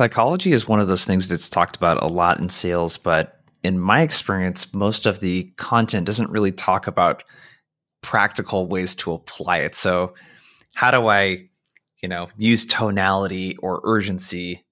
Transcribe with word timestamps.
Psychology 0.00 0.52
is 0.52 0.66
one 0.66 0.80
of 0.80 0.88
those 0.88 1.04
things 1.04 1.28
that's 1.28 1.50
talked 1.50 1.76
about 1.76 2.02
a 2.02 2.06
lot 2.06 2.38
in 2.40 2.48
sales, 2.48 2.96
but 2.96 3.38
in 3.62 3.78
my 3.78 4.00
experience, 4.00 4.72
most 4.72 5.04
of 5.04 5.20
the 5.20 5.52
content 5.58 6.06
doesn't 6.06 6.30
really 6.30 6.52
talk 6.52 6.86
about 6.86 7.22
practical 8.00 8.66
ways 8.66 8.94
to 8.94 9.12
apply 9.12 9.58
it. 9.58 9.74
So, 9.74 10.14
how 10.72 10.90
do 10.90 11.08
I, 11.08 11.50
you 12.02 12.08
know, 12.08 12.30
use 12.38 12.64
tonality 12.64 13.58
or 13.58 13.82
urgency 13.84 14.64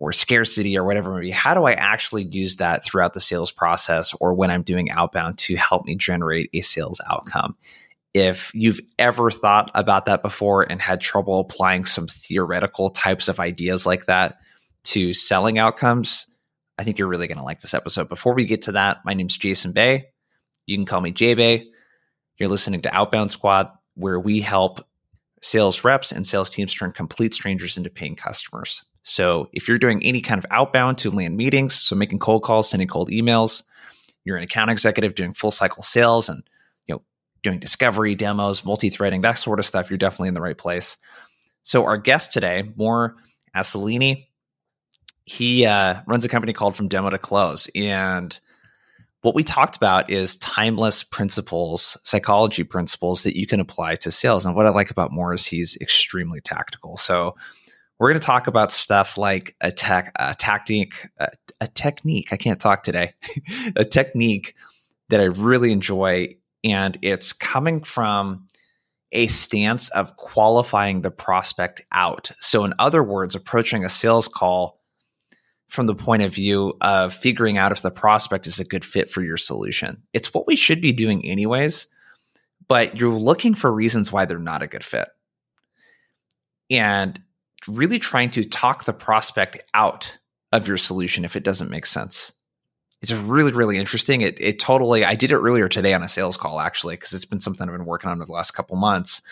or 0.00 0.12
scarcity 0.12 0.76
or 0.76 0.84
whatever 0.84 1.12
it 1.12 1.14
may 1.14 1.28
be? 1.28 1.30
How 1.30 1.54
do 1.54 1.64
I 1.64 1.72
actually 1.72 2.24
use 2.24 2.56
that 2.56 2.84
throughout 2.84 3.14
the 3.14 3.20
sales 3.20 3.50
process 3.50 4.12
or 4.20 4.34
when 4.34 4.50
I'm 4.50 4.62
doing 4.62 4.90
outbound 4.90 5.38
to 5.38 5.56
help 5.56 5.86
me 5.86 5.94
generate 5.94 6.50
a 6.52 6.60
sales 6.60 7.00
outcome? 7.10 7.56
If 8.16 8.50
you've 8.54 8.80
ever 8.98 9.30
thought 9.30 9.70
about 9.74 10.06
that 10.06 10.22
before 10.22 10.62
and 10.62 10.80
had 10.80 11.02
trouble 11.02 11.38
applying 11.38 11.84
some 11.84 12.06
theoretical 12.06 12.88
types 12.88 13.28
of 13.28 13.38
ideas 13.38 13.84
like 13.84 14.06
that 14.06 14.38
to 14.84 15.12
selling 15.12 15.58
outcomes, 15.58 16.24
I 16.78 16.82
think 16.82 16.98
you're 16.98 17.08
really 17.08 17.26
going 17.26 17.36
to 17.36 17.44
like 17.44 17.60
this 17.60 17.74
episode. 17.74 18.08
Before 18.08 18.32
we 18.32 18.46
get 18.46 18.62
to 18.62 18.72
that, 18.72 19.04
my 19.04 19.12
name's 19.12 19.36
Jason 19.36 19.72
Bay. 19.72 20.06
You 20.64 20.78
can 20.78 20.86
call 20.86 21.02
me 21.02 21.10
J 21.10 21.34
Bay. 21.34 21.66
You're 22.38 22.48
listening 22.48 22.80
to 22.80 22.96
Outbound 22.96 23.32
Squad, 23.32 23.68
where 23.96 24.18
we 24.18 24.40
help 24.40 24.86
sales 25.42 25.84
reps 25.84 26.10
and 26.10 26.26
sales 26.26 26.48
teams 26.48 26.72
turn 26.72 26.92
complete 26.92 27.34
strangers 27.34 27.76
into 27.76 27.90
paying 27.90 28.16
customers. 28.16 28.82
So 29.02 29.50
if 29.52 29.68
you're 29.68 29.76
doing 29.76 30.02
any 30.02 30.22
kind 30.22 30.38
of 30.38 30.46
outbound 30.50 30.96
to 30.98 31.10
land 31.10 31.36
meetings, 31.36 31.74
so 31.74 31.94
making 31.94 32.20
cold 32.20 32.44
calls, 32.44 32.70
sending 32.70 32.88
cold 32.88 33.10
emails, 33.10 33.62
you're 34.24 34.38
an 34.38 34.42
account 34.42 34.70
executive 34.70 35.14
doing 35.14 35.34
full 35.34 35.50
cycle 35.50 35.82
sales 35.82 36.30
and 36.30 36.42
doing 37.46 37.60
discovery, 37.60 38.16
demos, 38.16 38.64
multi 38.64 38.90
threading, 38.90 39.20
that 39.20 39.38
sort 39.38 39.60
of 39.60 39.64
stuff, 39.64 39.88
you're 39.88 39.98
definitely 39.98 40.28
in 40.28 40.34
the 40.34 40.40
right 40.40 40.58
place. 40.58 40.96
So, 41.62 41.84
our 41.84 41.96
guest 41.96 42.32
today, 42.32 42.64
Mor 42.74 43.14
Assouline, 43.54 44.24
he 45.24 45.64
uh, 45.64 46.00
runs 46.06 46.24
a 46.24 46.28
company 46.28 46.52
called 46.52 46.76
From 46.76 46.88
Demo 46.88 47.10
to 47.10 47.18
Close. 47.18 47.70
And 47.76 48.38
what 49.22 49.36
we 49.36 49.44
talked 49.44 49.76
about 49.76 50.10
is 50.10 50.36
timeless 50.36 51.04
principles, 51.04 51.96
psychology 52.02 52.64
principles 52.64 53.22
that 53.22 53.36
you 53.36 53.46
can 53.46 53.60
apply 53.60 53.94
to 53.96 54.10
sales. 54.10 54.44
And 54.44 54.56
what 54.56 54.66
I 54.66 54.70
like 54.70 54.90
about 54.90 55.12
Mor 55.12 55.32
is 55.32 55.46
he's 55.46 55.76
extremely 55.80 56.40
tactical. 56.40 56.96
So, 56.96 57.36
we're 57.98 58.10
going 58.10 58.20
to 58.20 58.26
talk 58.26 58.48
about 58.48 58.72
stuff 58.72 59.16
like 59.16 59.54
a 59.60 59.70
tech, 59.70 60.12
a 60.18 60.34
tactic, 60.34 61.08
a, 61.18 61.28
a 61.60 61.66
technique. 61.68 62.32
I 62.32 62.36
can't 62.36 62.60
talk 62.60 62.82
today. 62.82 63.14
a 63.76 63.84
technique 63.84 64.54
that 65.08 65.20
I 65.20 65.24
really 65.24 65.72
enjoy 65.72 66.36
and 66.64 66.98
it's 67.02 67.32
coming 67.32 67.82
from 67.82 68.46
a 69.12 69.26
stance 69.28 69.88
of 69.90 70.16
qualifying 70.16 71.02
the 71.02 71.10
prospect 71.10 71.80
out. 71.92 72.30
So, 72.40 72.64
in 72.64 72.74
other 72.78 73.02
words, 73.02 73.34
approaching 73.34 73.84
a 73.84 73.88
sales 73.88 74.28
call 74.28 74.80
from 75.68 75.86
the 75.86 75.94
point 75.94 76.22
of 76.22 76.34
view 76.34 76.74
of 76.80 77.12
figuring 77.12 77.58
out 77.58 77.72
if 77.72 77.82
the 77.82 77.90
prospect 77.90 78.46
is 78.46 78.60
a 78.60 78.64
good 78.64 78.84
fit 78.84 79.10
for 79.10 79.22
your 79.22 79.36
solution. 79.36 80.02
It's 80.12 80.32
what 80.32 80.46
we 80.46 80.56
should 80.56 80.80
be 80.80 80.92
doing, 80.92 81.24
anyways, 81.24 81.86
but 82.68 82.98
you're 82.98 83.10
looking 83.10 83.54
for 83.54 83.72
reasons 83.72 84.12
why 84.12 84.24
they're 84.24 84.38
not 84.38 84.62
a 84.62 84.68
good 84.68 84.84
fit. 84.84 85.08
And 86.70 87.20
really 87.66 87.98
trying 87.98 88.30
to 88.30 88.44
talk 88.44 88.84
the 88.84 88.92
prospect 88.92 89.58
out 89.74 90.16
of 90.52 90.68
your 90.68 90.76
solution 90.76 91.24
if 91.24 91.36
it 91.36 91.44
doesn't 91.44 91.70
make 91.70 91.86
sense 91.86 92.32
it's 93.02 93.12
really 93.12 93.52
really 93.52 93.78
interesting. 93.78 94.22
It, 94.22 94.40
it 94.40 94.58
totally 94.58 95.04
i 95.04 95.14
did 95.14 95.30
it 95.30 95.36
earlier 95.36 95.68
today 95.68 95.94
on 95.94 96.02
a 96.02 96.08
sales 96.08 96.36
call 96.36 96.60
actually 96.60 96.96
because 96.96 97.12
it's 97.12 97.24
been 97.24 97.40
something 97.40 97.68
i've 97.68 97.76
been 97.76 97.86
working 97.86 98.10
on 98.10 98.18
over 98.18 98.26
the 98.26 98.32
last 98.32 98.52
couple 98.52 98.76
months. 98.76 99.22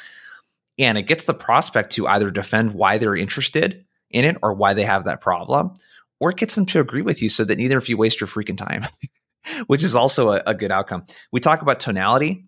And 0.76 0.98
it 0.98 1.02
gets 1.02 1.26
the 1.26 1.34
prospect 1.34 1.92
to 1.92 2.08
either 2.08 2.30
defend 2.30 2.72
why 2.72 2.98
they're 2.98 3.14
interested 3.14 3.84
in 4.10 4.24
it 4.24 4.36
or 4.42 4.52
why 4.54 4.74
they 4.74 4.82
have 4.82 5.04
that 5.04 5.20
problem 5.20 5.74
or 6.20 6.30
it 6.30 6.36
gets 6.36 6.54
them 6.54 6.66
to 6.66 6.80
agree 6.80 7.02
with 7.02 7.22
you 7.22 7.28
so 7.28 7.44
that 7.44 7.58
neither 7.58 7.78
of 7.78 7.88
you 7.88 7.96
waste 7.96 8.20
your 8.20 8.28
freaking 8.28 8.58
time 8.58 8.84
which 9.66 9.82
is 9.82 9.94
also 9.94 10.30
a, 10.30 10.42
a 10.46 10.54
good 10.54 10.70
outcome. 10.70 11.04
We 11.32 11.40
talk 11.40 11.62
about 11.62 11.80
tonality. 11.80 12.44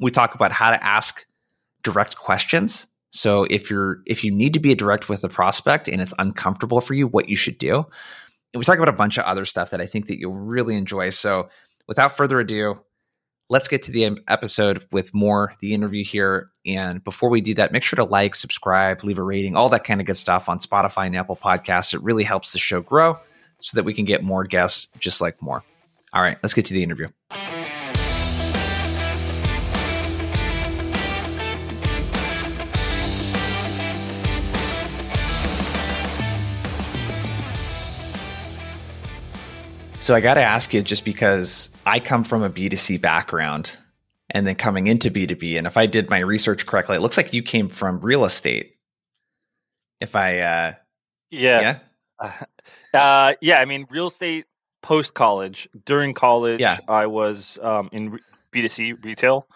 We 0.00 0.10
talk 0.10 0.34
about 0.34 0.52
how 0.52 0.70
to 0.70 0.84
ask 0.84 1.26
direct 1.82 2.16
questions. 2.16 2.86
So 3.10 3.44
if 3.44 3.70
you're 3.70 3.98
if 4.06 4.24
you 4.24 4.30
need 4.30 4.54
to 4.54 4.60
be 4.60 4.74
direct 4.74 5.08
with 5.08 5.20
the 5.20 5.28
prospect 5.28 5.88
and 5.88 6.00
it's 6.00 6.14
uncomfortable 6.18 6.80
for 6.80 6.94
you 6.94 7.06
what 7.06 7.28
you 7.28 7.36
should 7.36 7.58
do 7.58 7.86
and 8.52 8.58
we 8.58 8.64
talk 8.64 8.76
about 8.76 8.88
a 8.88 8.92
bunch 8.92 9.18
of 9.18 9.24
other 9.24 9.44
stuff 9.44 9.70
that 9.70 9.80
I 9.80 9.86
think 9.86 10.06
that 10.08 10.18
you'll 10.18 10.34
really 10.34 10.76
enjoy. 10.76 11.10
So 11.10 11.48
without 11.88 12.16
further 12.16 12.40
ado, 12.40 12.80
let's 13.48 13.68
get 13.68 13.82
to 13.84 13.92
the 13.92 14.18
episode 14.28 14.86
with 14.92 15.14
Mor 15.14 15.52
the 15.60 15.74
interview 15.74 16.04
here. 16.04 16.50
And 16.66 17.02
before 17.02 17.30
we 17.30 17.40
do 17.40 17.54
that, 17.54 17.72
make 17.72 17.82
sure 17.82 17.96
to 17.96 18.04
like, 18.04 18.34
subscribe, 18.34 19.04
leave 19.04 19.18
a 19.18 19.22
rating, 19.22 19.56
all 19.56 19.68
that 19.70 19.84
kind 19.84 20.00
of 20.00 20.06
good 20.06 20.16
stuff 20.16 20.48
on 20.48 20.58
Spotify 20.58 21.06
and 21.06 21.16
Apple 21.16 21.36
Podcasts. 21.36 21.94
It 21.94 22.02
really 22.02 22.24
helps 22.24 22.52
the 22.52 22.58
show 22.58 22.80
grow 22.82 23.18
so 23.60 23.76
that 23.76 23.84
we 23.84 23.94
can 23.94 24.04
get 24.04 24.22
more 24.22 24.44
guests 24.44 24.88
just 24.98 25.20
like 25.20 25.40
Mor. 25.40 25.62
All 26.12 26.22
right, 26.22 26.36
let's 26.42 26.54
get 26.54 26.66
to 26.66 26.74
the 26.74 26.82
interview. 26.82 27.08
So 40.02 40.16
I 40.16 40.20
got 40.20 40.34
to 40.34 40.42
ask 40.42 40.74
you 40.74 40.82
just 40.82 41.04
because 41.04 41.70
I 41.86 42.00
come 42.00 42.24
from 42.24 42.42
a 42.42 42.50
B2C 42.50 43.00
background 43.00 43.78
and 44.30 44.44
then 44.44 44.56
coming 44.56 44.88
into 44.88 45.12
B2B. 45.12 45.56
And 45.56 45.64
if 45.64 45.76
I 45.76 45.86
did 45.86 46.10
my 46.10 46.18
research 46.18 46.66
correctly, 46.66 46.96
it 46.96 47.00
looks 47.02 47.16
like 47.16 47.32
you 47.32 47.40
came 47.40 47.68
from 47.68 48.00
real 48.00 48.24
estate. 48.24 48.74
If 50.00 50.16
I, 50.16 50.40
uh, 50.40 50.72
yeah. 51.30 51.78
Yeah. 52.20 52.42
Uh, 52.94 53.32
yeah. 53.40 53.58
I 53.58 53.64
mean, 53.64 53.86
real 53.90 54.08
estate 54.08 54.44
post 54.82 55.14
college. 55.14 55.66
During 55.86 56.12
college, 56.12 56.60
yeah. 56.60 56.78
I 56.86 57.06
was 57.06 57.58
um, 57.62 57.88
in 57.90 58.18
B2C 58.54 59.02
retail. 59.02 59.46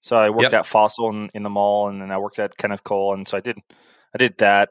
So 0.00 0.16
I 0.16 0.30
worked 0.30 0.52
yep. 0.52 0.60
at 0.60 0.66
Fossil 0.66 1.10
in, 1.10 1.28
in, 1.34 1.42
the 1.42 1.50
mall 1.50 1.90
and 1.90 2.00
then 2.00 2.10
I 2.10 2.16
worked 2.16 2.38
at 2.38 2.56
Kenneth 2.56 2.84
Cole. 2.84 3.12
And 3.12 3.28
so 3.28 3.36
I 3.36 3.40
did, 3.40 3.58
I 4.14 4.18
did 4.18 4.38
that. 4.38 4.70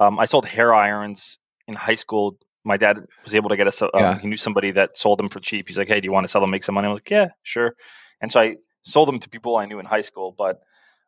Um, 0.00 0.18
I 0.18 0.24
sold 0.24 0.46
hair 0.46 0.72
irons 0.72 1.36
in 1.68 1.74
high 1.74 1.96
school 1.96 2.38
my 2.66 2.76
dad 2.76 3.06
was 3.24 3.34
able 3.34 3.48
to 3.48 3.56
get 3.56 3.68
us. 3.68 3.80
Um, 3.80 3.90
yeah. 3.94 4.18
He 4.18 4.26
knew 4.26 4.36
somebody 4.36 4.72
that 4.72 4.98
sold 4.98 5.18
them 5.18 5.28
for 5.28 5.40
cheap. 5.40 5.68
He's 5.68 5.78
like, 5.78 5.88
"Hey, 5.88 6.00
do 6.00 6.06
you 6.06 6.12
want 6.12 6.24
to 6.24 6.28
sell 6.28 6.40
them, 6.40 6.50
make 6.50 6.64
some 6.64 6.74
money?" 6.74 6.88
I'm 6.88 6.94
like, 6.94 7.08
"Yeah, 7.08 7.28
sure." 7.42 7.76
And 8.20 8.30
so 8.30 8.40
I 8.40 8.56
sold 8.82 9.08
them 9.08 9.20
to 9.20 9.28
people 9.28 9.56
I 9.56 9.66
knew 9.66 9.78
in 9.78 9.86
high 9.86 10.00
school. 10.00 10.34
But 10.36 10.60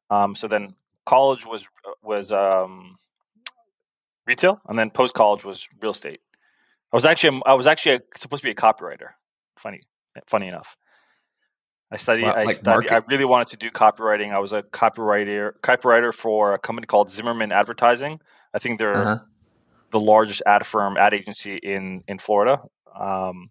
um, 0.09 0.37
so 0.37 0.47
then 0.47 0.75
college 1.05 1.45
was 1.45 1.67
was 2.03 2.33
um, 2.33 2.97
retail, 4.27 4.61
and 4.69 4.79
then 4.79 4.91
post 4.91 5.15
college 5.15 5.45
was 5.45 5.69
real 5.83 5.91
estate. 5.91 6.21
I 6.93 6.97
was 6.97 7.05
actually 7.05 7.43
I 7.45 7.55
was 7.55 7.67
actually 7.67 7.97
a, 7.97 8.01
supposed 8.17 8.43
to 8.43 8.47
be 8.47 8.53
a 8.53 8.55
copywriter. 8.55 9.11
Funny, 9.59 9.81
funny 10.27 10.47
enough. 10.47 10.77
I 11.91 11.97
studied. 11.97 12.27
I 12.27 12.45
like 12.45 12.57
studied. 12.57 12.91
I 12.91 12.99
really 13.09 13.25
wanted 13.25 13.49
to 13.49 13.57
do 13.57 13.71
copywriting. 13.71 14.33
I 14.33 14.39
was 14.39 14.53
a 14.53 14.63
copywriter, 14.63 15.53
copywriter 15.65 16.15
for 16.15 16.53
a 16.53 16.59
company 16.59 16.87
called 16.87 17.11
Zimmerman 17.11 17.51
Advertising. 17.51 18.21
I 18.55 18.59
think 18.61 18.79
they're 18.79 18.95
uh-huh 18.95 19.25
the 19.91 20.01
largest 20.01 20.43
ad 20.47 20.67
firm, 20.67 20.97
ad 20.97 21.15
agency 21.15 21.57
in 21.57 22.03
in 22.09 22.19
Florida, 22.19 22.61
um, 22.99 23.51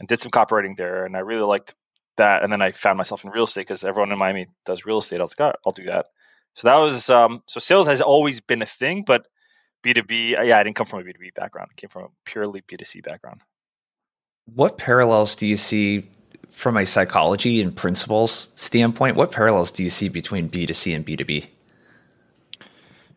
and 0.00 0.08
did 0.08 0.20
some 0.20 0.30
copywriting 0.30 0.76
there. 0.76 1.04
And 1.04 1.16
I 1.16 1.20
really 1.20 1.42
liked 1.42 1.74
that. 2.16 2.42
And 2.42 2.52
then 2.52 2.62
I 2.62 2.70
found 2.70 2.96
myself 2.96 3.24
in 3.24 3.30
real 3.30 3.44
estate 3.44 3.62
because 3.62 3.84
everyone 3.84 4.12
in 4.12 4.18
Miami 4.18 4.46
does 4.66 4.86
real 4.86 4.98
estate. 4.98 5.20
I 5.20 5.22
was 5.22 5.34
like, 5.38 5.54
oh, 5.54 5.58
I'll 5.66 5.72
do 5.72 5.84
that. 5.84 6.06
So 6.54 6.68
that 6.68 6.76
was 6.76 7.10
um, 7.10 7.42
so 7.48 7.58
sales 7.58 7.86
has 7.88 8.00
always 8.00 8.40
been 8.40 8.62
a 8.62 8.66
thing, 8.66 9.02
but 9.04 9.26
B 9.82 9.92
two 9.92 10.02
B, 10.02 10.36
yeah, 10.40 10.58
I 10.58 10.62
didn't 10.62 10.76
come 10.76 10.86
from 10.86 11.00
a 11.00 11.04
B 11.04 11.12
two 11.12 11.18
B 11.18 11.30
background. 11.34 11.70
I 11.72 11.74
came 11.74 11.90
from 11.90 12.04
a 12.04 12.08
purely 12.24 12.62
B 12.66 12.76
two 12.76 12.84
C 12.84 13.00
background. 13.00 13.40
What 14.54 14.78
parallels 14.78 15.34
do 15.34 15.46
you 15.46 15.56
see 15.56 16.08
from 16.50 16.76
a 16.76 16.86
psychology 16.86 17.60
and 17.60 17.74
principles 17.74 18.50
standpoint? 18.54 19.16
What 19.16 19.32
parallels 19.32 19.72
do 19.72 19.82
you 19.82 19.90
see 19.90 20.08
between 20.08 20.46
B 20.46 20.66
two 20.66 20.74
C 20.74 20.94
and 20.94 21.04
B 21.04 21.16
two 21.16 21.24
B? 21.24 21.50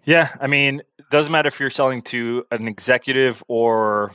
Yeah, 0.05 0.29
I 0.41 0.47
mean, 0.47 0.81
it 1.07 1.11
doesn't 1.11 1.31
matter 1.31 1.47
if 1.47 1.59
you're 1.59 1.69
selling 1.69 2.01
to 2.03 2.45
an 2.51 2.67
executive 2.67 3.41
or 3.47 4.11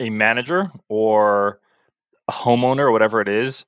a 0.00 0.08
manager 0.08 0.70
or 0.88 1.60
a 2.28 2.32
homeowner 2.32 2.80
or 2.80 2.92
whatever 2.92 3.20
it 3.20 3.28
is. 3.28 3.64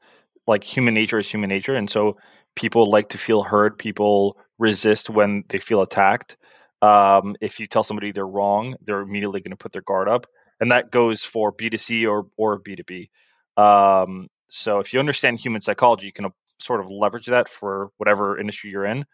Like 0.46 0.64
human 0.64 0.94
nature 0.94 1.18
is 1.18 1.30
human 1.30 1.50
nature, 1.50 1.74
and 1.74 1.90
so 1.90 2.16
people 2.56 2.90
like 2.90 3.10
to 3.10 3.18
feel 3.18 3.42
heard. 3.42 3.76
People 3.76 4.38
resist 4.58 5.10
when 5.10 5.44
they 5.50 5.58
feel 5.58 5.82
attacked. 5.82 6.38
Um, 6.80 7.36
if 7.42 7.60
you 7.60 7.66
tell 7.66 7.84
somebody 7.84 8.12
they're 8.12 8.26
wrong, 8.26 8.76
they're 8.80 9.00
immediately 9.00 9.40
going 9.40 9.50
to 9.50 9.56
put 9.56 9.72
their 9.72 9.82
guard 9.82 10.08
up, 10.08 10.26
and 10.58 10.72
that 10.72 10.90
goes 10.90 11.22
for 11.24 11.52
B 11.52 11.68
two 11.68 11.76
C 11.76 12.06
or 12.06 12.28
or 12.38 12.58
B 12.58 12.76
two 12.76 12.84
B. 12.84 13.10
Um, 13.58 14.28
so 14.48 14.78
if 14.78 14.94
you 14.94 15.00
understand 15.00 15.38
human 15.38 15.60
psychology, 15.60 16.06
you 16.06 16.12
can 16.12 16.32
sort 16.60 16.80
of 16.80 16.90
leverage 16.90 17.26
that 17.26 17.48
for 17.48 17.90
whatever 17.98 18.40
industry 18.40 18.70
you're 18.70 18.86
in. 18.86 19.04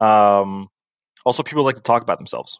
Um, 0.00 0.68
also, 1.24 1.44
people 1.44 1.62
like 1.62 1.76
to 1.76 1.80
talk 1.82 2.02
about 2.02 2.18
themselves. 2.18 2.58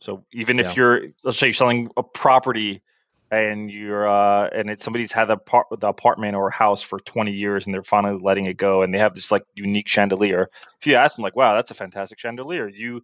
So 0.00 0.24
even 0.32 0.58
if 0.58 0.66
yeah. 0.66 0.74
you're, 0.76 1.00
let's 1.24 1.38
say 1.38 1.48
you're 1.48 1.54
selling 1.54 1.90
a 1.96 2.02
property 2.02 2.82
and 3.30 3.70
you're, 3.70 4.08
uh, 4.08 4.48
and 4.48 4.70
it's 4.70 4.82
somebody's 4.82 5.12
had 5.12 5.26
the, 5.26 5.36
par- 5.36 5.66
the 5.78 5.88
apartment 5.88 6.34
or 6.34 6.50
house 6.50 6.82
for 6.82 6.98
20 7.00 7.32
years 7.32 7.66
and 7.66 7.74
they're 7.74 7.82
finally 7.82 8.18
letting 8.20 8.46
it 8.46 8.56
go 8.56 8.82
and 8.82 8.92
they 8.92 8.98
have 8.98 9.14
this 9.14 9.30
like 9.30 9.42
unique 9.54 9.88
chandelier. 9.88 10.48
If 10.80 10.86
you 10.86 10.96
ask 10.96 11.16
them 11.16 11.22
like, 11.22 11.36
wow, 11.36 11.54
that's 11.54 11.70
a 11.70 11.74
fantastic 11.74 12.18
chandelier. 12.18 12.68
You, 12.68 13.02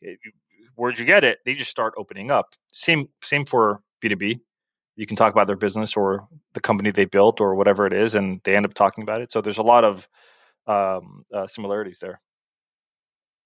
you 0.00 0.16
where'd 0.80 0.98
you 0.98 1.04
get 1.04 1.24
it? 1.24 1.38
They 1.44 1.54
just 1.54 1.70
start 1.70 1.94
opening 1.98 2.30
up. 2.30 2.54
Same 2.72 3.08
same 3.22 3.44
for 3.44 3.82
B 4.00 4.08
two 4.08 4.16
B. 4.16 4.40
You 4.96 5.06
can 5.06 5.16
talk 5.16 5.32
about 5.32 5.46
their 5.46 5.56
business 5.56 5.96
or 5.96 6.26
the 6.54 6.60
company 6.60 6.90
they 6.90 7.04
built 7.04 7.40
or 7.40 7.54
whatever 7.54 7.86
it 7.86 7.92
is, 7.92 8.14
and 8.14 8.40
they 8.44 8.56
end 8.56 8.66
up 8.66 8.74
talking 8.74 9.02
about 9.02 9.20
it. 9.20 9.30
So 9.30 9.40
there's 9.40 9.58
a 9.58 9.62
lot 9.62 9.84
of 9.84 10.08
um, 10.66 11.24
uh, 11.34 11.46
similarities 11.46 11.98
there. 12.00 12.20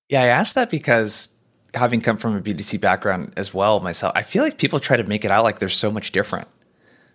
Yeah, 0.09 0.23
I 0.23 0.27
asked 0.27 0.55
that 0.55 0.71
because 0.71 1.35
having 1.75 2.01
come 2.01 2.17
from 2.17 2.37
a 2.37 2.41
B2C 2.41 2.81
background 2.81 3.35
as 3.37 3.53
well 3.53 3.81
myself, 3.81 4.13
I 4.15 4.23
feel 4.23 4.43
like 4.43 4.59
people 4.59 4.81
try 4.81 4.97
to 4.97 5.05
make 5.05 5.25
it 5.25 5.31
out 5.31 5.45
like 5.45 5.59
they're 5.59 5.69
so 5.69 5.91
much 5.91 6.13
different 6.13 6.49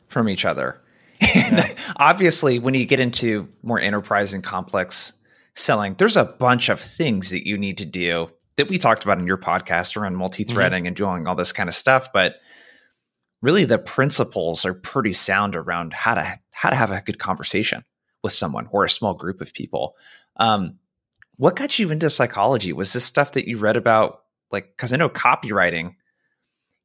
from 0.07 0.29
each 0.29 0.45
other. 0.45 0.81
And 1.35 1.57
yeah. 1.57 1.73
obviously, 1.97 2.59
when 2.59 2.75
you 2.75 2.85
get 2.85 3.01
into 3.01 3.49
more 3.61 3.77
enterprise 3.77 4.33
and 4.33 4.41
complex 4.41 5.11
selling, 5.53 5.95
there's 5.95 6.15
a 6.15 6.23
bunch 6.23 6.69
of 6.69 6.79
things 6.79 7.31
that 7.31 7.45
you 7.45 7.57
need 7.57 7.79
to 7.79 7.85
do 7.85 8.29
that 8.55 8.69
we 8.69 8.77
talked 8.77 9.03
about 9.03 9.19
in 9.19 9.27
your 9.27 9.37
podcast 9.37 9.97
around 9.97 10.15
multi-threading 10.15 10.83
mm-hmm. 10.83 10.87
and 10.87 10.95
doing 10.95 11.27
all 11.27 11.35
this 11.35 11.51
kind 11.51 11.67
of 11.67 11.75
stuff. 11.75 12.13
But 12.13 12.35
really, 13.41 13.65
the 13.65 13.77
principles 13.77 14.65
are 14.65 14.73
pretty 14.73 15.11
sound 15.11 15.57
around 15.57 15.91
how 15.91 16.15
to 16.15 16.39
how 16.51 16.69
to 16.69 16.75
have 16.77 16.91
a 16.91 17.01
good 17.01 17.19
conversation 17.19 17.83
with 18.23 18.31
someone 18.31 18.69
or 18.71 18.85
a 18.85 18.89
small 18.89 19.13
group 19.13 19.41
of 19.41 19.53
people. 19.53 19.95
Um, 20.37 20.79
what 21.35 21.55
got 21.55 21.77
you 21.77 21.91
into 21.91 22.09
psychology? 22.09 22.73
Was 22.73 22.93
this 22.93 23.05
stuff 23.05 23.33
that 23.33 23.47
you 23.47 23.57
read 23.57 23.77
about 23.77 24.23
like 24.51 24.67
because 24.75 24.93
I 24.93 24.97
know 24.97 25.09
copywriting 25.09 25.95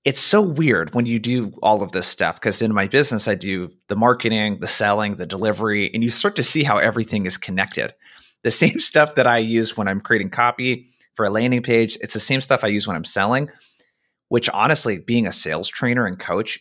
it's 0.04 0.20
so 0.20 0.42
weird 0.42 0.94
when 0.94 1.06
you 1.06 1.18
do 1.18 1.54
all 1.62 1.82
of 1.82 1.90
this 1.90 2.06
stuff 2.06 2.36
because 2.38 2.60
in 2.60 2.74
my 2.74 2.88
business 2.88 3.26
I 3.26 3.36
do 3.36 3.70
the 3.88 3.96
marketing, 3.96 4.58
the 4.60 4.66
selling, 4.66 5.16
the 5.16 5.26
delivery, 5.26 5.90
and 5.92 6.04
you 6.04 6.10
start 6.10 6.36
to 6.36 6.42
see 6.42 6.62
how 6.62 6.76
everything 6.76 7.24
is 7.24 7.38
connected. 7.38 7.94
The 8.42 8.50
same 8.50 8.78
stuff 8.78 9.14
that 9.14 9.26
I 9.26 9.38
use 9.38 9.76
when 9.76 9.88
I'm 9.88 10.02
creating 10.02 10.30
copy 10.30 10.90
for 11.14 11.24
a 11.24 11.30
landing 11.30 11.62
page, 11.62 11.96
it's 12.00 12.14
the 12.14 12.20
same 12.20 12.42
stuff 12.42 12.64
I 12.64 12.68
use 12.68 12.86
when 12.86 12.96
I'm 12.96 13.04
selling, 13.04 13.48
which 14.28 14.50
honestly, 14.50 14.98
being 14.98 15.26
a 15.26 15.32
sales 15.32 15.68
trainer 15.68 16.06
and 16.06 16.18
coach 16.18 16.60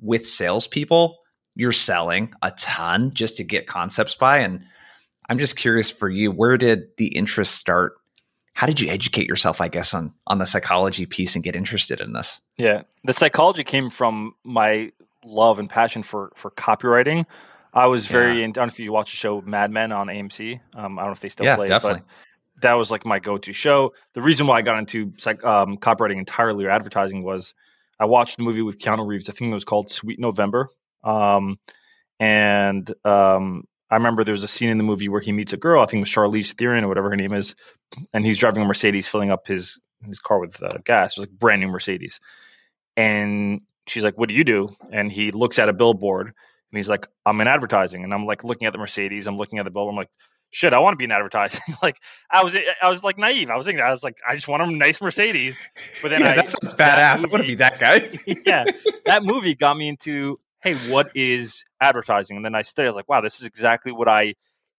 with 0.00 0.26
salespeople, 0.26 1.18
you're 1.54 1.72
selling 1.72 2.34
a 2.42 2.50
ton 2.50 3.12
just 3.14 3.36
to 3.36 3.44
get 3.44 3.66
concepts 3.66 4.16
by. 4.16 4.38
And 4.38 4.64
I'm 5.28 5.38
just 5.38 5.56
curious 5.56 5.90
for 5.90 6.08
you, 6.08 6.32
where 6.32 6.56
did 6.56 6.96
the 6.96 7.06
interest 7.06 7.54
start 7.54 7.94
how 8.56 8.66
did 8.66 8.80
you 8.80 8.88
educate 8.88 9.28
yourself 9.28 9.60
i 9.60 9.68
guess 9.68 9.92
on 9.92 10.14
on 10.26 10.38
the 10.38 10.46
psychology 10.46 11.04
piece 11.04 11.34
and 11.34 11.44
get 11.44 11.54
interested 11.54 12.00
in 12.00 12.14
this? 12.14 12.40
Yeah. 12.56 12.82
The 13.04 13.12
psychology 13.12 13.64
came 13.64 13.90
from 13.90 14.34
my 14.44 14.92
love 15.24 15.58
and 15.58 15.68
passion 15.68 16.02
for 16.02 16.32
for 16.36 16.50
copywriting. 16.50 17.26
I 17.74 17.86
was 17.88 18.06
very 18.06 18.38
yeah. 18.38 18.46
i 18.46 18.50
don't 18.50 18.56
know 18.56 18.72
if 18.72 18.78
you 18.80 18.90
watch 18.92 19.10
the 19.10 19.18
show 19.18 19.42
mad 19.42 19.70
men 19.70 19.92
on 19.92 20.06
amc 20.06 20.60
um, 20.74 20.98
i 20.98 21.02
don't 21.02 21.10
know 21.10 21.12
if 21.12 21.20
they 21.20 21.28
still 21.28 21.44
yeah, 21.44 21.56
play 21.56 21.66
definitely. 21.66 22.00
it 22.00 22.04
but 22.54 22.62
that 22.62 22.72
was 22.72 22.90
like 22.90 23.04
my 23.04 23.18
go-to 23.18 23.52
show. 23.52 23.92
The 24.14 24.22
reason 24.22 24.46
why 24.46 24.58
i 24.58 24.62
got 24.62 24.78
into 24.78 25.12
psych, 25.18 25.44
um, 25.44 25.76
copywriting 25.76 26.16
entirely 26.16 26.64
or 26.64 26.70
advertising 26.70 27.22
was 27.22 27.52
i 28.00 28.06
watched 28.06 28.38
the 28.38 28.42
movie 28.42 28.62
with 28.62 28.78
keanu 28.78 29.06
reeves. 29.06 29.28
I 29.28 29.32
think 29.32 29.50
it 29.50 29.54
was 29.54 29.66
called 29.66 29.90
sweet 29.90 30.18
november. 30.18 30.70
Um, 31.04 31.58
and 32.18 32.90
um, 33.04 33.64
I 33.90 33.94
remember 33.94 34.24
there 34.24 34.32
was 34.32 34.42
a 34.42 34.48
scene 34.48 34.68
in 34.68 34.78
the 34.78 34.84
movie 34.84 35.08
where 35.08 35.20
he 35.20 35.32
meets 35.32 35.52
a 35.52 35.56
girl, 35.56 35.82
I 35.82 35.86
think 35.86 36.00
it 36.00 36.00
was 36.00 36.10
Charlize 36.10 36.52
Theron 36.54 36.84
or 36.84 36.88
whatever 36.88 37.10
her 37.10 37.16
name 37.16 37.32
is, 37.32 37.54
and 38.12 38.26
he's 38.26 38.38
driving 38.38 38.62
a 38.62 38.66
Mercedes, 38.66 39.06
filling 39.06 39.30
up 39.30 39.46
his 39.46 39.78
his 40.06 40.18
car 40.18 40.38
with 40.38 40.62
uh, 40.62 40.78
gas. 40.84 41.16
It 41.16 41.20
was 41.20 41.28
like 41.28 41.38
brand 41.38 41.60
new 41.60 41.68
Mercedes, 41.68 42.20
and 42.96 43.60
she's 43.86 44.02
like, 44.02 44.18
"What 44.18 44.28
do 44.28 44.34
you 44.34 44.44
do?" 44.44 44.74
And 44.92 45.10
he 45.12 45.30
looks 45.30 45.58
at 45.58 45.68
a 45.68 45.72
billboard, 45.72 46.26
and 46.26 46.78
he's 46.78 46.88
like, 46.88 47.06
"I'm 47.24 47.40
in 47.40 47.48
advertising." 47.48 48.04
And 48.04 48.12
I'm 48.12 48.26
like 48.26 48.44
looking 48.44 48.66
at 48.66 48.72
the 48.72 48.78
Mercedes, 48.78 49.26
I'm 49.26 49.36
looking 49.36 49.58
at 49.58 49.64
the 49.64 49.70
billboard, 49.70 49.92
I'm 49.92 49.96
like, 49.96 50.10
"Shit, 50.50 50.72
I 50.72 50.80
want 50.80 50.94
to 50.94 50.98
be 50.98 51.04
in 51.04 51.12
advertising." 51.12 51.62
like 51.82 52.00
I 52.30 52.42
was, 52.42 52.56
I 52.82 52.88
was 52.88 53.04
like 53.04 53.18
naive. 53.18 53.50
I 53.50 53.56
was 53.56 53.66
thinking, 53.66 53.84
I 53.84 53.90
was 53.90 54.02
like, 54.02 54.18
I 54.28 54.34
just 54.34 54.48
want 54.48 54.62
a 54.62 54.70
nice 54.70 55.00
Mercedes. 55.00 55.64
But 56.02 56.08
then 56.08 56.22
yeah, 56.22 56.30
I, 56.30 56.36
that 56.36 56.50
sounds 56.50 56.74
badass. 56.74 57.22
Movie, 57.22 57.28
I 57.28 57.32
want 57.32 57.44
to 57.44 57.48
be 57.48 57.54
that 57.56 57.78
guy. 57.78 58.10
yeah, 58.46 58.64
that 59.04 59.22
movie 59.24 59.54
got 59.54 59.76
me 59.76 59.88
into 59.88 60.40
hey, 60.62 60.74
what 60.90 61.10
is 61.14 61.64
advertising? 61.80 62.36
And 62.36 62.44
then 62.44 62.54
I 62.54 62.62
studied. 62.62 62.86
I 62.86 62.90
was 62.90 62.96
like, 62.96 63.08
wow, 63.08 63.20
this 63.20 63.40
is 63.40 63.46
exactly 63.46 63.92
what 63.92 64.08
I 64.08 64.34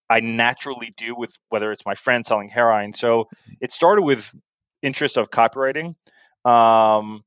I 0.10 0.22
naturally 0.22 0.94
do 0.96 1.16
with 1.16 1.36
whether 1.50 1.72
it's 1.72 1.86
my 1.86 1.96
friend 1.96 2.26
selling 2.26 2.50
hair." 2.50 2.72
heroin. 2.72 2.94
So 2.94 3.28
it 3.62 3.72
started 3.72 4.04
with 4.04 4.34
interest 4.82 5.18
of 5.18 5.30
copywriting. 5.30 5.96
Um, 6.46 7.24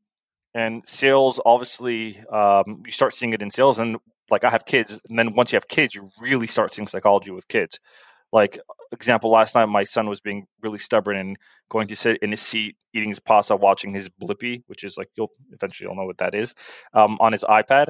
and 0.54 0.82
sales, 0.86 1.40
obviously, 1.44 2.18
um, 2.32 2.82
you 2.84 2.92
start 2.92 3.14
seeing 3.14 3.32
it 3.32 3.42
in 3.42 3.50
sales. 3.50 3.78
And 3.78 3.98
like 4.30 4.44
I 4.44 4.50
have 4.50 4.64
kids, 4.64 4.98
and 5.08 5.18
then 5.18 5.34
once 5.34 5.52
you 5.52 5.56
have 5.56 5.68
kids, 5.68 5.94
you 5.94 6.10
really 6.20 6.46
start 6.46 6.72
seeing 6.72 6.88
psychology 6.88 7.30
with 7.30 7.48
kids. 7.48 7.78
Like 8.32 8.58
example, 8.92 9.30
last 9.30 9.54
night 9.54 9.66
my 9.66 9.84
son 9.84 10.08
was 10.08 10.20
being 10.20 10.46
really 10.62 10.78
stubborn 10.78 11.16
and 11.16 11.36
going 11.68 11.88
to 11.88 11.96
sit 11.96 12.18
in 12.22 12.30
his 12.30 12.40
seat, 12.40 12.76
eating 12.94 13.08
his 13.08 13.20
pasta, 13.20 13.54
watching 13.56 13.92
his 13.94 14.08
Blippi, 14.08 14.62
which 14.66 14.84
is 14.84 14.96
like 14.96 15.08
you'll 15.16 15.30
eventually 15.52 15.86
you'll 15.86 15.96
know 15.96 16.06
what 16.06 16.18
that 16.18 16.34
is, 16.34 16.54
um, 16.94 17.16
on 17.20 17.32
his 17.32 17.44
iPad 17.44 17.88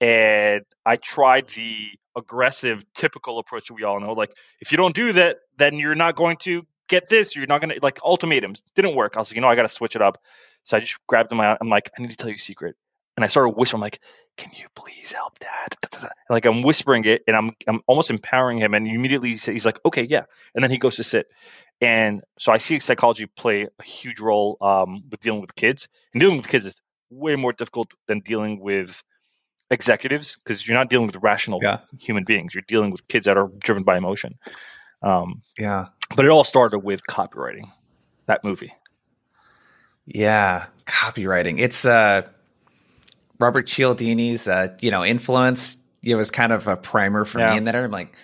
and 0.00 0.62
I 0.86 0.96
tried 0.96 1.48
the 1.48 1.90
aggressive, 2.16 2.84
typical 2.94 3.38
approach 3.38 3.70
we 3.70 3.84
all 3.84 4.00
know. 4.00 4.12
Like, 4.12 4.32
if 4.60 4.72
you 4.72 4.78
don't 4.78 4.94
do 4.94 5.12
that, 5.12 5.38
then 5.56 5.78
you're 5.78 5.94
not 5.94 6.16
going 6.16 6.36
to 6.38 6.66
get 6.88 7.08
this. 7.08 7.36
You're 7.36 7.46
not 7.46 7.60
going 7.60 7.74
to 7.74 7.80
like 7.82 7.98
ultimatums. 8.04 8.62
Didn't 8.74 8.94
work. 8.94 9.14
I 9.16 9.20
was 9.20 9.30
like, 9.30 9.36
you 9.36 9.42
know, 9.42 9.48
I 9.48 9.54
got 9.54 9.62
to 9.62 9.68
switch 9.68 9.96
it 9.96 10.02
up. 10.02 10.18
So 10.64 10.76
I 10.76 10.80
just 10.80 10.98
grabbed 11.06 11.32
him. 11.32 11.40
I'm 11.40 11.68
like, 11.68 11.90
I 11.98 12.02
need 12.02 12.10
to 12.10 12.16
tell 12.16 12.28
you 12.28 12.36
a 12.36 12.38
secret. 12.38 12.76
And 13.16 13.24
I 13.24 13.28
started 13.28 13.56
whispering, 13.56 13.78
I'm 13.78 13.82
like, 13.82 14.00
can 14.36 14.52
you 14.54 14.66
please 14.76 15.12
help 15.12 15.38
dad? 15.40 15.74
Like 16.30 16.46
I'm 16.46 16.62
whispering 16.62 17.04
it 17.04 17.22
and 17.26 17.34
I'm 17.34 17.50
I'm 17.66 17.80
almost 17.88 18.10
empowering 18.10 18.58
him. 18.58 18.74
And 18.74 18.86
immediately 18.86 19.30
he's 19.30 19.66
like, 19.66 19.80
okay, 19.84 20.02
yeah. 20.02 20.24
And 20.54 20.62
then 20.62 20.70
he 20.70 20.78
goes 20.78 20.94
to 20.96 21.04
sit. 21.04 21.26
And 21.80 22.22
so 22.38 22.52
I 22.52 22.58
see 22.58 22.78
psychology 22.78 23.26
play 23.26 23.66
a 23.78 23.82
huge 23.82 24.20
role 24.20 24.56
um, 24.60 25.02
with 25.10 25.20
dealing 25.20 25.40
with 25.40 25.54
kids. 25.56 25.88
And 26.12 26.20
dealing 26.20 26.36
with 26.36 26.48
kids 26.48 26.66
is 26.66 26.80
way 27.10 27.34
more 27.34 27.52
difficult 27.52 27.90
than 28.06 28.20
dealing 28.20 28.60
with 28.60 29.02
executives 29.70 30.36
because 30.42 30.66
you're 30.66 30.76
not 30.76 30.88
dealing 30.90 31.06
with 31.06 31.16
rational 31.16 31.60
yeah. 31.62 31.78
human 31.98 32.24
beings. 32.24 32.54
You're 32.54 32.64
dealing 32.68 32.90
with 32.90 33.06
kids 33.08 33.26
that 33.26 33.36
are 33.36 33.48
driven 33.58 33.82
by 33.82 33.96
emotion. 33.96 34.38
Um, 35.02 35.42
yeah. 35.58 35.86
But 36.16 36.24
it 36.24 36.30
all 36.30 36.44
started 36.44 36.80
with 36.80 37.02
copywriting 37.08 37.70
that 38.26 38.44
movie. 38.44 38.72
Yeah, 40.06 40.66
copywriting. 40.86 41.60
It's 41.60 41.84
uh, 41.84 42.22
Robert 43.38 43.66
Cialdini's 43.66 44.48
uh, 44.48 44.68
you 44.80 44.90
know 44.90 45.04
influence. 45.04 45.76
It 46.02 46.14
was 46.14 46.30
kind 46.30 46.52
of 46.52 46.66
a 46.66 46.76
primer 46.76 47.24
for 47.24 47.40
yeah. 47.40 47.50
me 47.50 47.58
in 47.58 47.64
that. 47.64 47.76
I'm 47.76 47.90
like, 47.90 48.16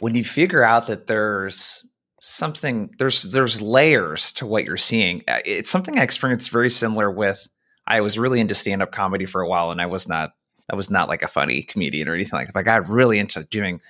when 0.00 0.14
you 0.14 0.24
figure 0.24 0.64
out 0.64 0.88
that 0.88 1.06
there's 1.06 1.86
something, 2.20 2.90
there's 2.98 3.22
there's 3.22 3.62
layers 3.62 4.32
to 4.32 4.46
what 4.46 4.64
you're 4.64 4.76
seeing. 4.76 5.22
Uh, 5.28 5.40
it's 5.44 5.70
something 5.70 5.98
I 5.98 6.02
experienced 6.02 6.50
very 6.50 6.70
similar 6.70 7.10
with. 7.10 7.46
I 7.86 8.00
was 8.00 8.18
really 8.18 8.40
into 8.40 8.54
stand 8.54 8.82
up 8.82 8.90
comedy 8.90 9.26
for 9.26 9.40
a 9.40 9.48
while, 9.48 9.70
and 9.70 9.80
I 9.80 9.86
was 9.86 10.08
not 10.08 10.32
I 10.70 10.76
was 10.76 10.90
not 10.90 11.08
like 11.08 11.22
a 11.22 11.28
funny 11.28 11.62
comedian 11.62 12.08
or 12.08 12.14
anything 12.14 12.38
like 12.38 12.46
that. 12.46 12.52
But 12.52 12.60
I 12.60 12.62
got 12.64 12.88
really 12.88 13.18
into 13.18 13.44
doing 13.44 13.80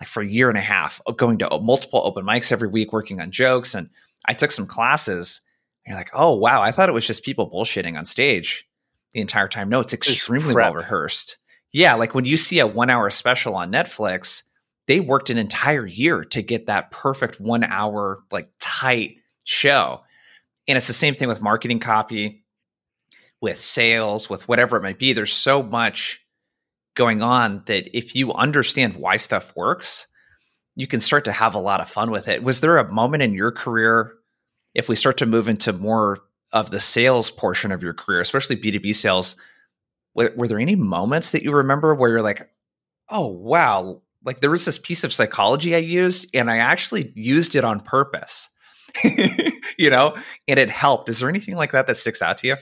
like 0.00 0.08
for 0.08 0.22
a 0.22 0.26
year 0.26 0.48
and 0.48 0.58
a 0.58 0.62
half, 0.62 1.00
going 1.16 1.38
to 1.38 1.60
multiple 1.60 2.02
open 2.04 2.24
mics 2.24 2.52
every 2.52 2.68
week, 2.68 2.92
working 2.92 3.20
on 3.20 3.30
jokes. 3.30 3.74
And 3.74 3.90
I 4.26 4.32
took 4.32 4.50
some 4.50 4.66
classes. 4.66 5.40
And 5.84 5.92
you're 5.92 6.00
like, 6.00 6.10
oh 6.14 6.34
wow, 6.34 6.62
I 6.62 6.72
thought 6.72 6.88
it 6.88 6.92
was 6.92 7.06
just 7.06 7.24
people 7.24 7.50
bullshitting 7.50 7.96
on 7.96 8.04
stage 8.04 8.66
the 9.12 9.20
entire 9.20 9.48
time. 9.48 9.68
No, 9.68 9.80
it's 9.80 9.94
extremely 9.94 10.54
well 10.54 10.74
rehearsed. 10.74 11.38
Yeah, 11.72 11.94
like 11.94 12.14
when 12.14 12.24
you 12.24 12.36
see 12.36 12.58
a 12.58 12.66
one 12.66 12.90
hour 12.90 13.08
special 13.10 13.54
on 13.54 13.70
Netflix, 13.70 14.42
they 14.86 14.98
worked 15.00 15.30
an 15.30 15.38
entire 15.38 15.86
year 15.86 16.24
to 16.24 16.42
get 16.42 16.66
that 16.66 16.90
perfect 16.90 17.40
one 17.40 17.62
hour, 17.62 18.24
like 18.32 18.50
tight 18.58 19.16
show. 19.44 20.00
And 20.66 20.76
it's 20.76 20.88
the 20.88 20.92
same 20.92 21.14
thing 21.14 21.28
with 21.28 21.40
marketing 21.40 21.78
copy 21.78 22.44
with 23.40 23.60
sales, 23.60 24.28
with 24.28 24.48
whatever 24.48 24.76
it 24.76 24.82
might 24.82 24.98
be. 24.98 25.12
There's 25.12 25.32
so 25.32 25.62
much 25.62 26.20
going 26.94 27.22
on 27.22 27.62
that 27.66 27.96
if 27.96 28.14
you 28.14 28.32
understand 28.32 28.96
why 28.96 29.16
stuff 29.16 29.54
works, 29.56 30.06
you 30.76 30.86
can 30.86 31.00
start 31.00 31.24
to 31.24 31.32
have 31.32 31.54
a 31.54 31.60
lot 31.60 31.80
of 31.80 31.88
fun 31.88 32.10
with 32.10 32.28
it. 32.28 32.42
Was 32.42 32.60
there 32.60 32.78
a 32.78 32.92
moment 32.92 33.22
in 33.22 33.34
your 33.34 33.52
career, 33.52 34.14
if 34.74 34.88
we 34.88 34.96
start 34.96 35.18
to 35.18 35.26
move 35.26 35.48
into 35.48 35.72
more 35.72 36.18
of 36.52 36.70
the 36.70 36.80
sales 36.80 37.30
portion 37.30 37.72
of 37.72 37.82
your 37.82 37.94
career, 37.94 38.20
especially 38.20 38.56
B2B 38.56 38.94
sales, 38.94 39.36
were, 40.14 40.32
were 40.36 40.48
there 40.48 40.58
any 40.58 40.76
moments 40.76 41.30
that 41.30 41.42
you 41.42 41.52
remember 41.52 41.94
where 41.94 42.10
you're 42.10 42.22
like, 42.22 42.50
oh, 43.08 43.28
wow, 43.28 44.02
like 44.24 44.40
there 44.40 44.50
was 44.50 44.64
this 44.64 44.78
piece 44.78 45.04
of 45.04 45.12
psychology 45.12 45.74
I 45.74 45.78
used 45.78 46.34
and 46.34 46.50
I 46.50 46.58
actually 46.58 47.12
used 47.14 47.56
it 47.56 47.64
on 47.64 47.80
purpose, 47.80 48.48
you 49.78 49.90
know, 49.90 50.16
and 50.48 50.58
it 50.58 50.70
helped. 50.70 51.08
Is 51.08 51.20
there 51.20 51.28
anything 51.28 51.56
like 51.56 51.72
that 51.72 51.86
that 51.86 51.96
sticks 51.96 52.22
out 52.22 52.38
to 52.38 52.48
you? 52.48 52.56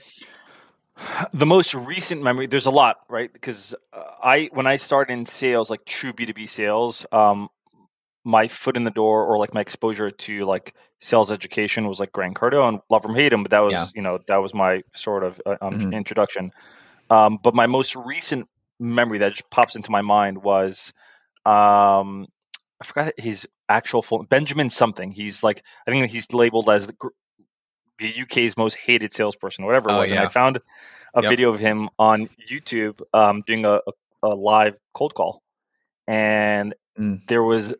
The 1.33 1.45
most 1.45 1.73
recent 1.73 2.21
memory, 2.21 2.47
there's 2.47 2.65
a 2.65 2.71
lot, 2.71 2.97
right? 3.09 3.31
Because 3.31 3.73
uh, 3.93 4.03
I, 4.21 4.49
when 4.53 4.67
I 4.67 4.75
started 4.75 5.13
in 5.13 5.25
sales, 5.25 5.69
like 5.69 5.85
true 5.85 6.13
B2B 6.13 6.49
sales, 6.49 7.05
um, 7.11 7.49
my 8.23 8.47
foot 8.47 8.75
in 8.75 8.83
the 8.83 8.91
door 8.91 9.25
or 9.25 9.37
like 9.37 9.53
my 9.53 9.61
exposure 9.61 10.11
to 10.11 10.45
like 10.45 10.75
sales 10.99 11.31
education 11.31 11.87
was 11.87 11.99
like 11.99 12.11
Grant 12.11 12.35
Cardone, 12.35 12.81
love 12.89 13.01
from 13.01 13.15
hate 13.15 13.31
him, 13.31 13.43
but 13.43 13.51
that 13.51 13.59
was, 13.59 13.73
yeah. 13.73 13.85
you 13.95 14.01
know, 14.01 14.19
that 14.27 14.37
was 14.37 14.53
my 14.53 14.83
sort 14.93 15.23
of 15.23 15.41
uh, 15.45 15.55
um, 15.61 15.73
mm-hmm. 15.73 15.93
introduction. 15.93 16.51
Um, 17.09 17.39
but 17.41 17.55
my 17.55 17.65
most 17.65 17.95
recent 17.95 18.47
memory 18.79 19.19
that 19.19 19.31
just 19.31 19.49
pops 19.49 19.75
into 19.75 19.91
my 19.91 20.01
mind 20.01 20.43
was, 20.43 20.93
um, 21.45 22.27
I 22.81 22.85
forgot 22.85 23.13
his 23.17 23.47
actual 23.67 24.01
full 24.01 24.23
Benjamin 24.23 24.69
something. 24.69 25.11
He's 25.11 25.43
like, 25.43 25.63
I 25.87 25.91
think 25.91 26.07
he's 26.07 26.31
labeled 26.33 26.69
as 26.69 26.87
the 26.87 26.95
the 27.99 28.13
UK's 28.21 28.57
most 28.57 28.75
hated 28.75 29.13
salesperson, 29.13 29.65
whatever 29.65 29.89
it 29.89 29.93
oh, 29.93 29.99
was. 29.99 30.09
Yeah. 30.09 30.17
And 30.17 30.25
I 30.25 30.27
found 30.27 30.57
a 31.13 31.21
yep. 31.21 31.29
video 31.29 31.49
of 31.49 31.59
him 31.59 31.89
on 31.97 32.29
YouTube 32.49 33.01
um, 33.13 33.43
doing 33.45 33.65
a, 33.65 33.81
a, 34.23 34.29
live 34.29 34.75
cold 34.93 35.13
call, 35.15 35.43
and 36.07 36.73
mm. 36.99 37.21
there 37.27 37.43
was 37.43 37.73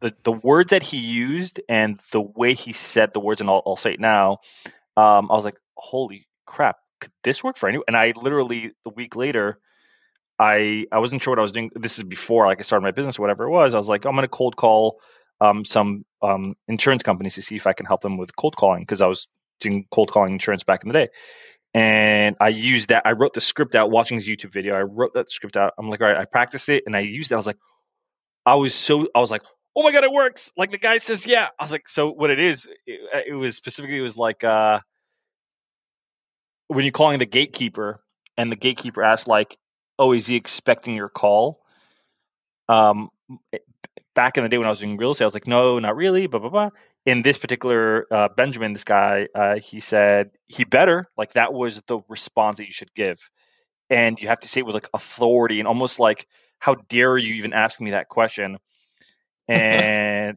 the 0.00 0.14
the 0.24 0.32
words 0.32 0.70
that 0.70 0.82
he 0.82 0.98
used 0.98 1.60
and 1.68 1.98
the 2.10 2.20
way 2.20 2.54
he 2.54 2.72
said 2.72 3.12
the 3.12 3.20
words, 3.20 3.40
and 3.40 3.48
I'll, 3.50 3.62
I'll 3.66 3.76
say 3.76 3.92
it 3.92 4.00
now. 4.00 4.38
Um, 4.96 5.30
I 5.30 5.34
was 5.34 5.44
like, 5.44 5.58
"Holy 5.76 6.26
crap! 6.46 6.76
Could 7.00 7.12
this 7.24 7.42
work 7.42 7.56
for 7.56 7.68
anyone?" 7.68 7.84
And 7.88 7.96
I 7.96 8.12
literally 8.16 8.72
the 8.84 8.90
week 8.90 9.16
later. 9.16 9.58
I, 10.38 10.86
I 10.90 10.98
wasn't 10.98 11.22
sure 11.22 11.30
what 11.30 11.38
I 11.38 11.42
was 11.42 11.52
doing. 11.52 11.70
This 11.76 11.98
is 11.98 12.04
before 12.04 12.46
like 12.46 12.58
I 12.58 12.62
started 12.62 12.82
my 12.82 12.90
business 12.90 13.16
or 13.16 13.22
whatever 13.22 13.44
it 13.44 13.50
was. 13.50 13.74
I 13.74 13.78
was 13.78 13.88
like, 13.88 14.04
I'm 14.04 14.12
going 14.12 14.22
to 14.22 14.28
cold 14.28 14.56
call 14.56 14.98
um, 15.40 15.64
some 15.64 16.04
um, 16.20 16.54
insurance 16.66 17.04
companies 17.04 17.34
to 17.34 17.42
see 17.42 17.54
if 17.54 17.66
I 17.66 17.72
can 17.72 17.86
help 17.86 18.00
them 18.00 18.16
with 18.16 18.34
cold 18.34 18.56
calling 18.56 18.82
because 18.82 19.02
I 19.02 19.06
was 19.06 19.28
doing 19.62 19.86
cold 19.90 20.10
calling 20.10 20.32
insurance 20.32 20.64
back 20.64 20.82
in 20.82 20.88
the 20.88 20.92
day. 20.92 21.08
And 21.74 22.36
I 22.40 22.48
used 22.48 22.90
that. 22.90 23.02
I 23.06 23.12
wrote 23.12 23.32
the 23.32 23.40
script 23.40 23.74
out 23.74 23.90
watching 23.90 24.16
his 24.16 24.28
YouTube 24.28 24.52
video. 24.52 24.74
I 24.74 24.82
wrote 24.82 25.14
that 25.14 25.30
script 25.30 25.56
out. 25.56 25.72
I'm 25.78 25.88
like, 25.88 26.00
all 26.02 26.08
right, 26.08 26.18
I 26.18 26.26
practiced 26.26 26.68
it 26.68 26.84
and 26.86 26.94
I 26.94 27.00
used 27.00 27.32
it. 27.32 27.34
I 27.34 27.38
was 27.38 27.46
like, 27.46 27.58
I 28.44 28.54
was 28.56 28.74
so, 28.74 29.08
I 29.14 29.20
was 29.20 29.30
like, 29.30 29.42
oh 29.74 29.82
my 29.82 29.92
God, 29.92 30.04
it 30.04 30.12
works. 30.12 30.52
Like 30.56 30.70
the 30.70 30.78
guy 30.78 30.98
says, 30.98 31.26
yeah. 31.26 31.48
I 31.58 31.62
was 31.64 31.72
like, 31.72 31.88
so 31.88 32.10
what 32.10 32.30
it 32.30 32.38
is, 32.38 32.68
it, 32.86 33.26
it 33.28 33.34
was 33.34 33.56
specifically, 33.56 33.98
it 33.98 34.02
was 34.02 34.18
like, 34.18 34.44
uh, 34.44 34.80
when 36.68 36.84
you're 36.84 36.92
calling 36.92 37.18
the 37.18 37.26
gatekeeper 37.26 38.02
and 38.36 38.52
the 38.52 38.56
gatekeeper 38.56 39.02
asks 39.02 39.26
like, 39.26 39.56
oh, 39.98 40.12
is 40.12 40.26
he 40.26 40.36
expecting 40.36 40.94
your 40.94 41.08
call? 41.08 41.60
Um, 42.68 43.08
back 44.14 44.36
in 44.36 44.42
the 44.42 44.48
day 44.48 44.58
when 44.58 44.66
I 44.66 44.70
was 44.70 44.80
doing 44.80 44.96
real 44.96 45.12
estate, 45.12 45.24
I 45.24 45.26
was 45.26 45.34
like, 45.34 45.46
no, 45.46 45.78
not 45.78 45.96
really, 45.96 46.26
blah, 46.26 46.40
blah, 46.40 46.50
blah. 46.50 46.70
In 47.04 47.22
this 47.22 47.36
particular 47.36 48.06
uh, 48.12 48.28
Benjamin, 48.28 48.72
this 48.72 48.84
guy, 48.84 49.26
uh, 49.34 49.56
he 49.56 49.80
said 49.80 50.30
he 50.46 50.64
better, 50.64 51.06
like 51.16 51.32
that 51.32 51.52
was 51.52 51.80
the 51.86 52.00
response 52.08 52.58
that 52.58 52.66
you 52.66 52.72
should 52.72 52.94
give. 52.94 53.28
And 53.90 54.20
you 54.20 54.28
have 54.28 54.40
to 54.40 54.48
say 54.48 54.60
it 54.60 54.66
with 54.66 54.74
like 54.74 54.88
authority 54.94 55.58
and 55.58 55.66
almost 55.66 55.98
like, 55.98 56.26
how 56.58 56.76
dare 56.88 57.18
you 57.18 57.34
even 57.34 57.52
ask 57.52 57.80
me 57.80 57.90
that 57.90 58.08
question? 58.08 58.58
And, 59.48 60.36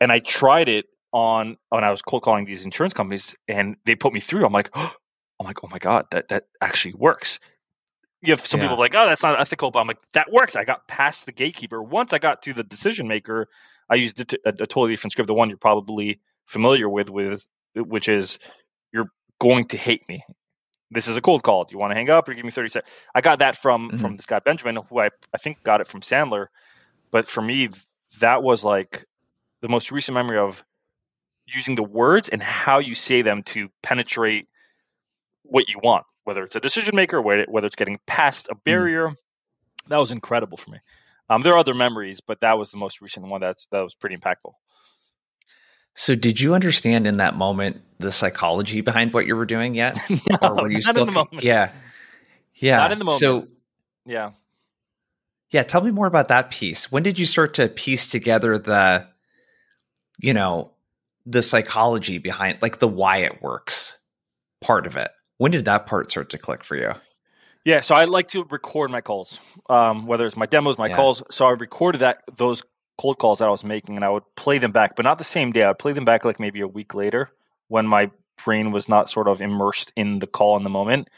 and 0.00 0.10
I 0.10 0.18
tried 0.18 0.68
it 0.68 0.86
on, 1.12 1.56
when 1.68 1.84
I 1.84 1.90
was 1.90 2.02
cold 2.02 2.22
calling 2.22 2.46
these 2.46 2.64
insurance 2.64 2.94
companies 2.94 3.36
and 3.46 3.76
they 3.86 3.94
put 3.94 4.12
me 4.12 4.20
through. 4.20 4.44
I'm 4.44 4.52
like, 4.52 4.70
oh, 4.74 4.92
I'm 5.40 5.46
like, 5.46 5.64
oh 5.64 5.68
my 5.68 5.78
God, 5.78 6.06
that, 6.10 6.28
that 6.28 6.44
actually 6.60 6.94
works 6.94 7.38
you 8.22 8.32
have 8.32 8.46
some 8.46 8.60
yeah. 8.60 8.68
people 8.68 8.78
like, 8.78 8.94
oh, 8.94 9.06
that's 9.06 9.22
not 9.22 9.40
ethical, 9.40 9.70
but 9.70 9.80
I'm 9.80 9.88
like, 9.88 10.00
that 10.12 10.30
worked. 10.30 10.56
I 10.56 10.64
got 10.64 10.86
past 10.86 11.26
the 11.26 11.32
gatekeeper. 11.32 11.82
Once 11.82 12.12
I 12.12 12.18
got 12.18 12.40
to 12.42 12.54
the 12.54 12.62
decision 12.62 13.08
maker, 13.08 13.48
I 13.92 13.96
used 13.96 14.20
a, 14.20 14.52
totally 14.52 14.92
different 14.92 15.12
script, 15.12 15.26
the 15.26 15.34
one 15.34 15.48
you're 15.48 15.58
probably 15.58 16.20
familiar 16.46 16.88
with, 16.88 17.10
with 17.10 17.46
which 17.74 18.08
is 18.08 18.38
you're 18.92 19.08
going 19.38 19.64
to 19.66 19.76
hate 19.76 20.08
me. 20.08 20.22
This 20.90 21.08
is 21.08 21.16
a 21.16 21.20
cold 21.20 21.42
call. 21.42 21.64
Do 21.64 21.72
you 21.72 21.78
want 21.78 21.90
to 21.90 21.94
hang 21.94 22.10
up 22.10 22.28
or 22.28 22.34
give 22.34 22.44
me 22.44 22.50
30 22.50 22.70
seconds? 22.70 22.92
I 23.14 23.20
got 23.20 23.38
that 23.38 23.56
from 23.56 23.88
mm-hmm. 23.88 23.98
from 23.98 24.16
this 24.16 24.26
guy 24.26 24.38
Benjamin, 24.40 24.78
who 24.88 25.00
I, 25.00 25.10
I 25.34 25.38
think 25.38 25.62
got 25.62 25.80
it 25.80 25.86
from 25.86 26.00
Sandler. 26.00 26.46
But 27.10 27.28
for 27.28 27.42
me, 27.42 27.68
that 28.20 28.42
was 28.42 28.64
like 28.64 29.06
the 29.60 29.68
most 29.68 29.92
recent 29.92 30.14
memory 30.14 30.38
of 30.38 30.64
using 31.46 31.74
the 31.74 31.82
words 31.82 32.28
and 32.28 32.42
how 32.42 32.78
you 32.78 32.94
say 32.94 33.22
them 33.22 33.42
to 33.42 33.68
penetrate 33.82 34.48
what 35.42 35.68
you 35.68 35.78
want 35.82 36.04
whether 36.24 36.44
it's 36.44 36.56
a 36.56 36.60
decision 36.60 36.94
maker, 36.94 37.20
whether 37.20 37.66
it's 37.66 37.76
getting 37.76 37.98
past 38.06 38.46
a 38.48 38.54
hmm. 38.54 38.60
barrier. 38.64 39.08
Mm. 39.08 39.16
That 39.88 39.98
was 39.98 40.12
incredible 40.12 40.56
for 40.56 40.70
me. 40.70 40.78
Um, 41.30 41.42
there 41.42 41.54
are 41.54 41.58
other 41.58 41.74
memories, 41.74 42.20
but 42.20 42.40
that 42.40 42.58
was 42.58 42.70
the 42.70 42.76
most 42.76 43.00
recent 43.00 43.26
one 43.26 43.40
that 43.40 43.58
that 43.70 43.80
was 43.80 43.94
pretty 43.94 44.16
impactful. 44.16 44.52
So, 45.94 46.14
did 46.14 46.40
you 46.40 46.54
understand 46.54 47.06
in 47.06 47.18
that 47.18 47.36
moment 47.36 47.82
the 47.98 48.10
psychology 48.12 48.80
behind 48.80 49.12
what 49.12 49.26
you 49.26 49.36
were 49.36 49.44
doing 49.44 49.74
yet, 49.74 49.98
no, 50.10 50.38
or 50.42 50.54
were 50.54 50.70
you 50.70 50.80
still? 50.82 51.02
In 51.02 51.06
the 51.06 51.12
moment. 51.12 51.42
Yeah, 51.42 51.70
yeah. 52.54 52.78
Not 52.78 52.92
in 52.92 52.98
the 52.98 53.04
moment. 53.04 53.20
So, 53.20 53.48
yeah, 54.06 54.32
yeah. 55.50 55.62
Tell 55.62 55.82
me 55.82 55.90
more 55.90 56.06
about 56.06 56.28
that 56.28 56.50
piece. 56.50 56.90
When 56.90 57.02
did 57.02 57.18
you 57.18 57.26
start 57.26 57.54
to 57.54 57.68
piece 57.68 58.06
together 58.06 58.58
the, 58.58 59.06
you 60.18 60.32
know, 60.34 60.70
the 61.26 61.42
psychology 61.42 62.18
behind, 62.18 62.62
like 62.62 62.78
the 62.78 62.88
why 62.88 63.18
it 63.18 63.42
works 63.42 63.98
part 64.60 64.86
of 64.86 64.96
it? 64.96 65.10
When 65.36 65.50
did 65.50 65.66
that 65.66 65.86
part 65.86 66.10
start 66.10 66.30
to 66.30 66.38
click 66.38 66.64
for 66.64 66.76
you? 66.76 66.94
Yeah, 67.64 67.80
so 67.80 67.94
I 67.94 68.04
like 68.04 68.28
to 68.28 68.44
record 68.44 68.90
my 68.90 69.00
calls, 69.00 69.38
um, 69.70 70.06
whether 70.06 70.26
it's 70.26 70.36
my 70.36 70.46
demos, 70.46 70.78
my 70.78 70.88
yeah. 70.88 70.96
calls. 70.96 71.22
So 71.30 71.46
I 71.46 71.50
recorded 71.50 72.00
that 72.00 72.22
those 72.36 72.62
cold 72.98 73.18
calls 73.18 73.38
that 73.38 73.46
I 73.46 73.50
was 73.50 73.62
making, 73.62 73.94
and 73.96 74.04
I 74.04 74.08
would 74.08 74.24
play 74.36 74.58
them 74.58 74.72
back, 74.72 74.96
but 74.96 75.04
not 75.04 75.18
the 75.18 75.24
same 75.24 75.52
day. 75.52 75.62
I'd 75.62 75.78
play 75.78 75.92
them 75.92 76.04
back 76.04 76.24
like 76.24 76.40
maybe 76.40 76.60
a 76.60 76.66
week 76.66 76.94
later 76.94 77.30
when 77.68 77.86
my 77.86 78.10
brain 78.44 78.72
was 78.72 78.88
not 78.88 79.08
sort 79.08 79.28
of 79.28 79.40
immersed 79.40 79.92
in 79.96 80.18
the 80.18 80.26
call 80.26 80.56
in 80.56 80.64
the 80.64 80.70
moment. 80.70 81.08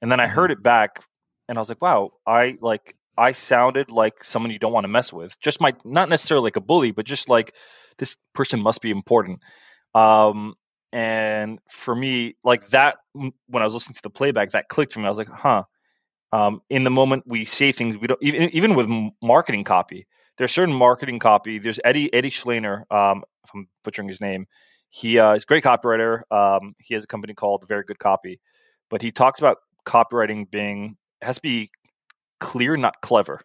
And 0.00 0.10
then 0.10 0.20
I 0.20 0.26
heard 0.26 0.50
mm-hmm. 0.50 0.60
it 0.60 0.62
back, 0.62 1.04
and 1.48 1.58
I 1.58 1.60
was 1.60 1.68
like, 1.68 1.82
"Wow, 1.82 2.12
I 2.26 2.56
like 2.62 2.96
I 3.18 3.32
sounded 3.32 3.90
like 3.90 4.24
someone 4.24 4.50
you 4.52 4.58
don't 4.58 4.72
want 4.72 4.84
to 4.84 4.88
mess 4.88 5.12
with. 5.12 5.38
Just 5.40 5.60
my 5.60 5.74
not 5.84 6.08
necessarily 6.08 6.44
like 6.44 6.56
a 6.56 6.62
bully, 6.62 6.92
but 6.92 7.04
just 7.04 7.28
like 7.28 7.54
this 7.98 8.16
person 8.34 8.60
must 8.60 8.80
be 8.80 8.90
important." 8.90 9.40
Um, 9.94 10.54
and 10.92 11.58
for 11.68 11.94
me 11.94 12.34
like 12.42 12.66
that 12.70 12.96
when 13.12 13.62
i 13.62 13.64
was 13.64 13.74
listening 13.74 13.94
to 13.94 14.02
the 14.02 14.10
playback 14.10 14.50
that 14.50 14.68
clicked 14.68 14.92
for 14.92 14.98
me 14.98 15.06
i 15.06 15.08
was 15.08 15.18
like 15.18 15.28
huh 15.28 15.62
um, 16.32 16.62
in 16.70 16.84
the 16.84 16.90
moment 16.90 17.24
we 17.26 17.44
say 17.44 17.72
things 17.72 17.96
we 17.96 18.06
don't 18.06 18.22
even 18.22 18.50
even 18.50 18.74
with 18.74 18.88
marketing 19.22 19.64
copy 19.64 20.06
there's 20.38 20.52
certain 20.52 20.74
marketing 20.74 21.18
copy 21.18 21.58
there's 21.58 21.80
eddie 21.84 22.12
eddie 22.14 22.30
Shleyner 22.30 22.90
um, 22.92 23.24
if 23.44 23.50
i'm 23.54 23.68
butchering 23.84 24.08
his 24.08 24.20
name 24.20 24.46
he 24.88 25.18
uh, 25.18 25.34
is 25.34 25.44
a 25.44 25.46
great 25.46 25.64
copywriter 25.64 26.22
um, 26.32 26.74
he 26.78 26.94
has 26.94 27.04
a 27.04 27.08
company 27.08 27.34
called 27.34 27.64
very 27.68 27.84
good 27.84 27.98
copy 27.98 28.40
but 28.88 29.02
he 29.02 29.10
talks 29.10 29.38
about 29.38 29.58
copywriting 29.86 30.50
being 30.50 30.96
has 31.22 31.36
to 31.36 31.42
be 31.42 31.70
clear 32.38 32.76
not 32.76 33.00
clever 33.02 33.40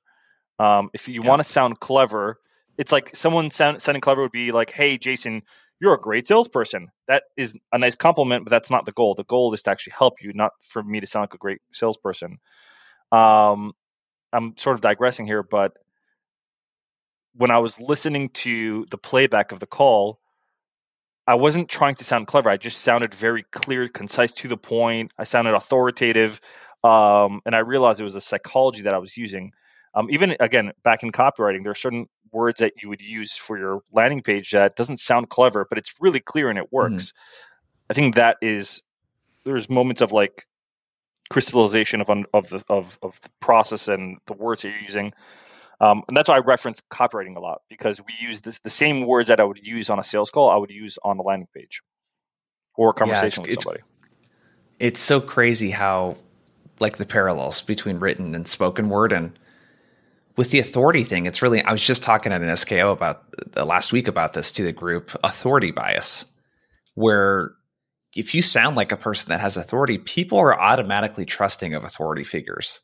um, 0.60 0.90
if 0.94 1.08
you 1.08 1.22
yeah. 1.22 1.28
want 1.28 1.40
to 1.40 1.44
sound 1.44 1.80
clever 1.80 2.40
it's 2.78 2.92
like 2.92 3.16
someone 3.16 3.52
sound, 3.52 3.82
sounding 3.82 4.02
clever 4.02 4.22
would 4.22 4.32
be 4.32 4.52
like 4.52 4.72
hey 4.72 4.98
jason 4.98 5.42
you're 5.80 5.94
a 5.94 6.00
great 6.00 6.26
salesperson. 6.26 6.90
That 7.08 7.24
is 7.36 7.56
a 7.72 7.78
nice 7.78 7.96
compliment, 7.96 8.46
but 8.46 8.50
that's 8.50 8.72
not 8.72 8.86
the 8.86 8.92
goal. 8.92 9.14
The 9.14 9.26
goal 9.26 9.54
is 9.54 9.62
to 9.64 9.72
actually 9.72 9.94
help 9.98 10.22
you, 10.22 10.32
not 10.34 10.54
for 10.62 10.84
me 10.84 11.00
to 11.00 11.08
sound 11.08 11.24
like 11.24 11.34
a 11.34 11.38
great 11.38 11.62
salesperson. 11.74 12.40
Um, 13.16 13.74
I'm 14.34 14.58
sort 14.58 14.76
of 14.76 14.82
digressing 14.82 15.26
here, 15.26 15.44
but 15.44 15.74
when 17.36 17.52
I 17.52 17.60
was 17.60 17.80
listening 17.80 18.30
to 18.30 18.86
the 18.92 18.98
playback 18.98 19.52
of 19.52 19.60
the 19.60 19.66
call, 19.66 20.20
I 21.28 21.36
wasn't 21.36 21.70
trying 21.70 21.96
to 21.96 22.06
sound 22.06 22.28
clever. 22.28 22.50
I 22.50 22.58
just 22.58 22.82
sounded 22.82 23.14
very 23.14 23.44
clear, 23.52 23.88
concise, 23.88 24.34
to 24.34 24.48
the 24.48 24.58
point. 24.58 25.12
I 25.18 25.24
sounded 25.24 25.54
authoritative. 25.54 26.40
Um, 26.84 27.42
and 27.46 27.56
I 27.56 27.60
realized 27.60 28.00
it 28.00 28.04
was 28.04 28.16
a 28.16 28.22
psychology 28.22 28.84
that 28.84 28.94
I 28.94 29.00
was 29.00 29.18
using. 29.18 29.52
Um, 29.96 30.10
even 30.12 30.36
again, 30.40 30.72
back 30.84 31.02
in 31.02 31.12
copywriting, 31.12 31.64
there 31.64 31.72
are 31.72 31.76
certain 31.76 32.08
words 32.32 32.60
that 32.60 32.74
you 32.82 32.90
would 32.90 33.02
use 33.02 33.36
for 33.36 33.58
your 33.58 33.82
landing 33.92 34.22
page 34.22 34.52
that 34.52 34.76
doesn't 34.76 35.00
sound 35.00 35.30
clever, 35.30 35.66
but 35.68 35.78
it's 35.78 35.96
really 36.00 36.20
clear 36.20 36.50
and 36.50 36.60
it 36.60 36.66
mm-hmm. 36.66 36.76
works. 36.76 37.06
Mm-hmm. 37.08 37.92
I 37.92 37.94
think 37.94 38.16
that 38.16 38.38
is 38.42 38.82
there's 39.46 39.70
moments 39.70 40.02
of 40.02 40.12
like 40.12 40.46
crystallization 41.30 42.02
of 42.02 42.10
of 42.34 42.50
the 42.50 42.64
of, 42.70 42.98
of 43.02 43.20
the 43.22 43.30
process 43.40 43.88
and 43.88 44.18
the 44.28 44.34
words 44.34 44.62
that 44.62 44.70
you're 44.70 44.80
using. 44.80 45.14
Um, 45.82 46.04
and 46.08 46.16
that's 46.16 46.30
why 46.30 46.36
I 46.36 46.40
reference 46.40 46.82
copywriting 46.90 47.36
a 47.36 47.42
lot 47.42 47.62
because 47.70 48.00
we 48.00 48.14
use 48.20 48.42
this, 48.42 48.60
the 48.60 48.70
same 48.70 49.06
words 49.06 49.28
that 49.28 49.42
I 49.42 49.44
would 49.44 49.60
use 49.62 49.90
on 49.90 50.00
a 50.00 50.04
sales 50.06 50.32
call, 50.32 50.50
I 50.50 50.56
would 50.56 50.70
use 50.70 50.98
on 51.04 51.18
the 51.18 51.24
landing 51.24 51.50
page 51.54 51.82
or 52.78 52.92
a 52.92 52.94
conversation 52.94 53.44
yeah, 53.44 53.50
with 53.50 53.62
somebody. 53.62 53.84
It's 54.80 55.02
so 55.02 55.20
crazy 55.20 55.72
how 55.72 56.16
like 56.80 56.98
the 56.98 57.06
parallels 57.06 57.62
between 57.62 58.00
written 58.00 58.36
and 58.36 58.48
spoken 58.48 58.90
word 58.90 59.12
and 59.12 59.38
with 60.38 60.52
the 60.52 60.60
authority 60.60 61.04
thing, 61.04 61.26
it's 61.26 61.42
really, 61.42 61.62
I 61.62 61.72
was 61.72 61.82
just 61.82 62.04
talking 62.04 62.34
at 62.34 62.42
an 62.42 62.50
SKO 62.50 62.92
about 62.92 63.24
uh, 63.56 63.64
last 63.66 63.94
week 63.94 64.08
about 64.08 64.34
this 64.34 64.52
to 64.54 64.64
the 64.64 64.74
group 64.74 65.12
authority 65.24 65.72
bias, 65.72 66.26
where 66.96 67.55
if 68.16 68.34
you 68.34 68.42
sound 68.42 68.76
like 68.76 68.92
a 68.92 68.98
person 68.98 69.30
that 69.30 69.42
has 69.42 69.58
authority, 69.58 69.98
people 69.98 70.40
are 70.40 70.60
automatically 70.60 71.26
trusting 71.26 71.74
of 71.74 71.84
authority 71.84 72.24
figures. 72.24 72.80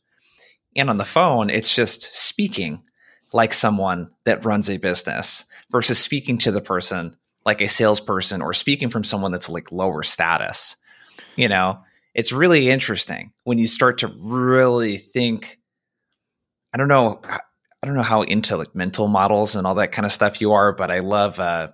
And 0.76 0.90
on 0.90 0.98
the 0.98 1.06
phone, 1.06 1.50
it's 1.50 1.74
just 1.74 2.14
speaking 2.16 2.84
like 3.34 3.54
someone 3.54 4.10
that 4.26 4.44
runs 4.46 4.70
a 4.70 4.78
business 4.78 5.46
versus 5.72 5.98
speaking 5.98 6.38
to 6.40 6.52
the 6.52 6.62
person 6.62 7.16
like 7.46 7.62
a 7.62 7.70
salesperson 7.70 8.42
or 8.42 8.54
speaking 8.54 8.90
from 8.90 9.04
someone 9.04 9.32
that's 9.32 9.50
like 9.50 9.72
lower 9.72 10.04
status. 10.04 10.76
You 11.38 11.48
know, 11.48 11.80
it's 12.14 12.32
really 12.32 12.70
interesting 12.70 13.32
when 13.44 13.58
you 13.58 13.68
start 13.68 14.00
to 14.00 14.14
really 14.22 14.98
think 14.98 15.60
I 16.74 16.78
don't 16.78 16.88
know 16.88 17.22
I 17.24 17.88
don't 17.88 17.96
know 17.96 18.04
how 18.04 18.22
into 18.22 18.58
like 18.58 18.76
mental 18.76 19.08
models 19.08 19.56
and 19.56 19.66
all 19.66 19.76
that 19.76 19.92
kind 19.92 20.06
of 20.06 20.12
stuff 20.12 20.42
you 20.42 20.52
are, 20.52 20.74
but 20.74 20.92
I 20.92 21.00
love 21.00 21.40
uh 21.40 21.70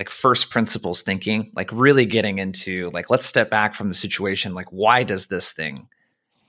like 0.00 0.08
first 0.08 0.48
principles 0.48 1.02
thinking, 1.02 1.52
like 1.54 1.70
really 1.70 2.06
getting 2.06 2.38
into 2.38 2.88
like 2.94 3.10
let's 3.10 3.26
step 3.26 3.50
back 3.50 3.74
from 3.74 3.90
the 3.90 3.94
situation, 3.94 4.54
like 4.54 4.68
why 4.70 5.02
does 5.02 5.26
this 5.26 5.52
thing 5.52 5.86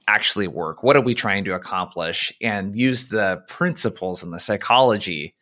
actually 0.07 0.47
work? 0.47 0.83
What 0.83 0.95
are 0.95 1.01
we 1.01 1.13
trying 1.13 1.43
to 1.43 1.53
accomplish? 1.53 2.31
And 2.41 2.77
use 2.77 3.07
the 3.07 3.43
principles 3.49 4.23
and 4.23 4.33
the 4.33 4.39
psychology 4.39 5.35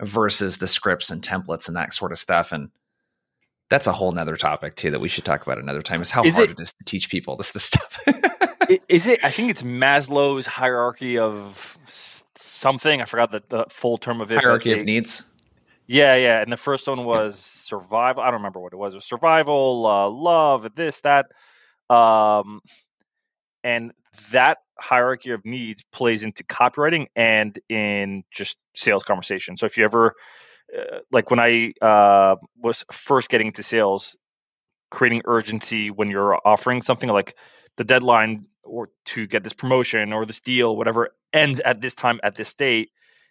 versus 0.00 0.58
the 0.58 0.66
scripts 0.66 1.08
and 1.08 1.22
templates 1.22 1.68
and 1.68 1.76
that 1.76 1.94
sort 1.94 2.10
of 2.10 2.18
stuff. 2.18 2.50
And 2.50 2.68
that's 3.68 3.86
a 3.86 3.92
whole 3.92 4.10
nother 4.10 4.36
topic 4.36 4.74
too 4.74 4.90
that 4.90 5.00
we 5.00 5.08
should 5.08 5.24
talk 5.24 5.42
about 5.42 5.58
another 5.58 5.82
time. 5.82 6.02
Is 6.02 6.10
how 6.10 6.24
is 6.24 6.34
hard 6.34 6.50
it, 6.50 6.58
it 6.58 6.62
is 6.62 6.72
to 6.72 6.84
teach 6.84 7.10
people 7.10 7.36
this 7.36 7.52
this 7.52 7.62
stuff. 7.62 8.00
is 8.88 9.06
it? 9.06 9.24
I 9.24 9.30
think 9.30 9.52
it's 9.52 9.62
Maslow's 9.62 10.46
hierarchy 10.46 11.16
of 11.16 11.78
something. 12.34 13.00
I 13.00 13.04
forgot 13.04 13.30
the, 13.30 13.42
the 13.48 13.66
full 13.68 13.98
term 13.98 14.20
of 14.20 14.32
it. 14.32 14.40
Hierarchy 14.40 14.72
of 14.72 14.84
needs. 14.84 15.24
Yeah, 15.86 16.14
yeah. 16.14 16.40
And 16.40 16.52
the 16.52 16.56
first 16.56 16.86
one 16.86 17.04
was 17.04 17.38
survival. 17.38 18.22
I 18.22 18.26
don't 18.26 18.40
remember 18.40 18.60
what 18.60 18.72
it 18.72 18.76
was. 18.76 18.94
It 18.94 18.98
was 18.98 19.04
survival, 19.04 19.86
uh, 19.86 20.08
love, 20.08 20.66
this, 20.74 21.00
that. 21.00 21.26
Um, 21.90 22.60
and 23.64 23.92
that 24.30 24.58
hierarchy 24.78 25.30
of 25.30 25.44
needs 25.44 25.82
plays 25.92 26.22
into 26.22 26.44
copywriting 26.44 27.06
and 27.14 27.58
in 27.68 28.24
just 28.30 28.58
sales 28.76 29.04
conversation. 29.04 29.56
So 29.56 29.66
if 29.66 29.76
you 29.76 29.84
ever, 29.84 30.14
uh, 30.76 30.98
like 31.10 31.30
when 31.30 31.40
I 31.40 31.72
uh, 31.80 32.36
was 32.60 32.84
first 32.90 33.28
getting 33.28 33.48
into 33.48 33.62
sales, 33.62 34.16
creating 34.90 35.22
urgency 35.24 35.90
when 35.90 36.10
you're 36.10 36.38
offering 36.46 36.82
something 36.82 37.08
like 37.08 37.34
the 37.76 37.84
deadline 37.84 38.46
or 38.64 38.90
to 39.06 39.26
get 39.26 39.42
this 39.44 39.52
promotion 39.52 40.12
or 40.12 40.26
this 40.26 40.40
deal, 40.40 40.76
whatever 40.76 41.10
ends 41.32 41.60
at 41.60 41.80
this 41.80 41.94
time 41.94 42.20
at 42.22 42.34
this 42.34 42.52
date, 42.54 42.90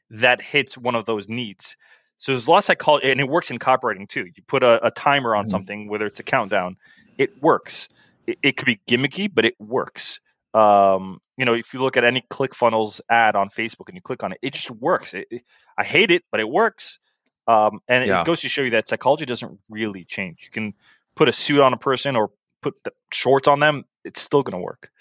that 0.10 0.42
hits 0.42 0.78
one 0.78 0.96
of 0.96 1.06
those 1.06 1.30
needs. 1.30 1.78
So 2.22 2.34
there's 2.34 2.46
a 2.46 2.52
lot 2.52 2.60
of 2.60 2.66
psychology, 2.66 3.10
and 3.10 3.20
it 3.20 3.28
works 3.28 3.50
in 3.50 3.58
copywriting 3.58 4.08
too. 4.08 4.26
You 4.26 4.44
put 4.46 4.62
a, 4.62 4.86
a 4.86 4.92
timer 4.92 5.36
on 5.36 5.46
mm-hmm. 5.46 5.50
something, 5.50 5.90
whether 5.90 6.06
it's 6.06 6.20
a 6.20 6.24
countdown, 6.24 6.78
it 7.18 7.42
works. 7.42 7.90
It, 8.28 8.38
it 8.44 8.58
could 8.58 8.68
be 8.68 8.80
gimmicky, 8.88 9.28
but 9.34 9.44
it 9.44 9.60
works. 9.60 10.20
Um, 10.54 11.20
you 11.36 11.46
know, 11.46 11.56
if 11.56 11.74
you 11.74 11.82
look 11.82 11.98
at 11.98 12.04
any 12.04 12.24
ClickFunnels 12.30 13.02
ad 13.10 13.36
on 13.36 13.50
Facebook 13.50 13.88
and 13.88 13.96
you 13.96 14.04
click 14.04 14.24
on 14.24 14.34
it, 14.34 14.38
it 14.44 14.54
just 14.54 14.70
works. 14.70 15.16
It, 15.16 15.30
it, 15.32 15.42
I 15.80 15.84
hate 15.84 16.12
it, 16.12 16.24
but 16.30 16.40
it 16.40 16.48
works. 16.48 17.00
Um, 17.48 17.80
and 17.88 18.06
yeah. 18.06 18.22
it 18.22 18.28
goes 18.28 18.42
to 18.42 18.50
show 18.50 18.62
you 18.62 18.70
that 18.70 18.88
psychology 18.88 19.26
doesn't 19.26 19.58
really 19.68 20.06
change. 20.06 20.44
You 20.44 20.52
can 20.52 20.76
put 21.16 21.28
a 21.28 21.34
suit 21.34 21.60
on 21.60 21.74
a 21.74 21.78
person 21.78 22.16
or 22.16 22.30
put 22.62 22.76
the 22.84 22.92
shorts 23.12 23.48
on 23.48 23.62
them; 23.62 23.86
it's 24.06 24.22
still 24.22 24.44
going 24.44 24.62
to 24.62 24.64
work. 24.64 24.92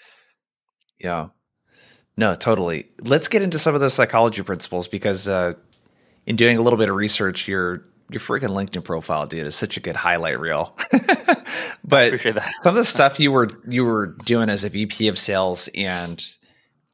Yeah. 0.97 1.27
No, 2.17 2.33
totally. 2.33 2.89
Let's 2.99 3.27
get 3.27 3.43
into 3.43 3.59
some 3.59 3.75
of 3.75 3.81
those 3.81 3.93
psychology 3.93 4.41
principles 4.41 4.87
because 4.87 5.27
uh, 5.27 5.53
in 6.25 6.35
doing 6.35 6.57
a 6.57 6.61
little 6.61 6.77
bit 6.77 6.89
of 6.89 6.95
research, 6.95 7.47
your 7.47 7.85
your 8.09 8.19
freaking 8.19 8.49
LinkedIn 8.49 8.83
profile, 8.83 9.25
dude, 9.25 9.47
is 9.47 9.55
such 9.55 9.77
a 9.77 9.79
good 9.79 9.95
highlight 9.95 10.39
reel. 10.39 10.77
but 11.85 12.19
some 12.61 12.71
of 12.71 12.75
the 12.75 12.83
stuff 12.83 13.19
you 13.19 13.31
were 13.31 13.49
you 13.67 13.85
were 13.85 14.07
doing 14.25 14.49
as 14.49 14.63
a 14.63 14.69
VP 14.69 15.07
of 15.07 15.17
sales 15.17 15.69
and 15.75 16.23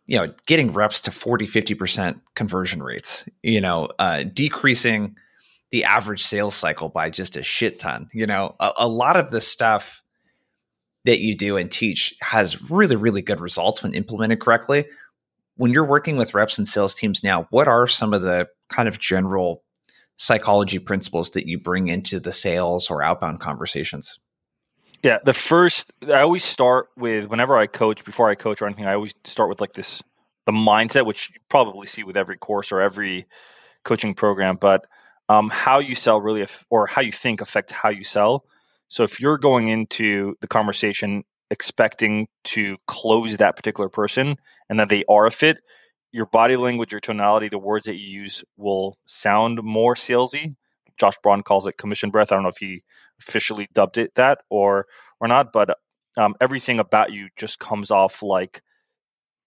you 0.05 0.17
know 0.17 0.34
getting 0.46 0.72
reps 0.72 1.01
to 1.01 1.12
40 1.12 1.46
50% 1.46 2.22
conversion 2.34 2.81
rates 2.81 3.27
you 3.43 3.62
know 3.62 3.89
uh, 4.00 4.24
decreasing 4.24 5.15
the 5.72 5.84
average 5.84 6.24
sales 6.24 6.55
cycle 6.55 6.89
by 6.89 7.10
just 7.10 7.36
a 7.36 7.43
shit 7.43 7.79
ton 7.79 8.10
you 8.13 8.25
know? 8.25 8.55
A, 8.60 8.72
a 8.77 8.88
lot 8.88 9.17
of 9.17 9.29
the 9.31 9.41
stuff 9.41 10.01
that 11.05 11.19
you 11.19 11.36
do 11.36 11.57
and 11.57 11.69
teach 11.69 12.15
has 12.22 12.69
really 12.69 12.96
really 12.96 13.22
good 13.22 13.41
results 13.41 13.84
when 13.84 13.93
implemented 13.93 14.39
correctly. 14.39 14.86
When 15.55 15.72
you're 15.72 15.86
working 15.86 16.17
with 16.17 16.34
reps 16.34 16.57
and 16.57 16.67
sales 16.67 16.93
teams 16.93 17.24
now 17.24 17.48
what 17.50 17.67
are 17.67 17.88
some 17.88 18.13
of 18.13 18.22
the 18.22 18.48
kind 18.69 18.88
of 18.88 19.00
general 19.00 19.63
psychology 20.17 20.79
principles 20.79 21.31
that 21.31 21.45
you 21.45 21.59
bring 21.59 21.88
into 21.88 22.19
the 22.19 22.31
sales 22.31 22.89
or 22.89 23.03
outbound 23.03 23.39
conversations? 23.39 24.19
Yeah, 25.03 25.19
the 25.24 25.33
first 25.33 25.91
I 26.03 26.21
always 26.21 26.43
start 26.43 26.88
with 26.97 27.25
whenever 27.27 27.55
I 27.55 27.67
coach, 27.67 28.03
before 28.03 28.29
I 28.29 28.36
coach 28.36 28.62
or 28.62 28.65
anything, 28.65 28.86
I 28.86 28.93
always 28.93 29.13
start 29.25 29.50
with 29.50 29.62
like 29.62 29.74
this 29.74 30.01
the 30.45 30.51
mindset, 30.51 31.05
which 31.05 31.29
you 31.33 31.39
probably 31.50 31.86
see 31.86 32.03
with 32.03 32.17
every 32.17 32.38
course 32.38 32.71
or 32.71 32.81
every 32.81 33.27
coaching 33.83 34.15
program, 34.15 34.55
but 34.55 34.86
um, 35.29 35.50
how 35.50 35.79
you 35.79 35.93
sell 35.93 36.19
really, 36.21 36.47
or 36.69 36.88
how 36.88 37.01
you 37.01 37.12
think 37.12 37.41
affects 37.41 37.74
how 37.74 37.89
you 37.89 38.03
sell. 38.03 38.45
So 38.88 39.03
if 39.03 39.19
you're 39.19 39.38
going 39.38 39.67
into 39.67 40.36
the 40.39 40.47
conversation 40.47 41.24
expecting 41.51 42.27
to 42.45 42.77
close 42.88 43.38
that 43.38 43.55
particular 43.55 43.89
person 43.89 44.38
and 44.69 44.79
that 44.79 44.89
they 44.89 45.03
are 45.09 45.25
a 45.25 45.31
fit, 45.31 45.57
your 46.12 46.26
body 46.26 46.56
language, 46.56 46.91
your 46.91 47.02
tonality, 47.02 47.50
the 47.50 47.58
words 47.58 47.86
that 47.86 47.96
you 47.96 48.08
use 48.22 48.43
will 48.56 48.98
sound 49.06 49.62
more 49.63 49.96
salesy. 49.96 50.56
Josh 50.98 51.15
Braun 51.22 51.43
calls 51.43 51.67
it 51.67 51.78
commission 51.78 52.10
breath. 52.10 52.32
I 52.32 52.36
don't 52.36 52.43
know 52.43 52.50
if 52.50 52.58
he 52.58 52.84
officially 53.20 53.67
dubbed 53.74 53.98
it 53.98 54.15
that 54.15 54.39
or 54.50 54.88
or 55.20 55.28
not, 55.28 55.52
but 55.52 55.78
um, 56.17 56.36
everything 56.41 56.80
about 56.80 57.12
you 57.12 57.30
just 57.38 57.60
comes 57.60 57.91
off 57.91 58.24
like 58.24 58.62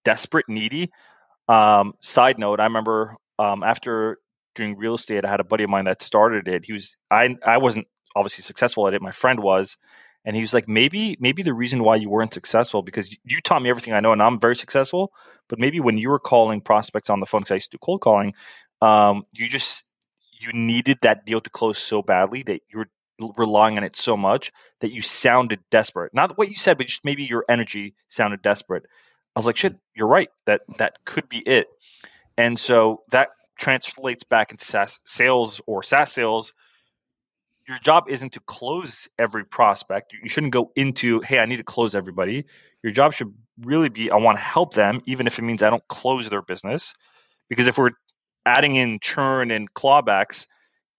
desperate, 0.05 0.47
needy. 0.47 0.91
Um, 1.47 1.93
side 2.01 2.39
note: 2.39 2.59
I 2.59 2.63
remember 2.63 3.17
um, 3.39 3.63
after 3.63 4.17
doing 4.55 4.77
real 4.77 4.95
estate, 4.95 5.25
I 5.25 5.29
had 5.29 5.39
a 5.39 5.45
buddy 5.45 5.63
of 5.63 5.69
mine 5.69 5.85
that 5.85 6.01
started 6.01 6.47
it. 6.47 6.65
He 6.65 6.73
was 6.73 6.95
I 7.09 7.35
I 7.45 7.57
wasn't 7.57 7.87
obviously 8.15 8.43
successful 8.43 8.87
at 8.87 8.93
it. 8.93 9.01
My 9.01 9.11
friend 9.11 9.41
was, 9.41 9.77
and 10.23 10.35
he 10.35 10.41
was 10.41 10.53
like, 10.53 10.67
maybe, 10.67 11.17
maybe 11.19 11.41
the 11.43 11.53
reason 11.53 11.83
why 11.83 11.95
you 11.95 12.09
weren't 12.09 12.33
successful 12.33 12.81
because 12.81 13.09
you, 13.23 13.41
taught 13.41 13.61
me 13.61 13.69
everything 13.69 13.93
I 13.93 13.99
know, 13.99 14.11
and 14.11 14.21
I'm 14.21 14.39
very 14.39 14.55
successful. 14.55 15.11
But 15.47 15.59
maybe 15.59 15.79
when 15.79 15.97
you 15.97 16.09
were 16.09 16.19
calling 16.19 16.61
prospects 16.61 17.09
on 17.09 17.19
the 17.19 17.25
phone, 17.25 17.41
because 17.41 17.51
I 17.51 17.55
used 17.55 17.71
to 17.71 17.77
do 17.77 17.81
cold 17.83 18.01
calling, 18.01 18.33
um, 18.81 19.23
you 19.31 19.47
just 19.47 19.83
you 20.39 20.51
needed 20.53 20.99
that 21.01 21.25
deal 21.25 21.39
to 21.41 21.49
close 21.49 21.77
so 21.77 22.01
badly 22.01 22.43
that 22.43 22.61
you 22.71 22.79
were 22.79 22.87
relying 23.37 23.77
on 23.77 23.83
it 23.83 23.95
so 23.95 24.17
much 24.17 24.51
that 24.79 24.91
you 24.91 25.01
sounded 25.01 25.59
desperate. 25.69 26.13
Not 26.13 26.37
what 26.37 26.49
you 26.49 26.55
said, 26.55 26.77
but 26.77 26.87
just 26.87 27.05
maybe 27.05 27.23
your 27.23 27.45
energy 27.47 27.95
sounded 28.07 28.41
desperate. 28.41 28.83
I 29.35 29.39
was 29.39 29.45
like, 29.45 29.57
shit, 29.57 29.75
you're 29.95 30.07
right. 30.07 30.29
That 30.45 30.61
that 30.77 31.03
could 31.05 31.29
be 31.29 31.39
it. 31.39 31.67
And 32.37 32.59
so 32.59 33.03
that 33.11 33.29
translates 33.59 34.23
back 34.23 34.51
into 34.51 34.65
SaaS 34.65 34.99
sales 35.05 35.61
or 35.67 35.83
SaaS 35.83 36.11
sales 36.11 36.53
your 37.67 37.77
job 37.79 38.05
isn't 38.09 38.33
to 38.33 38.39
close 38.41 39.07
every 39.19 39.45
prospect. 39.45 40.13
You 40.13 40.29
shouldn't 40.29 40.53
go 40.53 40.71
into, 40.75 41.21
hey, 41.21 41.39
I 41.39 41.45
need 41.45 41.57
to 41.57 41.63
close 41.63 41.95
everybody. 41.95 42.45
Your 42.83 42.91
job 42.91 43.13
should 43.13 43.33
really 43.61 43.89
be, 43.89 44.09
I 44.09 44.15
want 44.15 44.37
to 44.37 44.43
help 44.43 44.73
them, 44.73 45.01
even 45.05 45.27
if 45.27 45.37
it 45.37 45.43
means 45.43 45.61
I 45.61 45.69
don't 45.69 45.87
close 45.87 46.29
their 46.29 46.41
business. 46.41 46.93
Because 47.49 47.67
if 47.67 47.77
we're 47.77 47.91
adding 48.45 48.75
in 48.75 48.99
churn 48.99 49.51
and 49.51 49.71
clawbacks, 49.73 50.47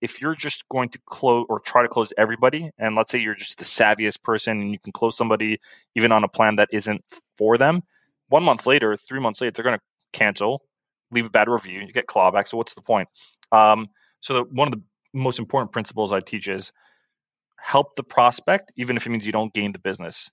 if 0.00 0.20
you're 0.20 0.34
just 0.34 0.68
going 0.68 0.88
to 0.90 0.98
close 1.06 1.46
or 1.48 1.60
try 1.60 1.82
to 1.82 1.88
close 1.88 2.12
everybody, 2.18 2.70
and 2.78 2.96
let's 2.96 3.10
say 3.10 3.18
you're 3.18 3.34
just 3.34 3.58
the 3.58 3.64
savviest 3.64 4.22
person 4.22 4.60
and 4.60 4.72
you 4.72 4.78
can 4.78 4.92
close 4.92 5.16
somebody 5.16 5.58
even 5.94 6.12
on 6.12 6.24
a 6.24 6.28
plan 6.28 6.56
that 6.56 6.68
isn't 6.72 7.04
for 7.36 7.56
them, 7.56 7.82
one 8.28 8.42
month 8.42 8.66
later, 8.66 8.96
three 8.96 9.20
months 9.20 9.40
later, 9.40 9.52
they're 9.52 9.64
going 9.64 9.78
to 9.78 9.82
cancel, 10.12 10.62
leave 11.10 11.26
a 11.26 11.30
bad 11.30 11.48
review, 11.48 11.80
you 11.80 11.92
get 11.92 12.06
clawback. 12.06 12.48
So 12.48 12.56
what's 12.56 12.74
the 12.74 12.82
point? 12.82 13.08
Um, 13.52 13.88
so 14.20 14.34
the, 14.34 14.44
one 14.44 14.68
of 14.68 14.72
the 14.72 14.82
most 15.12 15.38
important 15.38 15.72
principles 15.72 16.12
I 16.12 16.20
teach 16.20 16.48
is 16.48 16.72
help 17.58 17.96
the 17.96 18.02
prospect, 18.02 18.72
even 18.76 18.96
if 18.96 19.06
it 19.06 19.10
means 19.10 19.26
you 19.26 19.32
don't 19.32 19.52
gain 19.54 19.72
the 19.72 19.78
business. 19.78 20.30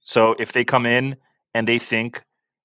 So 0.00 0.34
if 0.38 0.52
they 0.52 0.64
come 0.64 0.86
in 0.86 1.16
and 1.54 1.66
they 1.66 1.78
think 1.78 2.22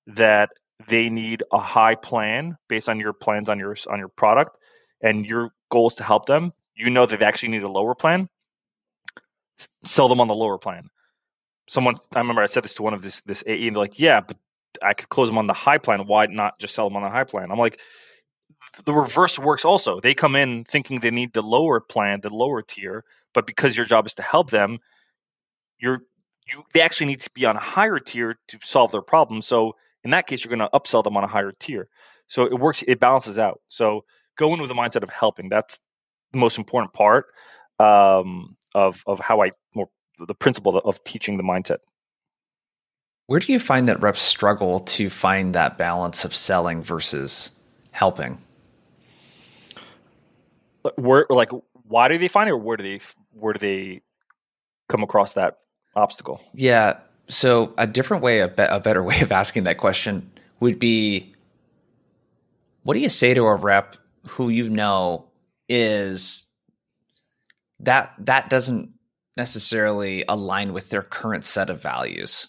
that 0.08 0.50
they 0.88 1.10
need 1.10 1.44
a 1.52 1.60
high 1.60 1.96
plan 1.96 2.58
based 2.68 2.90
on 2.90 3.00
your 3.00 3.14
plans 3.14 3.50
on 3.50 3.60
your 3.60 3.76
on 3.90 4.00
your 4.00 4.08
product 4.10 4.58
and 5.02 5.26
your 5.26 5.52
goal 5.70 5.88
is 5.88 5.96
to 5.96 6.04
help 6.04 6.26
them, 6.26 6.54
you 6.76 6.90
know 6.90 7.06
they 7.06 7.24
actually 7.24 7.50
need 7.50 7.64
a 7.64 7.70
lower 7.70 7.96
plan. 7.96 8.30
Sell 9.84 10.08
them 10.08 10.20
on 10.20 10.28
the 10.28 10.36
lower 10.36 10.58
plan. 10.58 10.90
Someone 11.68 11.96
I 12.16 12.20
remember 12.20 12.42
I 12.42 12.48
said 12.48 12.64
this 12.64 12.74
to 12.76 12.84
one 12.84 12.94
of 12.94 13.02
this 13.02 13.22
this 13.26 13.44
AE 13.46 13.68
and 13.68 13.76
they're 13.76 13.82
like, 13.82 14.00
yeah, 14.00 14.22
but 14.22 14.38
I 14.82 14.94
could 14.94 15.10
close 15.10 15.30
them 15.30 15.38
on 15.38 15.48
the 15.48 15.54
high 15.54 15.78
plan. 15.78 16.08
Why 16.08 16.26
not 16.26 16.60
just 16.60 16.74
sell 16.74 16.88
them 16.88 16.98
on 16.98 17.04
the 17.04 17.10
high 17.10 17.24
plan? 17.24 17.52
I'm 17.52 17.60
like, 17.60 17.80
the 18.86 18.94
reverse 18.94 19.38
works 19.38 19.66
also. 19.66 20.00
They 20.00 20.14
come 20.14 20.36
in 20.36 20.64
thinking 20.66 21.00
they 21.00 21.12
need 21.12 21.34
the 21.34 21.42
lower 21.42 21.80
plan, 21.80 22.22
the 22.22 22.30
lower 22.30 22.62
tier, 22.62 23.04
but 23.34 23.46
because 23.46 23.76
your 23.76 23.86
job 23.86 24.06
is 24.06 24.14
to 24.16 24.22
help 24.22 24.50
them, 24.50 24.80
you're 25.80 26.02
you 26.48 26.64
they 26.74 26.82
actually 26.82 27.08
need 27.08 27.22
to 27.22 27.30
be 27.32 27.46
on 27.46 27.56
a 27.56 27.60
higher 27.60 28.00
tier 28.00 28.38
to 28.48 28.58
solve 28.64 28.92
their 28.92 29.02
problem. 29.02 29.42
So 29.42 29.76
in 30.04 30.12
that 30.12 30.28
case, 30.28 30.44
you're 30.44 30.56
going 30.56 30.68
to 30.68 30.78
upsell 30.78 31.04
them 31.04 31.18
on 31.18 31.24
a 31.24 31.28
higher 31.28 31.52
tier. 31.60 31.88
So 32.28 32.46
it 32.46 32.60
works. 32.60 32.84
It 32.88 33.00
balances 33.00 33.38
out. 33.38 33.62
So 33.70 34.06
go 34.38 34.54
in 34.54 34.62
with 34.62 34.70
the 34.70 34.76
mindset 34.76 35.04
of 35.04 35.10
helping. 35.10 35.50
That's 35.50 35.80
the 36.32 36.40
most 36.40 36.58
important 36.58 36.94
part 36.94 37.26
um, 37.80 38.56
of 38.74 39.04
of 39.06 39.20
how 39.20 39.42
I 39.42 39.52
more 39.76 39.90
the 40.28 40.36
principle 40.36 40.78
of 40.78 41.04
teaching 41.04 41.38
the 41.38 41.44
mindset. 41.44 41.78
Where 43.28 43.40
do 43.40 43.52
you 43.52 43.60
find 43.60 43.88
that 43.88 44.02
reps 44.02 44.22
struggle 44.22 44.80
to 44.82 45.10
find 45.10 45.56
that 45.56 45.78
balance 45.78 46.26
of 46.26 46.36
selling 46.36 46.84
versus 46.84 47.52
helping? 47.92 48.38
Where 50.96 51.26
like 51.30 51.52
why 51.88 52.08
do 52.08 52.18
they 52.18 52.28
find 52.28 52.50
it 52.50 52.54
or 52.54 52.58
where 52.58 52.78
do 52.78 52.84
they 52.84 53.00
where 53.34 53.54
do 53.54 53.60
they 53.60 54.02
come 54.90 55.04
across 55.04 55.34
that 55.34 55.60
obstacle? 55.96 56.42
Yeah. 56.54 57.00
So 57.28 57.74
a 57.78 57.88
different 57.88 58.24
way 58.24 58.40
a, 58.40 58.48
be- 58.48 58.64
a 58.64 58.80
better 58.80 59.04
way 59.10 59.22
of 59.22 59.32
asking 59.32 59.64
that 59.64 59.78
question 59.78 60.32
would 60.60 60.80
be 60.80 61.34
what 62.84 62.94
do 62.96 63.00
you 63.00 63.10
say 63.10 63.34
to 63.34 63.46
a 63.46 63.56
rep 63.56 63.98
who 64.28 64.50
you 64.50 64.70
know 64.70 65.26
is 65.70 66.46
that 67.80 68.14
that 68.20 68.50
doesn't 68.50 68.92
necessarily 69.38 70.24
align 70.28 70.74
with 70.74 70.90
their 70.90 71.04
current 71.04 71.46
set 71.46 71.70
of 71.70 71.82
values? 71.82 72.48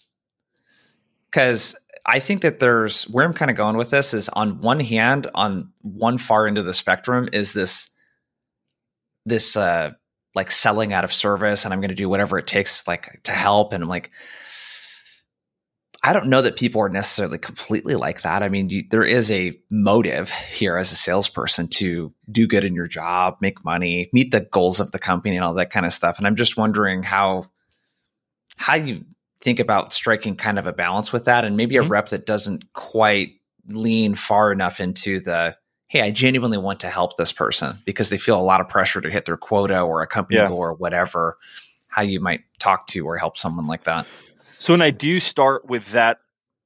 Because 1.30 1.76
I 2.04 2.18
think 2.18 2.42
that 2.42 2.58
there's 2.58 3.04
where 3.04 3.24
I'm 3.24 3.32
kind 3.32 3.50
of 3.50 3.56
going 3.56 3.76
with 3.76 3.90
this 3.90 4.12
is 4.12 4.28
on 4.30 4.60
one 4.60 4.80
hand, 4.80 5.28
on 5.34 5.70
one 5.82 6.18
far 6.18 6.46
end 6.46 6.58
of 6.58 6.64
the 6.64 6.74
spectrum 6.74 7.28
is 7.32 7.52
this 7.52 7.90
this 9.24 9.56
uh, 9.56 9.92
like 10.34 10.50
selling 10.50 10.92
out 10.92 11.04
of 11.04 11.12
service 11.12 11.64
and 11.64 11.72
I'm 11.72 11.80
going 11.80 11.90
to 11.90 11.94
do 11.94 12.08
whatever 12.08 12.38
it 12.38 12.46
takes 12.46 12.86
like 12.88 13.22
to 13.24 13.32
help. 13.32 13.72
And 13.72 13.82
I'm 13.82 13.88
like, 13.88 14.10
I 16.04 16.12
don't 16.12 16.28
know 16.28 16.42
that 16.42 16.56
people 16.56 16.80
are 16.80 16.88
necessarily 16.88 17.38
completely 17.38 17.94
like 17.94 18.22
that. 18.22 18.42
I 18.42 18.48
mean, 18.48 18.68
you, 18.70 18.82
there 18.90 19.04
is 19.04 19.30
a 19.30 19.52
motive 19.70 20.30
here 20.30 20.76
as 20.76 20.90
a 20.90 20.96
salesperson 20.96 21.68
to 21.68 22.12
do 22.30 22.48
good 22.48 22.64
in 22.64 22.74
your 22.74 22.88
job, 22.88 23.36
make 23.40 23.64
money, 23.64 24.10
meet 24.12 24.32
the 24.32 24.40
goals 24.40 24.80
of 24.80 24.90
the 24.90 24.98
company, 24.98 25.36
and 25.36 25.44
all 25.44 25.54
that 25.54 25.70
kind 25.70 25.86
of 25.86 25.92
stuff. 25.92 26.18
And 26.18 26.26
I'm 26.26 26.34
just 26.34 26.56
wondering 26.56 27.04
how 27.04 27.50
how 28.56 28.74
you 28.74 29.04
think 29.40 29.60
about 29.60 29.92
striking 29.92 30.36
kind 30.36 30.58
of 30.58 30.66
a 30.66 30.72
balance 30.72 31.12
with 31.12 31.26
that, 31.26 31.44
and 31.44 31.56
maybe 31.56 31.76
mm-hmm. 31.76 31.86
a 31.86 31.90
rep 31.90 32.08
that 32.08 32.26
doesn't 32.26 32.72
quite 32.72 33.34
lean 33.68 34.16
far 34.16 34.50
enough 34.50 34.80
into 34.80 35.20
the 35.20 35.56
hey, 35.92 36.00
I 36.00 36.10
genuinely 36.10 36.56
want 36.56 36.80
to 36.80 36.88
help 36.88 37.18
this 37.18 37.34
person 37.34 37.78
because 37.84 38.08
they 38.08 38.16
feel 38.16 38.40
a 38.40 38.42
lot 38.42 38.62
of 38.62 38.68
pressure 38.68 39.02
to 39.02 39.10
hit 39.10 39.26
their 39.26 39.36
quota 39.36 39.78
or 39.78 40.00
a 40.00 40.06
company 40.06 40.38
yeah. 40.38 40.48
goal 40.48 40.56
or 40.56 40.72
whatever. 40.72 41.36
How 41.88 42.00
you 42.00 42.18
might 42.18 42.40
talk 42.58 42.86
to 42.88 43.06
or 43.06 43.18
help 43.18 43.36
someone 43.36 43.66
like 43.66 43.84
that. 43.84 44.06
So 44.58 44.72
when 44.72 44.80
I 44.80 44.88
do 44.88 45.20
start 45.20 45.66
with 45.66 45.92
that 45.92 46.20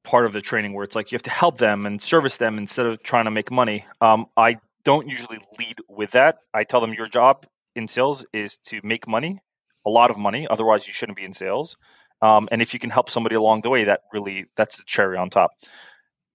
part 0.05 0.27
of 0.27 0.33
the 0.33 0.41
training 0.41 0.75
where 0.75 0.85
it's 0.85 0.95
like 0.95 1.11
you 1.11 1.17
have 1.17 1.25
to 1.25 1.31
help 1.31 1.59
them 1.59 1.87
and 1.87 2.01
service 2.01 2.37
them 2.37 2.57
instead 2.57 2.87
of 2.87 3.03
trying 3.03 3.25
to 3.25 3.33
make 3.33 3.51
money, 3.51 3.85
um, 4.01 4.27
I 4.37 4.59
don't 4.85 5.09
usually 5.09 5.41
lead 5.59 5.75
with 5.89 6.13
that. 6.13 6.39
I 6.55 6.63
tell 6.63 6.81
them 6.81 6.95
your 6.95 7.09
job 7.09 7.47
in 7.75 7.89
sales 7.89 8.25
is 8.33 8.59
to 8.67 8.81
make 8.85 9.09
money, 9.09 9.41
a 9.85 9.91
lot 9.91 10.11
of 10.11 10.19
money. 10.19 10.47
Otherwise, 10.49 10.87
you 10.87 10.93
shouldn't 10.93 11.19
be 11.19 11.25
in 11.25 11.35
sales. 11.35 11.77
Um, 12.23 12.49
and 12.53 12.63
if 12.63 12.73
you 12.73 12.79
can 12.79 12.91
help 12.91 13.11
somebody 13.11 13.35
along 13.35 13.63
the 13.63 13.71
way, 13.71 13.83
that 13.83 14.03
really 14.13 14.47
that's 14.57 14.77
the 14.77 14.85
cherry 14.87 15.19
on 15.19 15.31
top. 15.31 15.51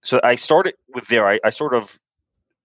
So 0.03 0.19
I 0.25 0.35
started 0.35 0.73
with 0.93 1.07
there. 1.07 1.25
I, 1.25 1.39
I 1.45 1.51
sort 1.51 1.73
of 1.73 1.97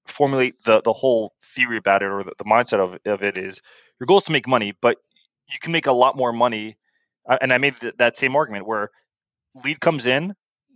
formulate 0.06 0.62
the 0.64 0.80
the 0.82 0.92
whole 0.92 1.34
theory 1.42 1.78
about 1.78 2.02
it 2.02 2.06
or 2.06 2.24
the, 2.24 2.32
the 2.38 2.44
mindset 2.44 2.80
of, 2.80 2.98
of 3.06 3.22
it 3.22 3.38
is 3.38 3.60
your 4.00 4.06
goal 4.06 4.18
is 4.18 4.24
to 4.24 4.32
make 4.32 4.46
money, 4.48 4.74
but 4.80 4.98
you 5.48 5.58
can 5.60 5.72
make 5.72 5.86
a 5.86 5.92
lot 5.92 6.16
more 6.16 6.32
money 6.32 6.76
uh, 7.28 7.38
and 7.40 7.52
I 7.52 7.58
made 7.58 7.78
th- 7.80 7.94
that 7.98 8.16
same 8.16 8.36
argument 8.36 8.66
where 8.66 8.90
lead 9.64 9.80
comes 9.80 10.06
in, 10.06 10.34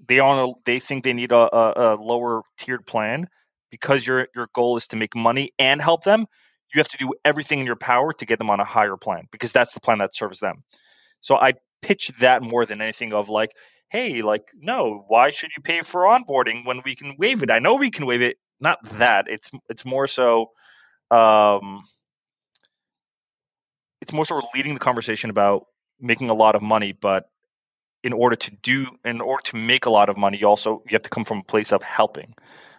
they 0.08 0.18
on 0.18 0.54
they 0.64 0.80
think 0.80 1.04
they 1.04 1.12
need 1.12 1.32
a, 1.32 1.54
a, 1.54 1.94
a 1.94 1.96
lower 1.96 2.42
tiered 2.58 2.86
plan 2.86 3.28
because 3.70 4.06
your 4.06 4.28
your 4.34 4.48
goal 4.54 4.76
is 4.76 4.86
to 4.88 4.96
make 4.96 5.14
money 5.14 5.52
and 5.58 5.80
help 5.82 6.04
them. 6.04 6.26
You 6.74 6.78
have 6.78 6.88
to 6.88 6.98
do 6.98 7.12
everything 7.24 7.60
in 7.60 7.66
your 7.66 7.76
power 7.76 8.12
to 8.12 8.26
get 8.26 8.38
them 8.38 8.50
on 8.50 8.60
a 8.60 8.64
higher 8.64 8.96
plan 8.96 9.24
because 9.32 9.52
that's 9.52 9.74
the 9.74 9.80
plan 9.80 9.98
that 9.98 10.14
serves 10.14 10.40
them. 10.40 10.62
So 11.20 11.36
I 11.36 11.54
pitch 11.82 12.08
that 12.20 12.42
more 12.42 12.64
than 12.66 12.80
anything 12.80 13.12
of 13.12 13.28
like, 13.28 13.52
hey, 13.90 14.22
like, 14.22 14.44
no, 14.58 15.04
why 15.08 15.30
should 15.30 15.50
you 15.56 15.62
pay 15.62 15.82
for 15.82 16.02
onboarding 16.02 16.64
when 16.64 16.82
we 16.84 16.94
can 16.94 17.14
waive 17.18 17.42
it? 17.42 17.50
I 17.50 17.58
know 17.58 17.74
we 17.74 17.90
can 17.90 18.06
waive 18.06 18.22
it. 18.22 18.36
Not 18.60 18.78
that. 18.98 19.26
It's 19.28 19.50
it's 19.68 19.84
more 19.84 20.06
so 20.06 20.50
um 21.10 21.82
it's 24.00 24.12
more 24.12 24.24
of 24.30 24.44
leading 24.54 24.74
the 24.74 24.80
conversation 24.80 25.30
about 25.30 25.66
making 26.00 26.30
a 26.30 26.34
lot 26.34 26.54
of 26.54 26.62
money, 26.62 26.92
but 26.92 27.24
in 28.02 28.12
order 28.12 28.36
to 28.36 28.50
do 28.62 28.86
in 29.04 29.20
order 29.20 29.42
to 29.44 29.56
make 29.56 29.86
a 29.86 29.90
lot 29.90 30.08
of 30.08 30.16
money, 30.16 30.38
you 30.38 30.46
also 30.46 30.82
you 30.86 30.94
have 30.94 31.02
to 31.02 31.10
come 31.10 31.24
from 31.24 31.38
a 31.38 31.44
place 31.44 31.72
of 31.72 31.82
helping. 31.82 32.34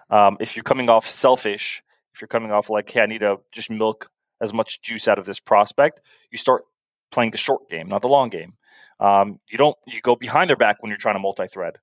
Um, 0.09 0.37
if 0.39 0.55
you're 0.55 0.63
coming 0.63 0.89
off 0.89 1.07
selfish, 1.07 1.83
if 2.13 2.21
you're 2.21 2.27
coming 2.27 2.51
off 2.51 2.69
like, 2.69 2.89
hey, 2.89 3.01
I 3.01 3.05
need 3.05 3.19
to 3.19 3.37
just 3.51 3.69
milk 3.69 4.09
as 4.41 4.53
much 4.53 4.81
juice 4.81 5.07
out 5.07 5.19
of 5.19 5.25
this 5.25 5.39
prospect, 5.39 6.01
you 6.31 6.37
start 6.37 6.63
playing 7.11 7.31
the 7.31 7.37
short 7.37 7.69
game, 7.69 7.87
not 7.87 8.01
the 8.01 8.07
long 8.07 8.29
game. 8.29 8.53
Um, 8.99 9.39
you 9.49 9.57
don't 9.57 9.77
you 9.87 10.01
go 10.01 10.15
behind 10.15 10.49
their 10.49 10.57
back 10.57 10.81
when 10.81 10.89
you're 10.89 10.97
trying 10.97 11.15
to 11.15 11.19
multi-thread. 11.19 11.77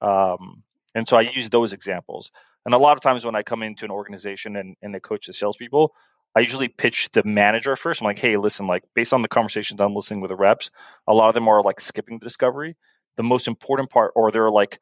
Um, 0.00 0.62
and 0.94 1.06
so 1.06 1.16
I 1.16 1.22
use 1.22 1.48
those 1.48 1.72
examples. 1.72 2.30
And 2.64 2.74
a 2.74 2.78
lot 2.78 2.96
of 2.96 3.00
times 3.00 3.24
when 3.24 3.34
I 3.34 3.42
come 3.42 3.62
into 3.62 3.84
an 3.84 3.90
organization 3.90 4.56
and, 4.56 4.76
and 4.82 5.02
coach 5.02 5.26
the 5.26 5.32
salespeople, 5.32 5.94
I 6.34 6.40
usually 6.40 6.68
pitch 6.68 7.10
the 7.12 7.22
manager 7.24 7.76
first. 7.76 8.00
I'm 8.00 8.06
like, 8.06 8.18
hey, 8.18 8.36
listen, 8.36 8.66
like 8.66 8.84
based 8.94 9.12
on 9.12 9.22
the 9.22 9.28
conversations 9.28 9.80
I'm 9.80 9.94
listening 9.94 10.20
with 10.20 10.30
the 10.30 10.36
reps, 10.36 10.70
a 11.06 11.12
lot 11.12 11.28
of 11.28 11.34
them 11.34 11.48
are 11.48 11.62
like 11.62 11.80
skipping 11.80 12.18
the 12.18 12.24
discovery. 12.24 12.76
The 13.16 13.22
most 13.22 13.46
important 13.46 13.90
part, 13.90 14.12
or 14.14 14.30
they're 14.30 14.50
like 14.50 14.80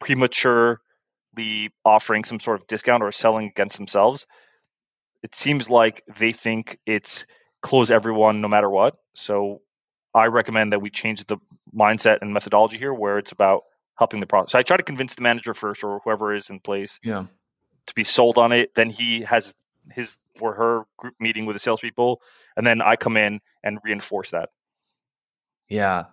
prematurely 0.00 0.80
offering 1.84 2.24
some 2.24 2.40
sort 2.40 2.60
of 2.60 2.66
discount 2.66 3.02
or 3.02 3.12
selling 3.12 3.46
against 3.46 3.76
themselves. 3.76 4.26
It 5.22 5.34
seems 5.34 5.70
like 5.70 6.02
they 6.18 6.32
think 6.32 6.78
it's 6.86 7.26
close 7.62 7.90
everyone 7.90 8.40
no 8.40 8.48
matter 8.48 8.70
what. 8.70 8.96
So 9.14 9.60
I 10.14 10.26
recommend 10.26 10.72
that 10.72 10.80
we 10.80 10.90
change 10.90 11.24
the 11.26 11.36
mindset 11.74 12.18
and 12.22 12.32
methodology 12.32 12.78
here 12.78 12.94
where 12.94 13.18
it's 13.18 13.32
about 13.32 13.62
helping 13.96 14.20
the 14.20 14.26
process. 14.26 14.52
So 14.52 14.58
I 14.58 14.62
try 14.62 14.76
to 14.76 14.82
convince 14.82 15.14
the 15.14 15.22
manager 15.22 15.54
first 15.54 15.82
or 15.82 16.00
whoever 16.04 16.34
is 16.34 16.50
in 16.50 16.60
place 16.60 16.98
yeah. 17.02 17.26
to 17.86 17.94
be 17.94 18.04
sold 18.04 18.38
on 18.38 18.52
it. 18.52 18.74
Then 18.74 18.90
he 18.90 19.22
has 19.22 19.54
his 19.90 20.18
or 20.40 20.54
her 20.54 20.82
group 20.96 21.14
meeting 21.18 21.46
with 21.46 21.54
the 21.54 21.60
salespeople, 21.60 22.20
and 22.56 22.66
then 22.66 22.82
I 22.82 22.96
come 22.96 23.16
in 23.16 23.40
and 23.62 23.78
reinforce 23.84 24.30
that. 24.32 24.50
Yeah, 25.68 26.06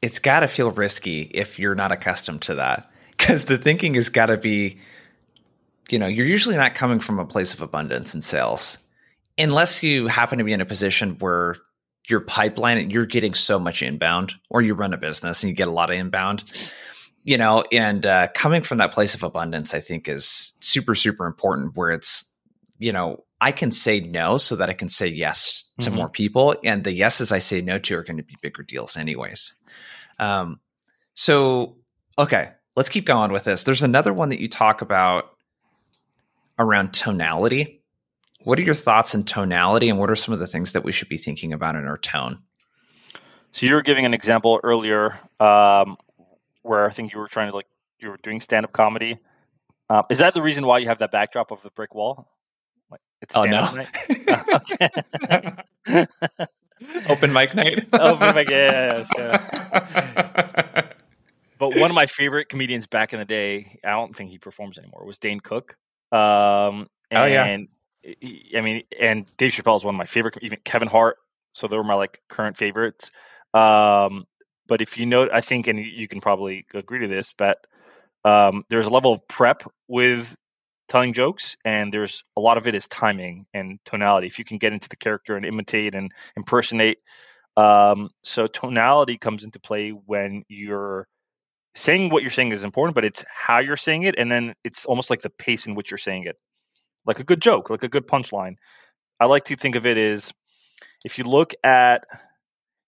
it's 0.00 0.18
got 0.18 0.40
to 0.40 0.48
feel 0.48 0.70
risky 0.70 1.30
if 1.32 1.58
you're 1.58 1.74
not 1.74 1.92
accustomed 1.92 2.42
to 2.42 2.54
that, 2.56 2.90
because 3.10 3.44
the 3.44 3.58
thinking 3.58 3.94
has 3.94 4.08
got 4.08 4.26
to 4.26 4.36
be, 4.36 4.78
you 5.90 5.98
know, 5.98 6.06
you're 6.06 6.26
usually 6.26 6.56
not 6.56 6.74
coming 6.74 6.98
from 6.98 7.18
a 7.18 7.24
place 7.24 7.54
of 7.54 7.62
abundance 7.62 8.14
in 8.14 8.22
sales, 8.22 8.78
unless 9.38 9.82
you 9.82 10.08
happen 10.08 10.38
to 10.38 10.44
be 10.44 10.52
in 10.52 10.60
a 10.60 10.66
position 10.66 11.16
where 11.20 11.56
your 12.08 12.20
pipeline 12.20 12.78
and 12.78 12.92
you're 12.92 13.06
getting 13.06 13.34
so 13.34 13.58
much 13.58 13.82
inbound, 13.82 14.34
or 14.50 14.62
you 14.62 14.74
run 14.74 14.92
a 14.92 14.98
business 14.98 15.42
and 15.42 15.50
you 15.50 15.56
get 15.56 15.68
a 15.68 15.72
lot 15.72 15.90
of 15.90 15.96
inbound 15.96 16.44
you 17.24 17.38
know 17.38 17.62
and 17.70 18.04
uh, 18.04 18.26
coming 18.34 18.62
from 18.62 18.78
that 18.78 18.90
place 18.90 19.14
of 19.14 19.22
abundance 19.22 19.74
i 19.74 19.78
think 19.78 20.08
is 20.08 20.54
super 20.58 20.92
super 20.92 21.24
important 21.24 21.76
where 21.76 21.92
it's 21.92 22.32
you 22.82 22.92
know, 22.92 23.22
I 23.40 23.52
can 23.52 23.70
say 23.70 24.00
no 24.00 24.38
so 24.38 24.56
that 24.56 24.68
I 24.68 24.72
can 24.72 24.88
say 24.88 25.06
yes 25.06 25.64
to 25.80 25.86
mm-hmm. 25.86 25.96
more 25.96 26.08
people. 26.08 26.56
And 26.64 26.82
the 26.82 26.92
yeses 26.92 27.30
I 27.30 27.38
say 27.38 27.60
no 27.60 27.78
to 27.78 27.96
are 27.96 28.02
going 28.02 28.16
to 28.16 28.24
be 28.24 28.36
bigger 28.42 28.64
deals, 28.64 28.96
anyways. 28.96 29.54
Um, 30.18 30.58
so, 31.14 31.76
okay, 32.18 32.50
let's 32.74 32.88
keep 32.88 33.06
going 33.06 33.30
with 33.30 33.44
this. 33.44 33.62
There's 33.62 33.84
another 33.84 34.12
one 34.12 34.30
that 34.30 34.40
you 34.40 34.48
talk 34.48 34.82
about 34.82 35.30
around 36.58 36.92
tonality. 36.92 37.81
What 38.44 38.58
are 38.58 38.62
your 38.62 38.74
thoughts 38.74 39.14
on 39.14 39.24
tonality, 39.24 39.88
and 39.88 39.98
what 39.98 40.10
are 40.10 40.16
some 40.16 40.34
of 40.34 40.40
the 40.40 40.46
things 40.46 40.72
that 40.72 40.84
we 40.84 40.92
should 40.92 41.08
be 41.08 41.18
thinking 41.18 41.52
about 41.52 41.76
in 41.76 41.86
our 41.86 41.98
tone? 41.98 42.40
So 43.52 43.66
you 43.66 43.74
were 43.74 43.82
giving 43.82 44.06
an 44.06 44.14
example 44.14 44.58
earlier 44.62 45.18
um, 45.38 45.96
where 46.62 46.86
I 46.86 46.90
think 46.90 47.12
you 47.12 47.20
were 47.20 47.28
trying 47.28 47.50
to 47.50 47.56
like 47.56 47.66
you 47.98 48.08
were 48.08 48.18
doing 48.22 48.40
stand 48.40 48.64
up 48.64 48.72
comedy. 48.72 49.18
Uh, 49.88 50.02
is 50.10 50.18
that 50.18 50.34
the 50.34 50.42
reason 50.42 50.66
why 50.66 50.78
you 50.78 50.88
have 50.88 50.98
that 50.98 51.12
backdrop 51.12 51.50
of 51.50 51.62
the 51.62 51.70
brick 51.70 51.94
wall? 51.94 52.28
It's 53.20 53.36
oh 53.36 53.44
no. 53.44 53.68
Open 57.08 57.32
mic 57.32 57.54
night. 57.54 57.86
Open 57.92 58.34
mic, 58.34 58.50
yeah. 58.50 59.04
yeah 59.16 60.82
but 61.58 61.76
one 61.76 61.90
of 61.90 61.94
my 61.94 62.06
favorite 62.06 62.48
comedians 62.48 62.88
back 62.88 63.12
in 63.12 63.20
the 63.20 63.24
day, 63.24 63.78
I 63.84 63.90
don't 63.90 64.16
think 64.16 64.30
he 64.30 64.38
performs 64.38 64.78
anymore, 64.78 65.04
was 65.06 65.18
Dane 65.18 65.38
Cook. 65.38 65.76
Um, 66.10 66.88
and, 67.10 67.18
oh 67.18 67.26
yeah. 67.26 67.58
I 68.04 68.60
mean, 68.60 68.82
and 69.00 69.26
Dave 69.36 69.52
Chappelle 69.52 69.76
is 69.76 69.84
one 69.84 69.94
of 69.94 69.98
my 69.98 70.06
favorite. 70.06 70.38
Even 70.42 70.58
Kevin 70.64 70.88
Hart. 70.88 71.16
So 71.54 71.68
they 71.68 71.76
were 71.76 71.84
my 71.84 71.94
like 71.94 72.22
current 72.28 72.56
favorites. 72.56 73.10
Um, 73.54 74.26
but 74.66 74.80
if 74.80 74.96
you 74.96 75.06
know, 75.06 75.28
I 75.32 75.40
think, 75.40 75.66
and 75.66 75.78
you 75.78 76.08
can 76.08 76.20
probably 76.20 76.66
agree 76.72 77.00
to 77.00 77.08
this, 77.08 77.34
but 77.36 77.58
um, 78.24 78.64
there's 78.70 78.86
a 78.86 78.90
level 78.90 79.12
of 79.12 79.26
prep 79.28 79.64
with 79.88 80.34
telling 80.88 81.12
jokes 81.12 81.56
and 81.64 81.92
there's 81.92 82.22
a 82.36 82.40
lot 82.40 82.58
of 82.58 82.66
it 82.66 82.74
is 82.74 82.86
timing 82.88 83.46
and 83.54 83.78
tonality 83.86 84.26
if 84.26 84.38
you 84.38 84.44
can 84.44 84.58
get 84.58 84.74
into 84.74 84.90
the 84.90 84.96
character 84.96 85.36
and 85.36 85.46
imitate 85.46 85.94
and 85.94 86.12
impersonate 86.36 86.98
um, 87.56 88.10
so 88.22 88.46
tonality 88.46 89.16
comes 89.16 89.42
into 89.42 89.58
play 89.58 89.90
when 89.90 90.42
you're 90.48 91.06
saying 91.74 92.10
what 92.10 92.22
you're 92.22 92.30
saying 92.30 92.52
is 92.52 92.62
important 92.62 92.94
but 92.94 93.06
it's 93.06 93.24
how 93.32 93.58
you're 93.58 93.76
saying 93.76 94.02
it 94.02 94.14
and 94.18 94.30
then 94.30 94.54
it's 94.64 94.84
almost 94.84 95.08
like 95.08 95.22
the 95.22 95.30
pace 95.30 95.66
in 95.66 95.74
which 95.74 95.90
you're 95.90 95.96
saying 95.96 96.24
it 96.24 96.36
like 97.06 97.20
a 97.20 97.24
good 97.24 97.40
joke 97.40 97.70
like 97.70 97.82
a 97.82 97.88
good 97.88 98.06
punchline 98.06 98.56
i 99.20 99.24
like 99.24 99.44
to 99.44 99.56
think 99.56 99.74
of 99.74 99.86
it 99.86 99.96
as 99.96 100.32
if 101.04 101.18
you 101.18 101.24
look 101.24 101.54
at 101.64 102.04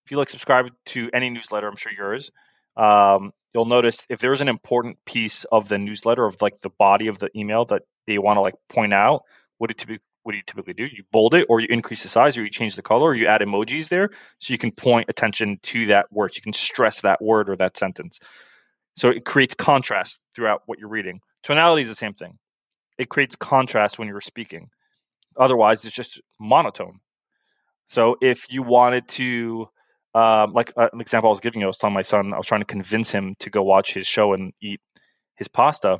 if 0.04 0.10
you 0.10 0.16
like 0.16 0.30
subscribe 0.30 0.66
to 0.86 1.10
any 1.12 1.30
newsletter 1.30 1.68
i'm 1.68 1.76
sure 1.76 1.92
yours 1.92 2.30
um, 2.76 3.32
you'll 3.54 3.64
notice 3.64 4.04
if 4.08 4.20
there's 4.20 4.40
an 4.40 4.48
important 4.48 4.98
piece 5.06 5.44
of 5.44 5.68
the 5.68 5.78
newsletter 5.78 6.26
of 6.26 6.42
like 6.42 6.60
the 6.60 6.70
body 6.70 7.06
of 7.06 7.18
the 7.18 7.30
email 7.36 7.64
that 7.66 7.82
they 8.06 8.18
want 8.18 8.36
to 8.36 8.40
like 8.40 8.54
point 8.68 8.92
out, 8.92 9.22
what 9.58 9.68
do 9.68 9.74
typically 9.74 10.02
what 10.24 10.32
do 10.32 10.38
you 10.38 10.42
typically 10.46 10.72
do? 10.72 10.86
You 10.86 11.04
bold 11.12 11.34
it, 11.34 11.46
or 11.50 11.60
you 11.60 11.66
increase 11.68 12.02
the 12.02 12.08
size, 12.08 12.38
or 12.38 12.42
you 12.42 12.48
change 12.48 12.76
the 12.76 12.82
color, 12.82 13.10
or 13.10 13.14
you 13.14 13.26
add 13.26 13.42
emojis 13.42 13.90
there, 13.90 14.08
so 14.38 14.54
you 14.54 14.58
can 14.58 14.72
point 14.72 15.10
attention 15.10 15.58
to 15.64 15.84
that 15.88 16.10
word. 16.10 16.34
You 16.34 16.40
can 16.40 16.54
stress 16.54 17.02
that 17.02 17.20
word 17.20 17.50
or 17.50 17.56
that 17.56 17.76
sentence. 17.76 18.20
So 18.96 19.10
it 19.10 19.26
creates 19.26 19.54
contrast 19.54 20.20
throughout 20.34 20.62
what 20.64 20.78
you're 20.78 20.88
reading. 20.88 21.20
Tonality 21.42 21.82
is 21.82 21.90
the 21.90 21.94
same 21.94 22.14
thing. 22.14 22.38
It 22.98 23.08
creates 23.08 23.36
contrast 23.36 23.98
when 23.98 24.08
you're 24.08 24.20
speaking. 24.20 24.70
Otherwise, 25.36 25.84
it's 25.84 25.94
just 25.94 26.20
monotone. 26.40 27.00
So 27.86 28.16
if 28.20 28.50
you 28.50 28.62
wanted 28.62 29.08
to 29.08 29.68
um, 30.14 30.52
like 30.52 30.72
uh, 30.76 30.88
an 30.92 31.00
example 31.00 31.28
I 31.28 31.32
was 31.32 31.40
giving 31.40 31.60
you, 31.60 31.66
I 31.66 31.68
was 31.68 31.78
telling 31.78 31.94
my 31.94 32.02
son, 32.02 32.32
I 32.32 32.38
was 32.38 32.46
trying 32.46 32.60
to 32.60 32.66
convince 32.66 33.10
him 33.10 33.34
to 33.40 33.50
go 33.50 33.62
watch 33.62 33.94
his 33.94 34.06
show 34.06 34.32
and 34.32 34.52
eat 34.62 34.80
his 35.34 35.48
pasta. 35.48 35.98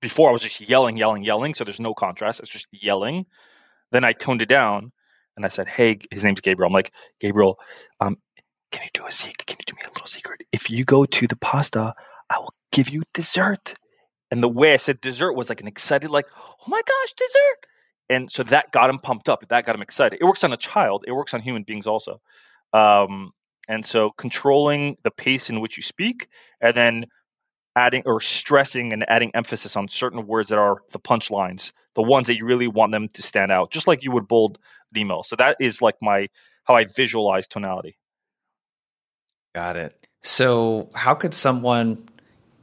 Before 0.00 0.28
I 0.28 0.32
was 0.32 0.42
just 0.42 0.60
yelling, 0.60 0.96
yelling, 0.96 1.24
yelling. 1.24 1.54
So 1.54 1.64
there's 1.64 1.80
no 1.80 1.94
contrast. 1.94 2.40
It's 2.40 2.50
just 2.50 2.66
yelling. 2.72 3.26
Then 3.90 4.04
I 4.04 4.12
toned 4.12 4.42
it 4.42 4.48
down 4.48 4.92
and 5.36 5.44
I 5.44 5.48
said, 5.48 5.68
"Hey, 5.68 5.98
his 6.10 6.24
name's 6.24 6.40
Gabriel." 6.40 6.68
I'm 6.68 6.72
like, 6.72 6.92
"Gabriel, 7.20 7.58
um, 8.00 8.16
can 8.70 8.82
you 8.82 8.90
do 8.92 9.06
a 9.06 9.12
secret? 9.12 9.46
Can 9.46 9.56
you 9.60 9.64
do 9.66 9.74
me 9.74 9.82
a 9.86 9.92
little 9.92 10.06
secret? 10.06 10.42
If 10.52 10.70
you 10.70 10.84
go 10.84 11.04
to 11.04 11.26
the 11.26 11.36
pasta, 11.36 11.94
I 12.30 12.38
will 12.38 12.52
give 12.72 12.88
you 12.90 13.02
dessert." 13.14 13.74
And 14.30 14.42
the 14.42 14.48
way 14.48 14.72
I 14.72 14.76
said 14.76 15.00
dessert 15.00 15.32
was 15.32 15.48
like 15.48 15.60
an 15.60 15.66
excited, 15.66 16.10
like, 16.10 16.26
"Oh 16.36 16.64
my 16.66 16.82
gosh, 16.82 17.12
dessert!" 17.14 17.66
And 18.10 18.30
so 18.30 18.42
that 18.44 18.72
got 18.72 18.90
him 18.90 18.98
pumped 18.98 19.28
up. 19.28 19.46
That 19.48 19.66
got 19.66 19.74
him 19.74 19.82
excited. 19.82 20.18
It 20.20 20.24
works 20.24 20.44
on 20.44 20.52
a 20.52 20.56
child. 20.56 21.04
It 21.06 21.12
works 21.12 21.34
on 21.34 21.40
human 21.40 21.62
beings 21.62 21.86
also. 21.86 22.20
Um, 22.72 23.32
and 23.68 23.84
so 23.84 24.10
controlling 24.16 24.96
the 25.02 25.10
pace 25.10 25.50
in 25.50 25.60
which 25.60 25.76
you 25.76 25.82
speak, 25.82 26.28
and 26.60 26.76
then 26.76 27.06
adding 27.76 28.02
or 28.06 28.20
stressing 28.20 28.92
and 28.92 29.08
adding 29.08 29.30
emphasis 29.34 29.76
on 29.76 29.88
certain 29.88 30.26
words 30.26 30.50
that 30.50 30.58
are 30.58 30.78
the 30.90 30.98
punchlines, 30.98 31.70
the 31.94 32.02
ones 32.02 32.26
that 32.26 32.36
you 32.36 32.44
really 32.44 32.66
want 32.66 32.92
them 32.92 33.08
to 33.08 33.22
stand 33.22 33.52
out, 33.52 33.70
just 33.70 33.86
like 33.86 34.02
you 34.02 34.10
would 34.10 34.26
bold 34.26 34.58
an 34.92 35.00
email. 35.00 35.22
So 35.22 35.36
that 35.36 35.56
is 35.60 35.80
like 35.80 35.96
my 36.02 36.28
how 36.64 36.74
I 36.74 36.84
visualize 36.84 37.46
tonality. 37.46 37.96
Got 39.54 39.76
it. 39.76 40.06
So 40.22 40.90
how 40.94 41.14
could 41.14 41.34
someone 41.34 42.08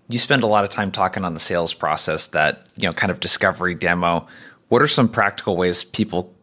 you 0.07 0.19
spend 0.19 0.43
a 0.43 0.47
lot 0.47 0.63
of 0.63 0.69
time 0.69 0.91
talking 0.91 1.23
on 1.23 1.33
the 1.33 1.39
sales 1.39 1.73
process 1.73 2.27
that, 2.27 2.67
you 2.75 2.87
know, 2.87 2.93
kind 2.93 3.11
of 3.11 3.19
discovery 3.19 3.75
demo. 3.75 4.27
What 4.69 4.81
are 4.81 4.87
some 4.87 5.09
practical 5.09 5.57
ways 5.57 5.83
people 5.83 6.33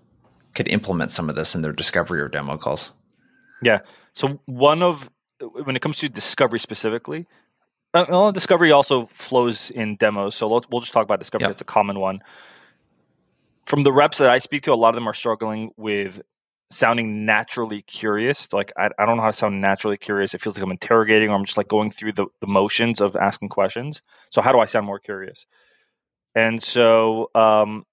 could 0.54 0.68
implement 0.68 1.10
some 1.10 1.28
of 1.28 1.36
this 1.36 1.54
in 1.54 1.62
their 1.62 1.72
discovery 1.72 2.20
or 2.20 2.28
demo 2.28 2.56
calls? 2.58 2.92
Yeah. 3.62 3.80
So 4.14 4.40
one 4.46 4.82
of 4.82 5.10
when 5.64 5.76
it 5.76 5.82
comes 5.82 5.98
to 5.98 6.08
discovery 6.08 6.60
specifically, 6.60 7.26
uh, 7.94 8.06
well, 8.08 8.32
discovery 8.32 8.72
also 8.72 9.06
flows 9.06 9.70
in 9.70 9.96
demos. 9.96 10.34
So 10.34 10.48
we'll, 10.48 10.64
we'll 10.70 10.80
just 10.80 10.92
talk 10.92 11.04
about 11.04 11.18
discovery. 11.18 11.46
Yep. 11.46 11.52
It's 11.52 11.60
a 11.60 11.64
common 11.64 11.98
one. 11.98 12.20
From 13.66 13.84
the 13.84 13.92
reps 13.92 14.18
that 14.18 14.28
I 14.28 14.38
speak 14.38 14.62
to, 14.62 14.72
a 14.72 14.74
lot 14.74 14.90
of 14.90 14.94
them 14.96 15.08
are 15.08 15.14
struggling 15.14 15.70
with 15.76 16.20
sounding 16.72 17.24
naturally 17.24 17.82
curious. 17.82 18.52
Like 18.52 18.72
I, 18.76 18.88
I 18.98 19.06
don't 19.06 19.16
know 19.16 19.22
how 19.22 19.30
to 19.30 19.36
sound 19.36 19.60
naturally 19.60 19.98
curious. 19.98 20.34
It 20.34 20.40
feels 20.40 20.56
like 20.56 20.64
I'm 20.64 20.70
interrogating 20.70 21.30
or 21.30 21.34
I'm 21.34 21.44
just 21.44 21.56
like 21.56 21.68
going 21.68 21.90
through 21.90 22.12
the, 22.14 22.26
the 22.40 22.46
motions 22.46 23.00
of 23.00 23.16
asking 23.16 23.50
questions. 23.50 24.02
So 24.30 24.42
how 24.42 24.52
do 24.52 24.58
I 24.58 24.66
sound 24.66 24.86
more 24.86 24.98
curious? 24.98 25.46
And 26.34 26.62
so 26.62 27.30
um, 27.34 27.84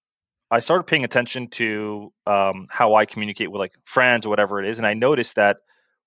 I 0.52 0.60
started 0.60 0.86
paying 0.86 1.04
attention 1.04 1.50
to 1.52 2.12
um, 2.26 2.68
how 2.70 2.96
I 2.96 3.06
communicate 3.06 3.52
with 3.52 3.60
like 3.60 3.74
friends 3.84 4.26
or 4.26 4.30
whatever 4.30 4.64
it 4.64 4.70
is, 4.70 4.78
and 4.78 4.88
I 4.88 4.94
noticed 4.94 5.36
that 5.36 5.58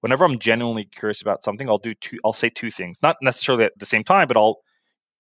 whenever 0.01 0.25
I'm 0.25 0.39
genuinely 0.39 0.85
curious 0.85 1.23
about 1.23 1.45
something, 1.45 1.69
I'll 1.69 1.79
do 1.79 1.95
two. 1.95 2.19
I'll 2.25 2.33
say 2.33 2.49
two 2.49 2.71
things, 2.71 2.99
not 3.03 3.17
necessarily 3.23 3.65
at 3.65 3.79
the 3.79 3.87
same 3.87 4.05
time, 4.05 4.29
but 4.29 4.37
I'll 4.37 4.61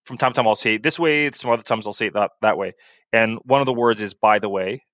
from 0.04 0.18
time 0.18 0.32
to 0.32 0.36
time 0.36 0.48
I'll 0.48 0.56
say 0.56 0.74
it 0.74 0.82
this 0.82 0.98
way. 0.98 1.30
Some 1.30 1.50
other 1.50 1.62
times 1.62 1.86
I'll 1.86 1.92
say 1.92 2.06
it 2.06 2.14
that 2.14 2.30
that 2.40 2.58
way. 2.58 2.72
And 3.12 3.38
one 3.44 3.60
of 3.60 3.66
the 3.66 3.72
words 3.72 4.00
is 4.00 4.14
"by 4.14 4.38
the 4.38 4.48
way," 4.48 4.84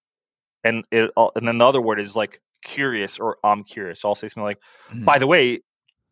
and 0.64 0.84
it 0.90 1.10
and 1.16 1.48
then 1.48 1.58
the 1.58 1.66
other 1.66 1.80
word 1.80 2.00
is 2.00 2.16
like 2.16 2.40
curious 2.62 3.18
or 3.18 3.38
I'm 3.44 3.64
curious. 3.64 4.00
So 4.00 4.08
I'll 4.08 4.14
say 4.14 4.28
something 4.28 4.44
like, 4.44 4.60
mm-hmm. 4.90 5.04
"By 5.04 5.18
the 5.18 5.26
way, 5.26 5.60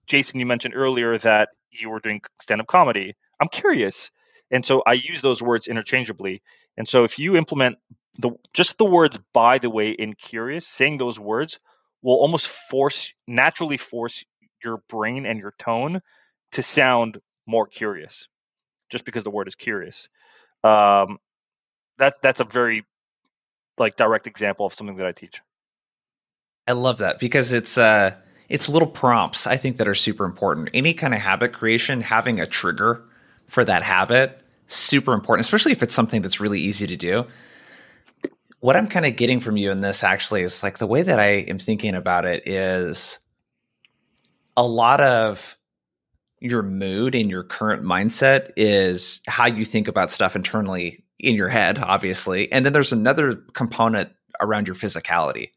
Jason, 0.06 0.40
you 0.40 0.46
mentioned 0.46 0.74
earlier 0.74 1.18
that 1.18 1.50
you 1.70 1.90
were 1.90 2.00
doing 2.00 2.20
stand 2.40 2.60
up 2.60 2.66
comedy. 2.66 3.14
I'm 3.40 3.48
curious." 3.48 4.10
And 4.50 4.64
so 4.64 4.82
I 4.86 4.92
use 4.92 5.22
those 5.22 5.42
words 5.42 5.66
interchangeably. 5.66 6.40
And 6.76 6.88
so 6.88 7.04
if 7.04 7.18
you 7.18 7.36
implement 7.36 7.78
the 8.18 8.30
just 8.52 8.78
the 8.78 8.84
words 8.84 9.18
"by 9.32 9.58
the 9.58 9.70
way" 9.70 9.90
in 9.90 10.14
curious, 10.14 10.66
saying 10.66 10.98
those 10.98 11.18
words 11.18 11.58
will 12.02 12.16
almost 12.16 12.46
force 12.46 13.12
naturally 13.26 13.76
force 13.76 14.24
your 14.62 14.78
brain 14.88 15.26
and 15.26 15.38
your 15.38 15.54
tone 15.58 16.00
to 16.52 16.62
sound 16.62 17.20
more 17.46 17.66
curious 17.66 18.28
just 18.90 19.04
because 19.04 19.24
the 19.24 19.30
word 19.30 19.48
is 19.48 19.54
curious 19.54 20.08
um, 20.64 21.18
that's 21.98 22.18
that's 22.20 22.40
a 22.40 22.44
very 22.44 22.84
like 23.78 23.96
direct 23.96 24.26
example 24.26 24.66
of 24.66 24.74
something 24.74 24.96
that 24.96 25.06
i 25.06 25.12
teach 25.12 25.40
i 26.66 26.72
love 26.72 26.98
that 26.98 27.18
because 27.18 27.52
it's 27.52 27.78
uh 27.78 28.14
it's 28.48 28.68
little 28.68 28.88
prompts 28.88 29.46
i 29.46 29.56
think 29.56 29.76
that 29.76 29.88
are 29.88 29.94
super 29.94 30.24
important 30.24 30.68
any 30.74 30.94
kind 30.94 31.14
of 31.14 31.20
habit 31.20 31.52
creation 31.52 32.00
having 32.00 32.40
a 32.40 32.46
trigger 32.46 33.02
for 33.46 33.64
that 33.64 33.82
habit 33.82 34.40
super 34.68 35.12
important 35.12 35.44
especially 35.44 35.72
if 35.72 35.82
it's 35.82 35.94
something 35.94 36.22
that's 36.22 36.40
really 36.40 36.60
easy 36.60 36.86
to 36.86 36.96
do 36.96 37.24
what 38.60 38.76
I'm 38.76 38.88
kind 38.88 39.06
of 39.06 39.16
getting 39.16 39.38
from 39.38 39.56
you 39.56 39.70
in 39.70 39.80
this 39.80 40.02
actually 40.02 40.42
is 40.42 40.62
like 40.62 40.78
the 40.78 40.86
way 40.86 41.02
that 41.02 41.20
I 41.20 41.44
am 41.48 41.58
thinking 41.58 41.94
about 41.94 42.24
it 42.24 42.48
is 42.48 43.18
a 44.56 44.66
lot 44.66 45.00
of 45.00 45.56
your 46.40 46.62
mood 46.62 47.14
and 47.14 47.30
your 47.30 47.44
current 47.44 47.82
mindset 47.82 48.50
is 48.56 49.20
how 49.26 49.46
you 49.46 49.64
think 49.64 49.88
about 49.88 50.10
stuff 50.10 50.36
internally 50.36 51.04
in 51.18 51.34
your 51.34 51.48
head, 51.48 51.78
obviously. 51.78 52.50
And 52.52 52.64
then 52.64 52.72
there's 52.72 52.92
another 52.92 53.36
component 53.52 54.10
around 54.40 54.66
your 54.66 54.74
physicality. 54.74 55.50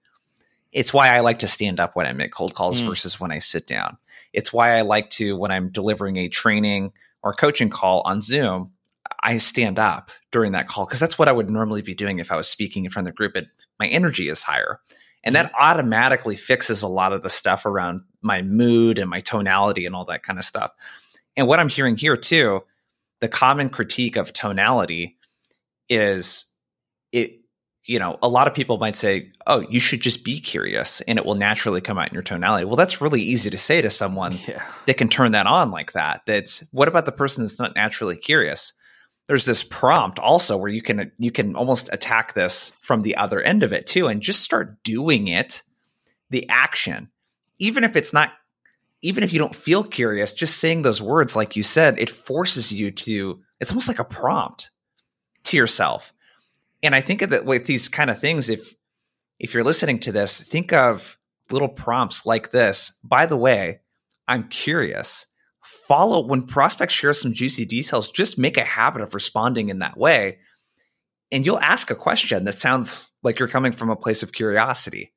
It's 0.72 0.94
why 0.94 1.16
I 1.16 1.20
like 1.22 1.40
to 1.40 1.48
stand 1.48 1.80
up 1.80 1.96
when 1.96 2.06
I 2.06 2.14
make 2.14 2.32
cold 2.32 2.54
calls 2.54 2.82
mm. 2.82 2.88
versus 2.88 3.20
when 3.20 3.32
I 3.32 3.40
sit 3.40 3.66
down. 3.68 3.98
It's 4.34 4.54
why 4.54 4.78
I 4.78 4.82
like 4.82 5.10
to, 5.12 5.36
when 5.36 5.52
I'm 5.52 5.70
delivering 5.70 6.18
a 6.18 6.30
training 6.30 6.92
or 7.24 7.34
coaching 7.34 7.70
call 7.70 8.02
on 8.06 8.22
Zoom, 8.22 8.72
I 9.22 9.40
stand 9.40 9.80
up 9.80 10.12
during 10.32 10.52
that 10.52 10.68
call 10.68 10.86
because 10.86 11.00
that's 11.00 11.18
what 11.18 11.28
I 11.28 11.32
would 11.32 11.50
normally 11.50 11.82
be 11.82 11.96
doing 11.96 12.20
if 12.20 12.32
I 12.32 12.36
was 12.36 12.48
speaking 12.48 12.86
in 12.86 12.92
front 12.92 13.08
of 13.08 13.14
the 13.14 13.18
group. 13.18 13.34
But 13.34 13.48
my 13.80 13.88
energy 13.88 14.30
is 14.30 14.44
higher. 14.44 14.80
And 15.24 15.36
that 15.36 15.48
mm-hmm. 15.48 15.62
automatically 15.62 16.36
fixes 16.36 16.82
a 16.82 16.88
lot 16.88 17.14
of 17.14 17.24
the 17.24 17.30
stuff 17.30 17.66
around 17.66 18.02
my 18.22 18.42
mood 18.42 19.00
and 19.00 19.10
my 19.10 19.20
tonality 19.20 19.86
and 19.86 19.96
all 19.96 20.06
that 20.06 20.24
kind 20.24 20.40
of 20.40 20.46
stuff. 20.46 20.72
And 21.36 21.48
what 21.48 21.60
I'm 21.60 21.70
hearing 21.70 21.98
here 21.98 22.16
too, 22.18 22.62
the 23.20 23.28
common 23.28 23.70
critique 23.70 24.16
of 24.16 24.32
tonality 24.32 25.18
is 25.90 26.46
it, 27.12 27.40
you 27.90 27.98
know, 27.98 28.20
a 28.22 28.28
lot 28.30 28.48
of 28.48 28.54
people 28.54 28.78
might 28.78 28.96
say, 28.96 29.32
oh, 29.48 29.66
you 29.68 29.80
should 29.80 30.00
just 30.00 30.24
be 30.24 30.40
curious 30.40 31.02
and 31.02 31.18
it 31.18 31.26
will 31.26 31.34
naturally 31.34 31.82
come 31.82 31.98
out 31.98 32.08
in 32.08 32.14
your 32.14 32.22
tonality. 32.22 32.64
Well, 32.64 32.76
that's 32.76 33.02
really 33.02 33.22
easy 33.22 33.50
to 33.50 33.58
say 33.58 33.82
to 33.82 33.90
someone 33.90 34.38
yeah. 34.48 34.64
that 34.86 34.98
can 34.98 35.10
turn 35.10 35.32
that 35.32 35.48
on 35.48 35.72
like 35.72 35.94
that. 35.94 36.22
That's 36.28 36.64
what 36.72 36.88
about 36.88 37.06
the 37.06 37.12
person 37.12 37.44
that's 37.44 37.60
not 37.60 37.76
naturally 37.76 38.16
curious? 38.16 38.74
there's 39.30 39.46
this 39.46 39.64
prompt 39.64 40.18
also 40.18 40.58
where 40.58 40.72
you 40.72 40.82
can 40.82 41.12
you 41.20 41.32
can 41.32 41.56
almost 41.56 41.88
attack 41.94 42.34
this 42.34 42.72
from 42.82 43.04
the 43.04 43.16
other 43.16 43.40
end 43.40 43.62
of 43.62 43.72
it 43.72 43.86
too 43.86 44.08
and 44.08 44.24
just 44.24 44.42
start 44.42 44.82
doing 44.84 45.28
it 45.28 45.62
the 46.32 46.50
action 46.50 47.08
even 47.60 47.84
if 47.84 47.96
it's 47.96 48.12
not 48.12 48.32
even 49.04 49.24
if 49.24 49.32
you 49.32 49.38
don't 49.38 49.56
feel 49.56 49.84
curious 49.84 50.34
just 50.34 50.58
saying 50.58 50.82
those 50.82 51.00
words 51.00 51.36
like 51.36 51.56
you 51.56 51.62
said 51.62 52.00
it 52.00 52.10
forces 52.10 52.74
you 52.74 52.90
to 52.90 53.40
it's 53.60 53.70
almost 53.70 53.88
like 53.88 54.00
a 54.00 54.04
prompt 54.04 54.72
to 55.44 55.56
yourself 55.56 56.12
and 56.84 56.96
i 56.96 57.02
think 57.02 57.22
that 57.22 57.46
with 57.46 57.66
these 57.66 57.90
kind 57.90 58.10
of 58.10 58.20
things 58.20 58.50
if 58.50 58.74
if 59.40 59.54
you're 59.54 59.64
listening 59.64 60.00
to 60.00 60.12
this 60.12 60.42
think 60.42 60.74
of 60.74 61.18
little 61.52 61.70
prompts 61.70 62.26
like 62.26 62.52
this 62.52 62.98
by 63.04 63.26
the 63.26 63.38
way 63.38 63.80
i'm 64.28 64.48
curious 64.50 65.26
follow 65.90 66.26
when 66.26 66.44
prospects 66.44 66.94
share 66.94 67.14
some 67.14 67.34
juicy 67.34 67.66
details, 67.66 68.12
just 68.12 68.38
make 68.38 68.58
a 68.58 68.64
habit 68.64 69.02
of 69.02 69.14
responding 69.14 69.70
in 69.70 69.80
that 69.80 69.98
way. 69.98 70.38
And 71.32 71.46
you'll 71.46 71.60
ask 71.60 71.92
a 71.92 71.96
question 71.96 72.46
that 72.46 72.58
sounds 72.58 73.10
like 73.24 73.40
you're 73.40 73.48
coming 73.48 73.72
from 73.72 73.90
a 73.90 73.96
place 73.96 74.24
of 74.24 74.32
curiosity. 74.32 75.14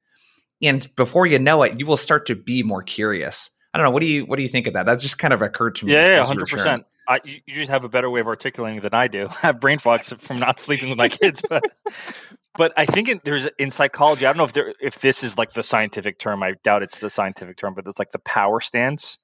And 0.61 0.89
before 0.97 1.27
you 1.27 1.39
know 1.39 1.63
it, 1.63 1.79
you 1.79 1.87
will 1.87 1.97
start 1.97 2.27
to 2.27 2.35
be 2.35 2.63
more 2.63 2.83
curious. 2.83 3.51
I 3.73 3.79
don't 3.79 3.87
know. 3.87 3.91
What 3.91 4.01
do 4.01 4.07
you 4.07 4.27
what 4.27 4.37
do 4.37 4.43
you 4.43 4.49
think 4.49 4.67
of 4.67 4.75
that? 4.75 4.87
That 4.87 5.01
just 5.01 5.19
kind 5.19 5.33
of 5.33 5.41
occurred 5.41 5.77
to 5.77 5.87
me. 5.87 5.93
Yeah, 5.93 6.23
hundred 6.23 6.49
percent. 6.49 6.85
You, 7.25 7.41
you 7.47 7.55
just 7.55 7.71
have 7.71 7.85
a 7.85 7.89
better 7.89 8.09
way 8.11 8.21
of 8.21 8.27
articulating 8.27 8.81
than 8.81 8.95
I 8.95 9.09
do. 9.09 9.29
I 9.43 9.47
have 9.47 9.61
brain 9.61 9.79
fog 9.79 10.03
from 10.03 10.39
not 10.39 10.61
sleeping 10.61 10.89
with 10.89 10.99
my 10.99 11.09
kids, 11.11 11.43
but 11.49 11.65
but 12.57 12.73
I 12.77 12.87
think 12.87 13.09
in, 13.09 13.21
there's 13.25 13.49
in 13.59 13.71
psychology. 13.71 14.27
I 14.27 14.31
don't 14.31 14.39
know 14.39 14.45
if 14.45 14.53
there 14.53 14.75
if 14.81 15.01
this 15.01 15.25
is 15.25 15.39
like 15.39 15.53
the 15.53 15.63
scientific 15.63 16.19
term. 16.19 16.43
I 16.43 16.55
doubt 16.63 16.83
it's 16.83 16.99
the 16.99 17.11
scientific 17.11 17.57
term, 17.57 17.75
but 17.75 17.87
it's 17.87 17.99
like 17.99 18.11
the 18.11 18.19
power 18.21 18.61
stance 18.61 19.19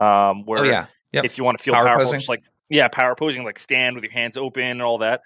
um, 0.00 0.44
where 0.44 0.60
oh, 0.60 0.64
yeah. 0.64 0.86
Yep. 1.12 1.24
if 1.24 1.38
you 1.38 1.44
want 1.44 1.58
to 1.58 1.64
feel 1.64 1.74
power 1.74 1.86
powerful, 1.86 2.12
just 2.12 2.28
like 2.28 2.42
yeah, 2.68 2.88
power 2.88 3.14
posing, 3.14 3.44
like 3.44 3.58
stand 3.58 3.94
with 3.94 4.04
your 4.04 4.12
hands 4.12 4.36
open 4.36 4.64
and 4.64 4.82
all 4.82 4.98
that. 4.98 5.22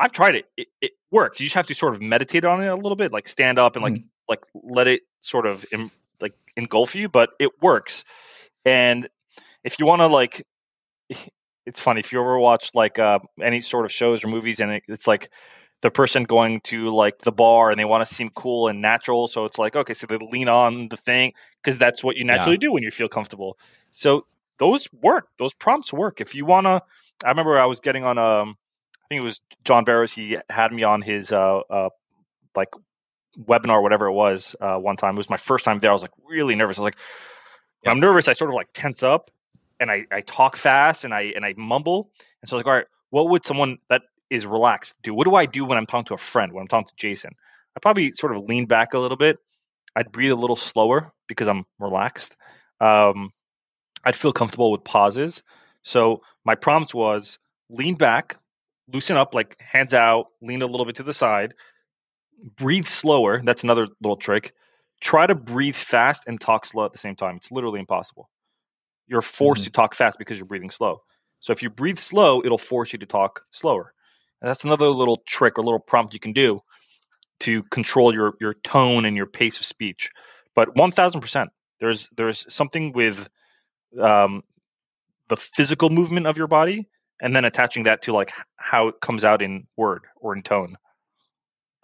I've 0.00 0.12
tried 0.12 0.34
it. 0.34 0.46
It, 0.56 0.68
it 0.80 0.92
works. 1.10 1.38
You 1.38 1.46
just 1.46 1.54
have 1.54 1.66
to 1.68 1.74
sort 1.74 1.94
of 1.94 2.02
meditate 2.02 2.44
on 2.44 2.62
it 2.62 2.66
a 2.66 2.74
little 2.74 2.96
bit, 2.96 3.12
like 3.12 3.28
stand 3.28 3.58
up 3.58 3.76
and 3.76 3.82
like 3.82 3.94
mm. 3.94 4.04
like 4.28 4.44
let 4.52 4.88
it 4.88 5.02
sort 5.20 5.46
of 5.46 5.64
like 6.20 6.34
engulf 6.56 6.94
you, 6.94 7.08
but 7.08 7.30
it 7.38 7.50
works. 7.60 8.04
And 8.64 9.08
if 9.64 9.78
you 9.78 9.86
want 9.86 10.00
to 10.00 10.06
like, 10.06 10.44
it's 11.66 11.80
funny 11.80 12.00
if 12.00 12.12
you 12.12 12.20
ever 12.20 12.38
watch 12.38 12.70
like 12.74 12.98
uh, 12.98 13.20
any 13.40 13.60
sort 13.60 13.84
of 13.84 13.92
shows 13.92 14.24
or 14.24 14.28
movies, 14.28 14.60
and 14.60 14.72
it, 14.72 14.82
it's 14.88 15.06
like 15.06 15.30
the 15.82 15.90
person 15.90 16.22
going 16.24 16.60
to 16.60 16.94
like 16.94 17.18
the 17.18 17.32
bar 17.32 17.70
and 17.70 17.78
they 17.78 17.84
want 17.84 18.06
to 18.06 18.14
seem 18.14 18.30
cool 18.30 18.68
and 18.68 18.80
natural. 18.80 19.26
So 19.26 19.44
it's 19.44 19.58
like, 19.58 19.74
okay, 19.76 19.94
so 19.94 20.06
they 20.06 20.16
lean 20.16 20.48
on 20.48 20.88
the 20.88 20.96
thing 20.96 21.32
because 21.62 21.78
that's 21.78 22.02
what 22.02 22.16
you 22.16 22.24
naturally 22.24 22.54
yeah. 22.54 22.68
do 22.68 22.72
when 22.72 22.84
you 22.84 22.90
feel 22.90 23.08
comfortable. 23.08 23.58
So 23.90 24.26
those 24.58 24.88
work. 24.92 25.28
Those 25.38 25.54
prompts 25.54 25.92
work. 25.92 26.20
If 26.20 26.34
you 26.36 26.46
want 26.46 26.66
to, 26.66 26.82
I 27.24 27.28
remember 27.28 27.58
I 27.58 27.66
was 27.66 27.80
getting 27.80 28.04
on, 28.04 28.16
um, 28.16 28.56
I 29.04 29.06
think 29.08 29.20
it 29.20 29.24
was 29.24 29.40
John 29.64 29.84
Barrows. 29.84 30.12
He 30.12 30.38
had 30.48 30.72
me 30.72 30.84
on 30.84 31.02
his, 31.02 31.32
uh, 31.32 31.60
uh, 31.68 31.88
like 32.54 32.68
webinar, 33.36 33.82
whatever 33.82 34.06
it 34.06 34.12
was, 34.12 34.54
uh, 34.60 34.76
one 34.76 34.96
time. 34.96 35.16
It 35.16 35.18
was 35.18 35.30
my 35.30 35.36
first 35.36 35.64
time 35.64 35.80
there. 35.80 35.90
I 35.90 35.94
was 35.94 36.02
like 36.02 36.12
really 36.28 36.54
nervous. 36.54 36.78
I 36.78 36.82
was 36.82 36.86
like, 36.86 36.98
yeah. 37.82 37.90
I'm 37.90 37.98
nervous. 37.98 38.28
I 38.28 38.34
sort 38.34 38.50
of 38.50 38.54
like 38.54 38.68
tense 38.72 39.02
up 39.02 39.32
and 39.82 39.90
I, 39.90 40.06
I 40.10 40.22
talk 40.22 40.56
fast 40.56 41.04
and 41.04 41.12
I, 41.12 41.32
and 41.36 41.44
I 41.44 41.52
mumble. 41.58 42.10
And 42.40 42.48
so 42.48 42.56
I 42.56 42.58
was 42.58 42.64
like, 42.64 42.66
all 42.70 42.78
right, 42.78 42.86
what 43.10 43.28
would 43.28 43.44
someone 43.44 43.76
that 43.90 44.02
is 44.30 44.46
relaxed 44.46 44.94
do? 45.02 45.12
What 45.12 45.26
do 45.26 45.34
I 45.34 45.44
do 45.44 45.66
when 45.66 45.76
I'm 45.76 45.84
talking 45.84 46.06
to 46.06 46.14
a 46.14 46.18
friend, 46.18 46.52
when 46.52 46.62
I'm 46.62 46.68
talking 46.68 46.88
to 46.88 46.94
Jason? 46.96 47.32
I 47.76 47.80
probably 47.80 48.12
sort 48.12 48.34
of 48.34 48.44
lean 48.44 48.64
back 48.64 48.94
a 48.94 48.98
little 48.98 49.18
bit 49.18 49.38
I'd 49.94 50.12
breathe 50.12 50.32
a 50.32 50.36
little 50.36 50.56
slower 50.56 51.12
because 51.28 51.48
I'm 51.48 51.64
relaxed. 51.78 52.36
Um, 52.80 53.30
I'd 54.04 54.16
feel 54.16 54.32
comfortable 54.32 54.72
with 54.72 54.84
pauses. 54.84 55.42
So 55.82 56.22
my 56.44 56.54
prompt 56.54 56.94
was 56.94 57.38
lean 57.68 57.94
back, 57.94 58.38
loosen 58.92 59.16
up, 59.16 59.34
like 59.34 59.60
hands 59.60 59.94
out, 59.94 60.26
lean 60.40 60.62
a 60.62 60.66
little 60.66 60.86
bit 60.86 60.96
to 60.96 61.02
the 61.02 61.14
side, 61.14 61.54
breathe 62.56 62.86
slower. 62.86 63.42
That's 63.44 63.62
another 63.62 63.88
little 64.00 64.16
trick. 64.16 64.54
Try 65.00 65.26
to 65.26 65.34
breathe 65.34 65.74
fast 65.74 66.24
and 66.26 66.40
talk 66.40 66.64
slow 66.64 66.84
at 66.84 66.92
the 66.92 66.98
same 66.98 67.16
time. 67.16 67.36
It's 67.36 67.50
literally 67.50 67.80
impossible. 67.80 68.28
You're 69.12 69.20
forced 69.20 69.60
mm-hmm. 69.60 69.66
to 69.66 69.70
talk 69.72 69.94
fast 69.94 70.18
because 70.18 70.38
you're 70.38 70.46
breathing 70.46 70.70
slow. 70.70 71.02
So 71.40 71.52
if 71.52 71.62
you 71.62 71.68
breathe 71.68 71.98
slow, 71.98 72.42
it'll 72.42 72.56
force 72.56 72.94
you 72.94 72.98
to 72.98 73.04
talk 73.04 73.44
slower. 73.50 73.92
And 74.40 74.48
that's 74.48 74.64
another 74.64 74.88
little 74.88 75.22
trick 75.26 75.58
or 75.58 75.64
little 75.64 75.78
prompt 75.78 76.14
you 76.14 76.18
can 76.18 76.32
do 76.32 76.62
to 77.40 77.62
control 77.64 78.14
your 78.14 78.34
your 78.40 78.54
tone 78.64 79.04
and 79.04 79.16
your 79.16 79.26
pace 79.26 79.58
of 79.58 79.66
speech. 79.66 80.10
But 80.54 80.74
one 80.76 80.90
thousand 80.90 81.20
percent, 81.20 81.50
there's 81.78 82.08
there's 82.16 82.46
something 82.48 82.92
with 82.92 83.28
um, 84.00 84.42
the 85.28 85.36
physical 85.36 85.90
movement 85.90 86.26
of 86.26 86.38
your 86.38 86.46
body, 86.46 86.88
and 87.20 87.36
then 87.36 87.44
attaching 87.44 87.82
that 87.84 88.00
to 88.02 88.14
like 88.14 88.32
how 88.56 88.88
it 88.88 89.00
comes 89.02 89.24
out 89.24 89.42
in 89.42 89.66
word 89.76 90.04
or 90.16 90.34
in 90.34 90.42
tone. 90.42 90.78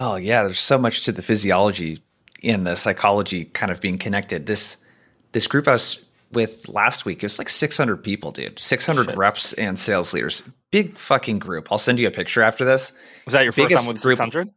Oh 0.00 0.16
yeah, 0.16 0.44
there's 0.44 0.58
so 0.58 0.78
much 0.78 1.04
to 1.04 1.12
the 1.12 1.22
physiology 1.22 2.02
and 2.42 2.66
the 2.66 2.74
psychology 2.74 3.44
kind 3.44 3.70
of 3.70 3.80
being 3.80 3.98
connected. 3.98 4.46
This 4.46 4.78
this 5.32 5.46
group 5.46 5.68
I 5.68 5.72
was 5.72 6.04
with 6.32 6.68
last 6.68 7.04
week, 7.04 7.18
it 7.18 7.24
was 7.24 7.38
like 7.38 7.48
600 7.48 7.96
people, 7.98 8.30
dude. 8.32 8.58
600 8.58 9.08
Shit. 9.08 9.16
reps 9.16 9.52
and 9.54 9.78
sales 9.78 10.12
leaders. 10.12 10.42
Big 10.70 10.98
fucking 10.98 11.38
group. 11.38 11.72
I'll 11.72 11.78
send 11.78 11.98
you 11.98 12.06
a 12.06 12.10
picture 12.10 12.42
after 12.42 12.64
this. 12.64 12.92
Was 13.24 13.32
that 13.32 13.44
your 13.44 13.52
Biggest 13.52 13.86
first 13.86 13.86
time 13.86 13.92
with 13.94 14.02
600? 14.02 14.50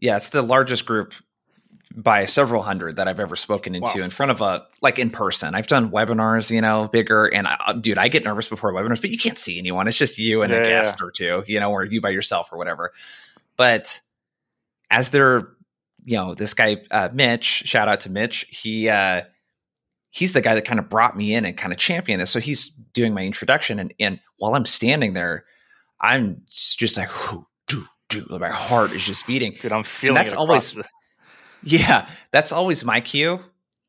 Yeah, 0.00 0.16
it's 0.16 0.30
the 0.30 0.42
largest 0.42 0.86
group 0.86 1.12
by 1.94 2.24
several 2.24 2.62
hundred 2.62 2.96
that 2.96 3.08
I've 3.08 3.18
ever 3.18 3.34
spoken 3.34 3.74
into 3.74 3.98
wow. 3.98 4.04
in 4.04 4.10
front 4.10 4.30
of 4.30 4.40
a 4.40 4.64
like 4.80 4.98
in 4.98 5.10
person. 5.10 5.54
I've 5.54 5.66
done 5.66 5.90
webinars, 5.90 6.50
you 6.50 6.60
know, 6.60 6.88
bigger 6.88 7.26
and 7.26 7.46
I, 7.48 7.74
dude, 7.80 7.98
I 7.98 8.08
get 8.08 8.24
nervous 8.24 8.48
before 8.48 8.72
webinars, 8.72 9.00
but 9.00 9.10
you 9.10 9.18
can't 9.18 9.36
see 9.36 9.58
anyone. 9.58 9.88
It's 9.88 9.96
just 9.96 10.18
you 10.18 10.42
and 10.42 10.52
yeah, 10.52 10.60
a 10.60 10.64
guest 10.64 10.96
yeah. 11.00 11.06
or 11.06 11.10
two, 11.10 11.44
you 11.46 11.58
know, 11.58 11.72
or 11.72 11.84
you 11.84 12.00
by 12.00 12.10
yourself 12.10 12.52
or 12.52 12.58
whatever. 12.58 12.92
But 13.56 14.00
as 14.90 15.10
they're, 15.10 15.48
you 16.04 16.16
know, 16.16 16.34
this 16.34 16.54
guy 16.54 16.82
uh, 16.90 17.08
Mitch, 17.12 17.44
shout 17.44 17.88
out 17.88 18.00
to 18.00 18.10
Mitch, 18.10 18.46
he 18.48 18.88
uh 18.88 19.22
he's 20.10 20.32
the 20.32 20.40
guy 20.40 20.54
that 20.54 20.64
kind 20.64 20.78
of 20.78 20.88
brought 20.88 21.16
me 21.16 21.34
in 21.34 21.44
and 21.44 21.56
kind 21.56 21.72
of 21.72 21.78
championed 21.78 22.20
this. 22.20 22.30
So 22.30 22.40
he's 22.40 22.68
doing 22.68 23.14
my 23.14 23.24
introduction 23.24 23.78
and 23.78 23.94
and 23.98 24.20
while 24.38 24.54
I'm 24.54 24.66
standing 24.66 25.14
there, 25.14 25.44
I'm 26.00 26.42
just 26.48 26.96
like, 26.96 27.10
do 27.66 27.86
do 28.08 28.26
my 28.38 28.48
heart 28.48 28.92
is 28.92 29.04
just 29.04 29.26
beating. 29.26 29.56
Dude, 29.60 29.72
I'm 29.72 29.84
feeling 29.84 30.18
and 30.18 30.26
that's 30.26 30.36
always 30.36 30.74
the- 30.74 30.84
yeah, 31.62 32.08
that's 32.32 32.52
always 32.52 32.84
my 32.84 33.00
cue. 33.00 33.40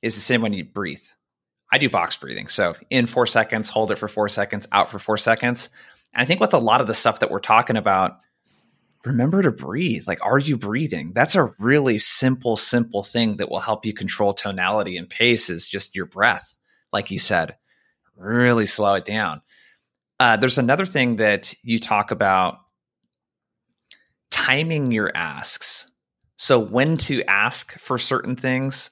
Is 0.01 0.15
the 0.15 0.21
same 0.21 0.41
when 0.41 0.53
you 0.53 0.63
breathe. 0.63 1.03
I 1.71 1.77
do 1.77 1.89
box 1.89 2.15
breathing. 2.15 2.47
So 2.47 2.75
in 2.89 3.05
four 3.05 3.27
seconds, 3.27 3.69
hold 3.69 3.91
it 3.91 3.97
for 3.97 4.07
four 4.07 4.27
seconds, 4.27 4.67
out 4.71 4.89
for 4.89 4.99
four 4.99 5.15
seconds. 5.15 5.69
And 6.13 6.21
I 6.21 6.25
think 6.25 6.41
with 6.41 6.53
a 6.53 6.60
lot 6.60 6.81
of 6.81 6.88
the 6.88 6.93
stuff 6.93 7.19
that 7.19 7.31
we're 7.31 7.39
talking 7.39 7.77
about, 7.77 8.19
remember 9.05 9.41
to 9.41 9.51
breathe. 9.51 10.03
Like, 10.07 10.23
are 10.23 10.37
you 10.37 10.57
breathing? 10.57 11.11
That's 11.13 11.35
a 11.35 11.53
really 11.59 11.97
simple, 11.97 12.57
simple 12.57 13.03
thing 13.03 13.37
that 13.37 13.49
will 13.49 13.59
help 13.59 13.85
you 13.85 13.93
control 13.93 14.33
tonality 14.33 14.97
and 14.97 15.09
pace 15.09 15.49
is 15.49 15.67
just 15.67 15.95
your 15.95 16.05
breath. 16.05 16.55
Like 16.93 17.11
you 17.11 17.17
said, 17.17 17.55
really 18.15 18.65
slow 18.65 18.95
it 18.95 19.05
down. 19.05 19.41
Uh, 20.19 20.37
there's 20.37 20.57
another 20.57 20.85
thing 20.85 21.15
that 21.15 21.53
you 21.63 21.79
talk 21.79 22.11
about 22.11 22.59
timing 24.29 24.91
your 24.91 25.11
asks. 25.15 25.91
So 26.35 26.59
when 26.59 26.97
to 26.97 27.23
ask 27.23 27.77
for 27.79 27.97
certain 27.97 28.35
things. 28.35 28.91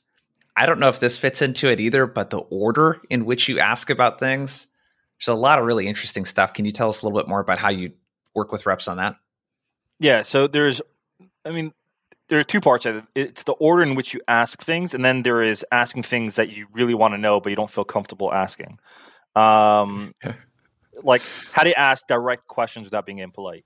I 0.55 0.65
don't 0.65 0.79
know 0.79 0.89
if 0.89 0.99
this 0.99 1.17
fits 1.17 1.41
into 1.41 1.69
it 1.69 1.79
either, 1.79 2.05
but 2.05 2.31
the 2.31 2.39
order 2.39 2.99
in 3.09 3.25
which 3.25 3.47
you 3.47 3.59
ask 3.59 3.89
about 3.89 4.19
things, 4.19 4.67
there's 5.17 5.33
a 5.33 5.39
lot 5.39 5.57
of 5.57 5.65
really 5.65 5.87
interesting 5.87 6.25
stuff. 6.25 6.53
Can 6.53 6.65
you 6.65 6.71
tell 6.71 6.89
us 6.89 7.01
a 7.01 7.05
little 7.05 7.19
bit 7.19 7.29
more 7.29 7.39
about 7.39 7.59
how 7.59 7.69
you 7.69 7.93
work 8.35 8.51
with 8.51 8.65
reps 8.65 8.87
on 8.87 8.97
that? 8.97 9.15
Yeah, 9.99 10.23
so 10.23 10.47
there's 10.47 10.81
I 11.45 11.51
mean, 11.51 11.73
there 12.29 12.39
are 12.39 12.43
two 12.43 12.61
parts 12.61 12.85
of 12.85 12.97
it. 12.97 13.03
It's 13.15 13.43
the 13.43 13.53
order 13.53 13.83
in 13.83 13.95
which 13.95 14.13
you 14.13 14.21
ask 14.27 14.61
things, 14.61 14.93
and 14.93 15.03
then 15.03 15.23
there 15.23 15.41
is 15.41 15.65
asking 15.71 16.03
things 16.03 16.35
that 16.35 16.49
you 16.49 16.67
really 16.71 16.93
want 16.93 17.13
to 17.13 17.17
know 17.17 17.39
but 17.39 17.49
you 17.49 17.55
don't 17.55 17.71
feel 17.71 17.83
comfortable 17.83 18.33
asking. 18.33 18.79
Um, 19.35 20.13
like 21.03 21.21
how 21.51 21.63
do 21.63 21.69
you 21.69 21.75
ask 21.75 22.07
direct 22.07 22.47
questions 22.47 22.85
without 22.85 23.05
being 23.05 23.19
impolite? 23.19 23.65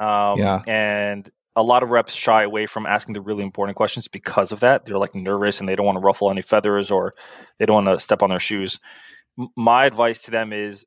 Um, 0.00 0.38
yeah. 0.38 0.62
And 0.66 1.30
a 1.56 1.62
lot 1.62 1.82
of 1.82 1.90
reps 1.90 2.14
shy 2.14 2.44
away 2.44 2.66
from 2.66 2.86
asking 2.86 3.14
the 3.14 3.20
really 3.20 3.42
important 3.42 3.76
questions 3.76 4.06
because 4.06 4.52
of 4.52 4.60
that. 4.60 4.84
They're 4.84 4.98
like 4.98 5.14
nervous 5.14 5.58
and 5.58 5.68
they 5.68 5.74
don't 5.74 5.86
want 5.86 5.96
to 5.96 6.00
ruffle 6.00 6.30
any 6.30 6.42
feathers 6.42 6.90
or 6.90 7.14
they 7.58 7.66
don't 7.66 7.84
want 7.84 7.98
to 7.98 8.02
step 8.02 8.22
on 8.22 8.30
their 8.30 8.38
shoes. 8.38 8.78
M- 9.38 9.48
my 9.56 9.84
advice 9.84 10.22
to 10.22 10.30
them 10.30 10.52
is 10.52 10.84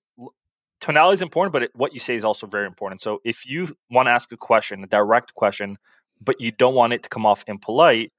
tonality 0.82 1.16
is 1.16 1.22
important, 1.22 1.54
but 1.54 1.64
it, 1.64 1.72
what 1.76 1.94
you 1.94 2.00
say 2.00 2.16
is 2.16 2.26
also 2.26 2.48
very 2.48 2.68
important. 2.68 3.02
So 3.02 3.22
if 3.24 3.48
you 3.48 3.76
want 3.90 4.08
to 4.08 4.12
ask 4.12 4.32
a 4.32 4.38
question, 4.38 4.84
a 4.84 4.88
direct 4.88 5.34
question, 5.36 5.78
but 6.20 6.42
you 6.42 6.52
don't 6.52 6.76
want 6.76 6.94
it 6.94 7.04
to 7.04 7.10
come 7.10 7.26
off 7.26 7.44
impolite, 7.48 8.12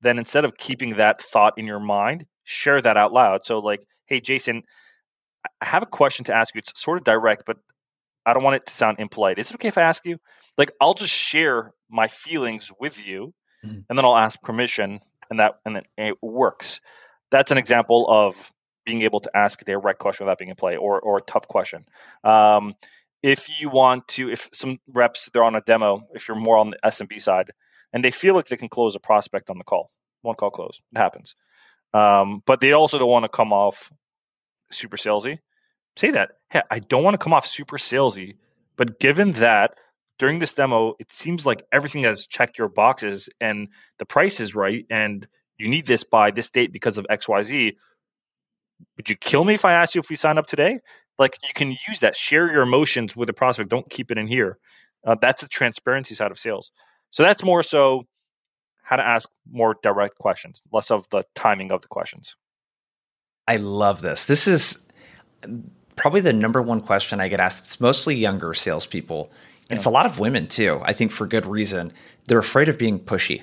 then 0.00 0.18
instead 0.18 0.44
of 0.44 0.56
keeping 0.56 0.96
that 0.96 1.20
thought 1.20 1.54
in 1.56 1.66
your 1.66 1.80
mind, 1.80 2.26
share 2.44 2.80
that 2.80 2.96
out 2.96 3.12
loud. 3.12 3.44
So 3.44 3.58
like, 3.58 3.84
hey, 4.06 4.20
Jason, 4.20 4.62
I 5.60 5.66
have 5.66 5.82
a 5.82 5.86
question 5.86 6.24
to 6.26 6.34
ask 6.34 6.54
you. 6.54 6.58
It's 6.58 6.78
sort 6.80 6.98
of 6.98 7.04
direct, 7.04 7.44
but 7.46 7.58
I 8.26 8.34
don't 8.34 8.42
want 8.42 8.56
it 8.56 8.66
to 8.66 8.72
sound 8.72 8.98
impolite. 9.00 9.38
Is 9.38 9.50
it 9.50 9.54
okay 9.54 9.68
if 9.68 9.78
I 9.78 9.82
ask 9.82 10.04
you? 10.04 10.18
Like, 10.58 10.72
I'll 10.80 10.94
just 10.94 11.12
share 11.12 11.72
my 11.88 12.08
feelings 12.08 12.70
with 12.78 13.04
you, 13.04 13.32
mm-hmm. 13.64 13.80
and 13.88 13.98
then 13.98 14.04
I'll 14.04 14.16
ask 14.16 14.40
permission, 14.42 15.00
and 15.30 15.40
that 15.40 15.54
and 15.64 15.76
then 15.76 15.84
it 15.96 16.16
works. 16.20 16.80
That's 17.30 17.50
an 17.50 17.58
example 17.58 18.06
of 18.08 18.52
being 18.84 19.02
able 19.02 19.20
to 19.20 19.36
ask 19.36 19.66
a 19.68 19.78
right 19.78 19.98
question 19.98 20.26
without 20.26 20.38
being 20.38 20.50
in 20.50 20.56
play, 20.56 20.76
or 20.76 21.00
or 21.00 21.18
a 21.18 21.22
tough 21.22 21.48
question. 21.48 21.84
Um, 22.24 22.74
if 23.22 23.48
you 23.60 23.68
want 23.68 24.08
to, 24.08 24.30
if 24.30 24.48
some 24.52 24.78
reps 24.88 25.28
they're 25.32 25.44
on 25.44 25.54
a 25.54 25.60
demo, 25.60 26.02
if 26.14 26.26
you're 26.26 26.36
more 26.36 26.56
on 26.56 26.70
the 26.70 26.78
SMB 26.84 27.20
side, 27.20 27.50
and 27.92 28.04
they 28.04 28.10
feel 28.10 28.34
like 28.34 28.46
they 28.46 28.56
can 28.56 28.68
close 28.68 28.94
a 28.94 29.00
prospect 29.00 29.50
on 29.50 29.58
the 29.58 29.64
call, 29.64 29.90
one 30.22 30.36
call 30.36 30.50
close, 30.50 30.80
it 30.92 30.98
happens. 30.98 31.34
Um, 31.92 32.42
but 32.46 32.60
they 32.60 32.72
also 32.72 32.98
don't 32.98 33.10
want 33.10 33.24
to 33.24 33.28
come 33.28 33.52
off 33.52 33.92
super 34.70 34.96
salesy. 34.96 35.38
Say 35.96 36.12
that, 36.12 36.30
hey, 36.50 36.62
I 36.70 36.78
don't 36.78 37.02
want 37.02 37.14
to 37.14 37.18
come 37.18 37.32
off 37.32 37.46
super 37.46 37.76
salesy, 37.76 38.36
but 38.76 39.00
given 39.00 39.32
that 39.32 39.74
during 40.18 40.38
this 40.38 40.54
demo, 40.54 40.94
it 40.98 41.12
seems 41.12 41.44
like 41.44 41.64
everything 41.72 42.04
has 42.04 42.26
checked 42.26 42.58
your 42.58 42.68
boxes 42.68 43.28
and 43.40 43.68
the 43.98 44.06
price 44.06 44.38
is 44.38 44.54
right 44.54 44.86
and 44.90 45.26
you 45.58 45.68
need 45.68 45.86
this 45.86 46.04
by 46.04 46.30
this 46.30 46.48
date 46.48 46.72
because 46.72 46.96
of 46.96 47.06
XYZ. 47.10 47.74
Would 48.96 49.08
you 49.08 49.16
kill 49.16 49.44
me 49.44 49.54
if 49.54 49.64
I 49.64 49.72
asked 49.72 49.94
you 49.94 50.00
if 50.00 50.10
we 50.10 50.16
sign 50.16 50.38
up 50.38 50.46
today? 50.46 50.80
Like 51.18 51.36
you 51.42 51.50
can 51.54 51.76
use 51.88 52.00
that, 52.00 52.16
share 52.16 52.50
your 52.50 52.62
emotions 52.62 53.14
with 53.14 53.26
the 53.26 53.32
prospect. 53.32 53.68
Don't 53.68 53.88
keep 53.90 54.10
it 54.10 54.18
in 54.18 54.26
here. 54.26 54.58
Uh, 55.06 55.16
that's 55.20 55.42
the 55.42 55.48
transparency 55.48 56.14
side 56.14 56.30
of 56.30 56.38
sales. 56.38 56.70
So 57.10 57.22
that's 57.22 57.42
more 57.42 57.62
so 57.62 58.04
how 58.82 58.96
to 58.96 59.06
ask 59.06 59.28
more 59.50 59.76
direct 59.82 60.16
questions, 60.18 60.62
less 60.72 60.90
of 60.90 61.08
the 61.10 61.24
timing 61.34 61.70
of 61.70 61.82
the 61.82 61.88
questions. 61.88 62.36
I 63.46 63.56
love 63.56 64.02
this. 64.02 64.26
This 64.26 64.48
is 64.48 64.86
probably 65.96 66.20
the 66.20 66.32
number 66.32 66.62
one 66.62 66.80
question 66.80 67.20
I 67.20 67.28
get 67.28 67.40
asked. 67.40 67.64
It's 67.64 67.80
mostly 67.80 68.14
younger 68.14 68.54
salespeople 68.54 69.30
yeah. 69.70 69.76
It's 69.76 69.84
a 69.84 69.90
lot 69.90 70.06
of 70.06 70.18
women 70.18 70.48
too. 70.48 70.80
I 70.82 70.92
think 70.92 71.12
for 71.12 71.26
good 71.26 71.46
reason. 71.46 71.92
They're 72.26 72.38
afraid 72.38 72.68
of 72.68 72.76
being 72.76 72.98
pushy 72.98 73.42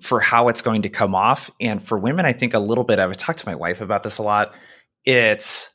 for 0.00 0.20
how 0.20 0.48
it's 0.48 0.62
going 0.62 0.82
to 0.82 0.88
come 0.88 1.14
off. 1.14 1.50
And 1.60 1.82
for 1.82 1.98
women, 1.98 2.26
I 2.26 2.32
think 2.32 2.54
a 2.54 2.58
little 2.58 2.84
bit. 2.84 2.98
I've 2.98 3.16
talked 3.16 3.40
to 3.40 3.48
my 3.48 3.54
wife 3.54 3.80
about 3.80 4.02
this 4.02 4.18
a 4.18 4.22
lot. 4.22 4.54
It's 5.04 5.70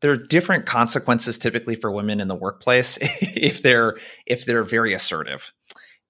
there 0.00 0.12
are 0.12 0.16
different 0.16 0.66
consequences 0.66 1.38
typically 1.38 1.74
for 1.74 1.90
women 1.90 2.20
in 2.20 2.28
the 2.28 2.34
workplace 2.34 2.98
if 3.00 3.62
they're 3.62 3.98
if 4.26 4.44
they're 4.44 4.64
very 4.64 4.94
assertive, 4.94 5.52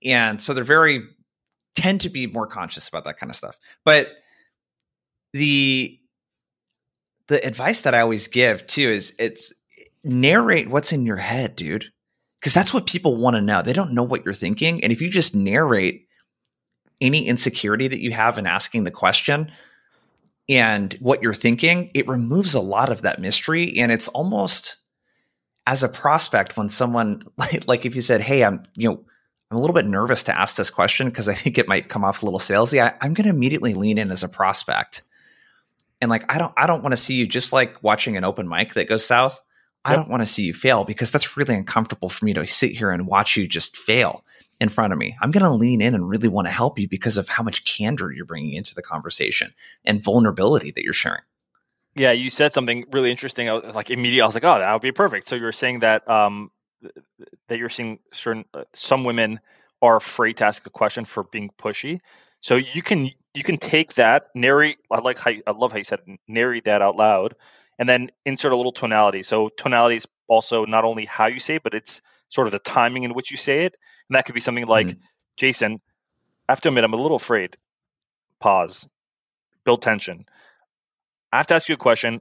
and 0.04 0.40
so 0.40 0.54
they're 0.54 0.64
very 0.64 1.02
tend 1.74 2.02
to 2.02 2.10
be 2.10 2.26
more 2.26 2.46
conscious 2.46 2.88
about 2.88 3.04
that 3.04 3.18
kind 3.18 3.30
of 3.30 3.36
stuff. 3.36 3.56
But 3.84 4.08
the 5.32 5.98
the 7.28 7.46
advice 7.46 7.82
that 7.82 7.94
I 7.94 8.00
always 8.00 8.28
give 8.28 8.66
too 8.66 8.88
is 8.88 9.14
it's 9.18 9.52
narrate 10.02 10.68
what's 10.68 10.92
in 10.92 11.04
your 11.04 11.16
head, 11.16 11.56
dude 11.56 11.86
because 12.40 12.54
that's 12.54 12.72
what 12.72 12.86
people 12.86 13.16
want 13.16 13.36
to 13.36 13.42
know. 13.42 13.62
They 13.62 13.72
don't 13.72 13.94
know 13.94 14.04
what 14.04 14.24
you're 14.24 14.34
thinking. 14.34 14.82
And 14.82 14.92
if 14.92 15.00
you 15.00 15.10
just 15.10 15.34
narrate 15.34 16.07
any 17.00 17.26
insecurity 17.26 17.88
that 17.88 18.00
you 18.00 18.12
have 18.12 18.38
in 18.38 18.46
asking 18.46 18.84
the 18.84 18.90
question 18.90 19.52
and 20.48 20.92
what 20.94 21.22
you're 21.22 21.34
thinking, 21.34 21.90
it 21.94 22.08
removes 22.08 22.54
a 22.54 22.60
lot 22.60 22.90
of 22.90 23.02
that 23.02 23.20
mystery. 23.20 23.78
And 23.78 23.92
it's 23.92 24.08
almost 24.08 24.78
as 25.66 25.82
a 25.82 25.88
prospect 25.88 26.56
when 26.56 26.70
someone 26.70 27.22
like, 27.36 27.64
like 27.68 27.86
if 27.86 27.94
you 27.94 28.00
said, 28.00 28.20
Hey, 28.20 28.42
I'm, 28.42 28.62
you 28.76 28.88
know, 28.88 29.04
I'm 29.50 29.56
a 29.56 29.60
little 29.60 29.74
bit 29.74 29.86
nervous 29.86 30.24
to 30.24 30.38
ask 30.38 30.56
this 30.56 30.70
question 30.70 31.08
because 31.08 31.28
I 31.28 31.34
think 31.34 31.58
it 31.58 31.68
might 31.68 31.88
come 31.88 32.04
off 32.04 32.22
a 32.22 32.26
little 32.26 32.40
salesy. 32.40 32.82
I, 32.82 32.94
I'm 33.00 33.14
going 33.14 33.24
to 33.24 33.34
immediately 33.34 33.74
lean 33.74 33.98
in 33.98 34.10
as 34.10 34.22
a 34.22 34.28
prospect. 34.28 35.02
And 36.00 36.10
like, 36.10 36.32
I 36.32 36.38
don't, 36.38 36.52
I 36.56 36.66
don't 36.66 36.82
want 36.82 36.92
to 36.92 36.98
see 36.98 37.14
you 37.14 37.26
just 37.26 37.52
like 37.52 37.82
watching 37.82 38.16
an 38.16 38.24
open 38.24 38.48
mic 38.48 38.74
that 38.74 38.88
goes 38.88 39.06
south. 39.06 39.40
I 39.84 39.94
don't 39.94 40.08
want 40.08 40.22
to 40.22 40.26
see 40.26 40.42
you 40.42 40.52
fail 40.52 40.84
because 40.84 41.12
that's 41.12 41.36
really 41.36 41.54
uncomfortable 41.54 42.08
for 42.08 42.24
me 42.24 42.34
to 42.34 42.46
sit 42.46 42.72
here 42.72 42.90
and 42.90 43.06
watch 43.06 43.36
you 43.36 43.46
just 43.46 43.76
fail. 43.76 44.24
in 44.60 44.68
front 44.68 44.92
of 44.92 44.98
me. 44.98 45.16
I'm 45.20 45.30
going 45.30 45.44
to 45.44 45.50
lean 45.50 45.80
in 45.80 45.94
and 45.94 46.08
really 46.08 46.28
want 46.28 46.48
to 46.48 46.52
help 46.52 46.78
you 46.78 46.88
because 46.88 47.16
of 47.16 47.28
how 47.28 47.42
much 47.42 47.64
candor 47.64 48.10
you're 48.10 48.24
bringing 48.24 48.54
into 48.54 48.74
the 48.74 48.82
conversation 48.82 49.54
and 49.84 50.02
vulnerability 50.02 50.72
that 50.72 50.82
you're 50.82 50.92
sharing. 50.92 51.22
Yeah, 51.94 52.12
you 52.12 52.30
said 52.30 52.52
something 52.52 52.84
really 52.92 53.10
interesting. 53.10 53.48
I 53.48 53.54
was, 53.54 53.74
like 53.74 53.90
immediately, 53.90 54.22
I 54.22 54.26
was 54.26 54.34
like, 54.34 54.44
"Oh, 54.44 54.58
that 54.58 54.72
would 54.72 54.82
be 54.82 54.92
perfect." 54.92 55.26
So 55.26 55.36
you're 55.36 55.52
saying 55.52 55.80
that 55.80 56.08
um, 56.08 56.50
that 57.48 57.58
you're 57.58 57.68
seeing 57.68 57.98
certain 58.12 58.44
uh, 58.54 58.64
some 58.72 59.04
women 59.04 59.40
are 59.82 59.96
afraid 59.96 60.36
to 60.38 60.44
ask 60.44 60.66
a 60.66 60.70
question 60.70 61.04
for 61.04 61.24
being 61.24 61.50
pushy. 61.58 62.00
So 62.40 62.56
you 62.56 62.82
can 62.82 63.10
you 63.34 63.42
can 63.42 63.56
take 63.56 63.94
that 63.94 64.28
narrate. 64.34 64.78
I 64.90 65.00
like 65.00 65.18
how 65.18 65.30
you, 65.30 65.42
I 65.46 65.52
love 65.52 65.72
how 65.72 65.78
you 65.78 65.84
said 65.84 66.00
narrate 66.28 66.66
that 66.66 66.82
out 66.82 66.96
loud, 66.96 67.34
and 67.78 67.88
then 67.88 68.10
insert 68.24 68.52
a 68.52 68.56
little 68.56 68.72
tonality. 68.72 69.22
So 69.22 69.50
tonality 69.56 69.96
is 69.96 70.06
also 70.26 70.64
not 70.64 70.84
only 70.84 71.04
how 71.04 71.26
you 71.26 71.40
say 71.40 71.56
it, 71.56 71.62
but 71.62 71.74
it's 71.74 72.00
sort 72.28 72.46
of 72.46 72.52
the 72.52 72.58
timing 72.58 73.04
in 73.04 73.14
which 73.14 73.30
you 73.30 73.36
say 73.36 73.64
it. 73.64 73.76
And 74.08 74.16
that 74.16 74.24
could 74.24 74.34
be 74.34 74.40
something 74.40 74.66
like, 74.66 74.88
mm-hmm. 74.88 75.00
Jason, 75.36 75.80
I 76.48 76.52
have 76.52 76.60
to 76.62 76.68
admit, 76.68 76.84
I'm 76.84 76.92
a 76.92 77.00
little 77.00 77.16
afraid. 77.16 77.56
Pause. 78.40 78.88
Build 79.64 79.82
tension. 79.82 80.26
I 81.32 81.36
have 81.36 81.46
to 81.48 81.54
ask 81.54 81.68
you 81.68 81.74
a 81.74 81.78
question, 81.78 82.20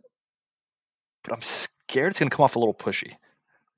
but 1.24 1.34
I'm 1.34 1.42
scared 1.42 2.12
it's 2.12 2.20
going 2.20 2.30
to 2.30 2.36
come 2.36 2.44
off 2.44 2.56
a 2.56 2.60
little 2.60 2.74
pushy. 2.74 3.14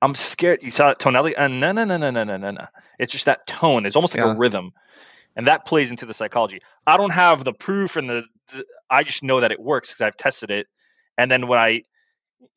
I'm 0.02 0.14
scared. 0.14 0.60
You 0.62 0.70
saw 0.70 0.88
that 0.88 0.98
tonality? 0.98 1.36
Uh, 1.36 1.48
no, 1.48 1.72
no, 1.72 1.84
no, 1.84 1.96
no, 1.96 2.10
no, 2.10 2.24
no, 2.24 2.36
no, 2.36 2.50
no. 2.50 2.66
It's 2.98 3.12
just 3.12 3.26
that 3.26 3.46
tone. 3.46 3.86
It's 3.86 3.96
almost 3.96 4.14
like 4.14 4.24
yeah. 4.24 4.32
a 4.32 4.36
rhythm. 4.36 4.72
And 5.36 5.46
that 5.46 5.66
plays 5.66 5.90
into 5.90 6.06
the 6.06 6.14
psychology. 6.14 6.60
I 6.86 6.96
don't 6.96 7.12
have 7.12 7.44
the 7.44 7.52
proof 7.52 7.96
and 7.96 8.08
the, 8.10 8.24
the 8.52 8.64
I 8.88 9.04
just 9.04 9.22
know 9.22 9.40
that 9.40 9.52
it 9.52 9.60
works 9.60 9.90
because 9.90 10.00
I've 10.00 10.16
tested 10.16 10.50
it. 10.50 10.66
And 11.18 11.30
then 11.30 11.48
when 11.48 11.58
I, 11.58 11.82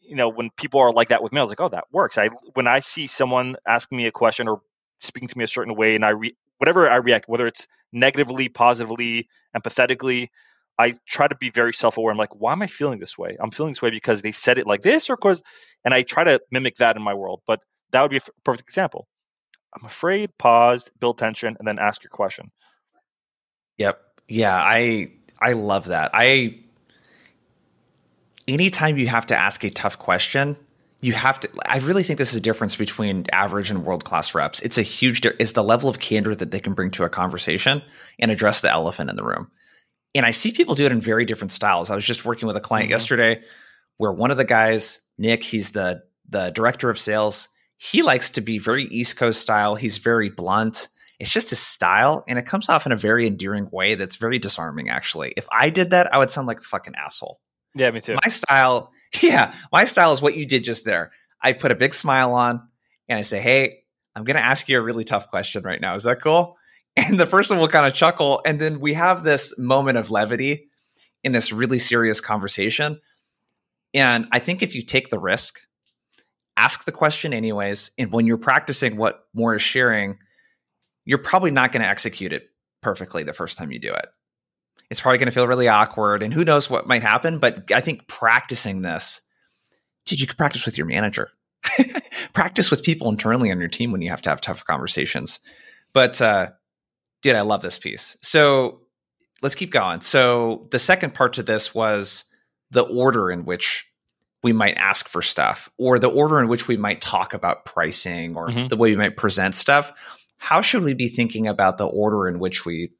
you 0.01 0.15
know, 0.15 0.29
when 0.29 0.49
people 0.57 0.79
are 0.79 0.91
like 0.91 1.09
that 1.09 1.23
with 1.23 1.31
me, 1.31 1.39
I 1.39 1.43
was 1.43 1.49
like, 1.49 1.61
oh, 1.61 1.69
that 1.69 1.85
works. 1.91 2.17
I 2.17 2.29
when 2.53 2.67
I 2.67 2.79
see 2.79 3.07
someone 3.07 3.55
asking 3.67 3.97
me 3.97 4.07
a 4.07 4.11
question 4.11 4.47
or 4.47 4.61
speaking 4.99 5.27
to 5.29 5.37
me 5.37 5.43
a 5.43 5.47
certain 5.47 5.75
way, 5.75 5.95
and 5.95 6.05
I 6.05 6.09
re- 6.09 6.35
whatever 6.57 6.89
I 6.89 6.97
react, 6.97 7.27
whether 7.27 7.47
it's 7.47 7.67
negatively, 7.91 8.49
positively, 8.49 9.27
empathetically, 9.55 10.29
I 10.79 10.95
try 11.07 11.27
to 11.27 11.35
be 11.35 11.49
very 11.49 11.73
self 11.73 11.97
aware. 11.97 12.11
I'm 12.11 12.17
like, 12.17 12.35
why 12.35 12.51
am 12.53 12.61
I 12.61 12.67
feeling 12.67 12.99
this 12.99 13.17
way? 13.17 13.37
I'm 13.39 13.51
feeling 13.51 13.73
this 13.73 13.81
way 13.81 13.91
because 13.91 14.21
they 14.21 14.31
said 14.31 14.57
it 14.57 14.67
like 14.67 14.81
this, 14.81 15.09
or 15.09 15.15
because, 15.15 15.41
and 15.85 15.93
I 15.93 16.03
try 16.03 16.23
to 16.23 16.39
mimic 16.51 16.75
that 16.75 16.95
in 16.95 17.01
my 17.01 17.13
world. 17.13 17.41
But 17.45 17.59
that 17.91 18.01
would 18.01 18.11
be 18.11 18.17
a 18.17 18.21
f- 18.21 18.29
perfect 18.43 18.67
example. 18.67 19.07
I'm 19.75 19.85
afraid, 19.85 20.31
pause, 20.37 20.89
build 20.99 21.17
tension, 21.17 21.55
and 21.59 21.67
then 21.67 21.79
ask 21.79 22.03
your 22.03 22.09
question. 22.09 22.51
Yep. 23.77 23.99
Yeah, 24.27 24.55
I 24.55 25.13
I 25.39 25.53
love 25.53 25.85
that. 25.85 26.11
I 26.13 26.62
anytime 28.47 28.97
you 28.97 29.07
have 29.07 29.27
to 29.27 29.37
ask 29.37 29.63
a 29.63 29.69
tough 29.69 29.99
question, 29.99 30.57
you 31.01 31.13
have 31.13 31.39
to 31.41 31.49
I 31.65 31.79
really 31.79 32.03
think 32.03 32.17
this 32.17 32.31
is 32.31 32.37
a 32.37 32.41
difference 32.41 32.75
between 32.75 33.25
average 33.31 33.69
and 33.69 33.85
world 33.85 34.05
class 34.05 34.33
reps. 34.33 34.61
It's 34.61 34.77
a 34.77 34.83
huge 34.83 35.25
it's 35.25 35.51
the 35.51 35.63
level 35.63 35.89
of 35.89 35.99
candor 35.99 36.33
that 36.33 36.49
they 36.49 36.59
can 36.59 36.73
bring 36.73 36.91
to 36.91 37.03
a 37.03 37.09
conversation 37.09 37.81
and 38.19 38.31
address 38.31 38.61
the 38.61 38.71
elephant 38.71 39.09
in 39.09 39.15
the 39.15 39.23
room. 39.23 39.51
And 40.15 40.25
I 40.25 40.31
see 40.31 40.51
people 40.51 40.75
do 40.75 40.85
it 40.85 40.91
in 40.91 41.01
very 41.01 41.25
different 41.25 41.51
styles. 41.51 41.89
I 41.89 41.95
was 41.95 42.05
just 42.05 42.23
working 42.23 42.47
with 42.47 42.55
a 42.55 42.61
client 42.61 42.85
mm-hmm. 42.85 42.91
yesterday 42.91 43.41
where 43.97 44.11
one 44.11 44.31
of 44.31 44.37
the 44.37 44.45
guys, 44.45 45.01
Nick, 45.17 45.43
he's 45.43 45.71
the 45.71 46.03
the 46.29 46.51
director 46.51 46.89
of 46.89 46.99
sales. 46.99 47.49
He 47.77 48.01
likes 48.01 48.31
to 48.31 48.41
be 48.41 48.59
very 48.59 48.83
East 48.85 49.17
Coast 49.17 49.41
style. 49.41 49.75
He's 49.75 49.97
very 49.97 50.29
blunt. 50.29 50.87
It's 51.19 51.31
just 51.31 51.51
his 51.51 51.59
style, 51.59 52.23
and 52.27 52.39
it 52.39 52.45
comes 52.45 52.69
off 52.69 52.85
in 52.85 52.91
a 52.91 52.97
very 52.97 53.27
endearing 53.27 53.69
way 53.71 53.95
that's 53.95 54.15
very 54.15 54.39
disarming, 54.39 54.89
actually. 54.89 55.33
If 55.35 55.47
I 55.51 55.69
did 55.69 55.91
that, 55.91 56.13
I 56.13 56.17
would 56.17 56.31
sound 56.31 56.47
like 56.47 56.59
a 56.59 56.63
fucking 56.63 56.95
asshole. 56.95 57.39
Yeah, 57.75 57.91
me 57.91 58.01
too. 58.01 58.15
My 58.15 58.29
style, 58.29 58.91
yeah, 59.21 59.53
my 59.71 59.85
style 59.85 60.13
is 60.13 60.21
what 60.21 60.35
you 60.35 60.45
did 60.45 60.63
just 60.63 60.85
there. 60.85 61.11
I 61.41 61.53
put 61.53 61.71
a 61.71 61.75
big 61.75 61.93
smile 61.93 62.33
on 62.33 62.67
and 63.09 63.19
I 63.19 63.23
say, 63.23 63.41
Hey, 63.41 63.83
I'm 64.15 64.23
going 64.23 64.37
to 64.37 64.43
ask 64.43 64.69
you 64.69 64.77
a 64.77 64.81
really 64.81 65.03
tough 65.03 65.29
question 65.29 65.63
right 65.63 65.81
now. 65.81 65.95
Is 65.95 66.03
that 66.03 66.21
cool? 66.21 66.57
and 66.95 67.19
the 67.19 67.25
person 67.25 67.57
will 67.57 67.67
kind 67.67 67.85
of 67.85 67.93
chuckle 67.93 68.41
and 68.45 68.59
then 68.59 68.79
we 68.79 68.93
have 68.93 69.23
this 69.23 69.57
moment 69.57 69.97
of 69.97 70.11
levity 70.11 70.69
in 71.23 71.31
this 71.31 71.51
really 71.51 71.79
serious 71.79 72.21
conversation 72.21 72.99
and 73.93 74.27
i 74.31 74.39
think 74.39 74.61
if 74.61 74.75
you 74.75 74.81
take 74.81 75.09
the 75.09 75.19
risk 75.19 75.59
ask 76.55 76.85
the 76.85 76.91
question 76.91 77.33
anyways 77.33 77.91
and 77.97 78.11
when 78.11 78.27
you're 78.27 78.37
practicing 78.37 78.95
what 78.95 79.25
Mor 79.33 79.55
is 79.55 79.61
sharing 79.61 80.19
you're 81.05 81.17
probably 81.17 81.51
not 81.51 81.71
going 81.71 81.81
to 81.81 81.89
execute 81.89 82.31
it 82.31 82.47
perfectly 82.81 83.23
the 83.23 83.33
first 83.33 83.57
time 83.57 83.71
you 83.71 83.79
do 83.79 83.93
it 83.93 84.05
it's 84.89 85.01
probably 85.01 85.17
going 85.17 85.27
to 85.27 85.31
feel 85.31 85.47
really 85.47 85.67
awkward 85.67 86.23
and 86.23 86.33
who 86.33 86.45
knows 86.45 86.69
what 86.69 86.87
might 86.87 87.01
happen 87.01 87.39
but 87.39 87.71
i 87.71 87.81
think 87.81 88.07
practicing 88.07 88.81
this 88.81 89.21
dude 90.05 90.19
you 90.19 90.27
can 90.27 90.35
practice 90.35 90.65
with 90.65 90.77
your 90.77 90.87
manager 90.87 91.29
practice 92.33 92.69
with 92.69 92.83
people 92.83 93.09
internally 93.09 93.51
on 93.51 93.59
your 93.59 93.69
team 93.69 93.91
when 93.91 94.01
you 94.01 94.09
have 94.09 94.21
to 94.21 94.29
have 94.29 94.41
tough 94.41 94.65
conversations 94.65 95.39
but 95.93 96.19
uh, 96.21 96.49
dude, 97.23 97.35
I 97.35 97.41
love 97.41 97.61
this 97.61 97.79
piece. 97.79 98.17
So 98.21 98.81
let's 99.41 99.55
keep 99.55 99.71
going. 99.71 100.01
So 100.01 100.67
the 100.69 100.79
second 100.79 101.13
part 101.13 101.33
to 101.33 101.43
this 101.43 101.73
was 101.73 102.25
the 102.69 102.81
order 102.81 103.31
in 103.31 103.45
which 103.45 103.87
we 104.43 104.51
might 104.51 104.75
ask 104.75 105.07
for 105.07 105.21
stuff 105.21 105.69
or 105.77 105.99
the 105.99 106.09
order 106.09 106.39
in 106.41 106.49
which 106.49 106.67
we 106.67 106.75
might 106.75 106.99
talk 106.99 107.33
about 107.33 107.65
pricing 107.65 108.35
or 108.35 108.49
mm-hmm. 108.49 108.67
the 108.67 108.75
way 108.75 108.91
we 108.91 108.97
might 108.97 109.15
present 109.15 109.55
stuff. 109.55 109.93
How 110.37 110.61
should 110.61 110.83
we 110.83 110.93
be 110.93 111.07
thinking 111.07 111.47
about 111.47 111.77
the 111.77 111.87
order 111.87 112.27
in 112.27 112.39
which 112.39 112.65
we 112.65 112.91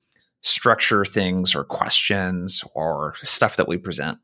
structure 0.44 1.06
things 1.06 1.56
or 1.56 1.64
questions 1.64 2.64
or 2.76 3.16
stuff 3.24 3.56
that 3.56 3.68
we 3.68 3.78
present? 3.78 4.20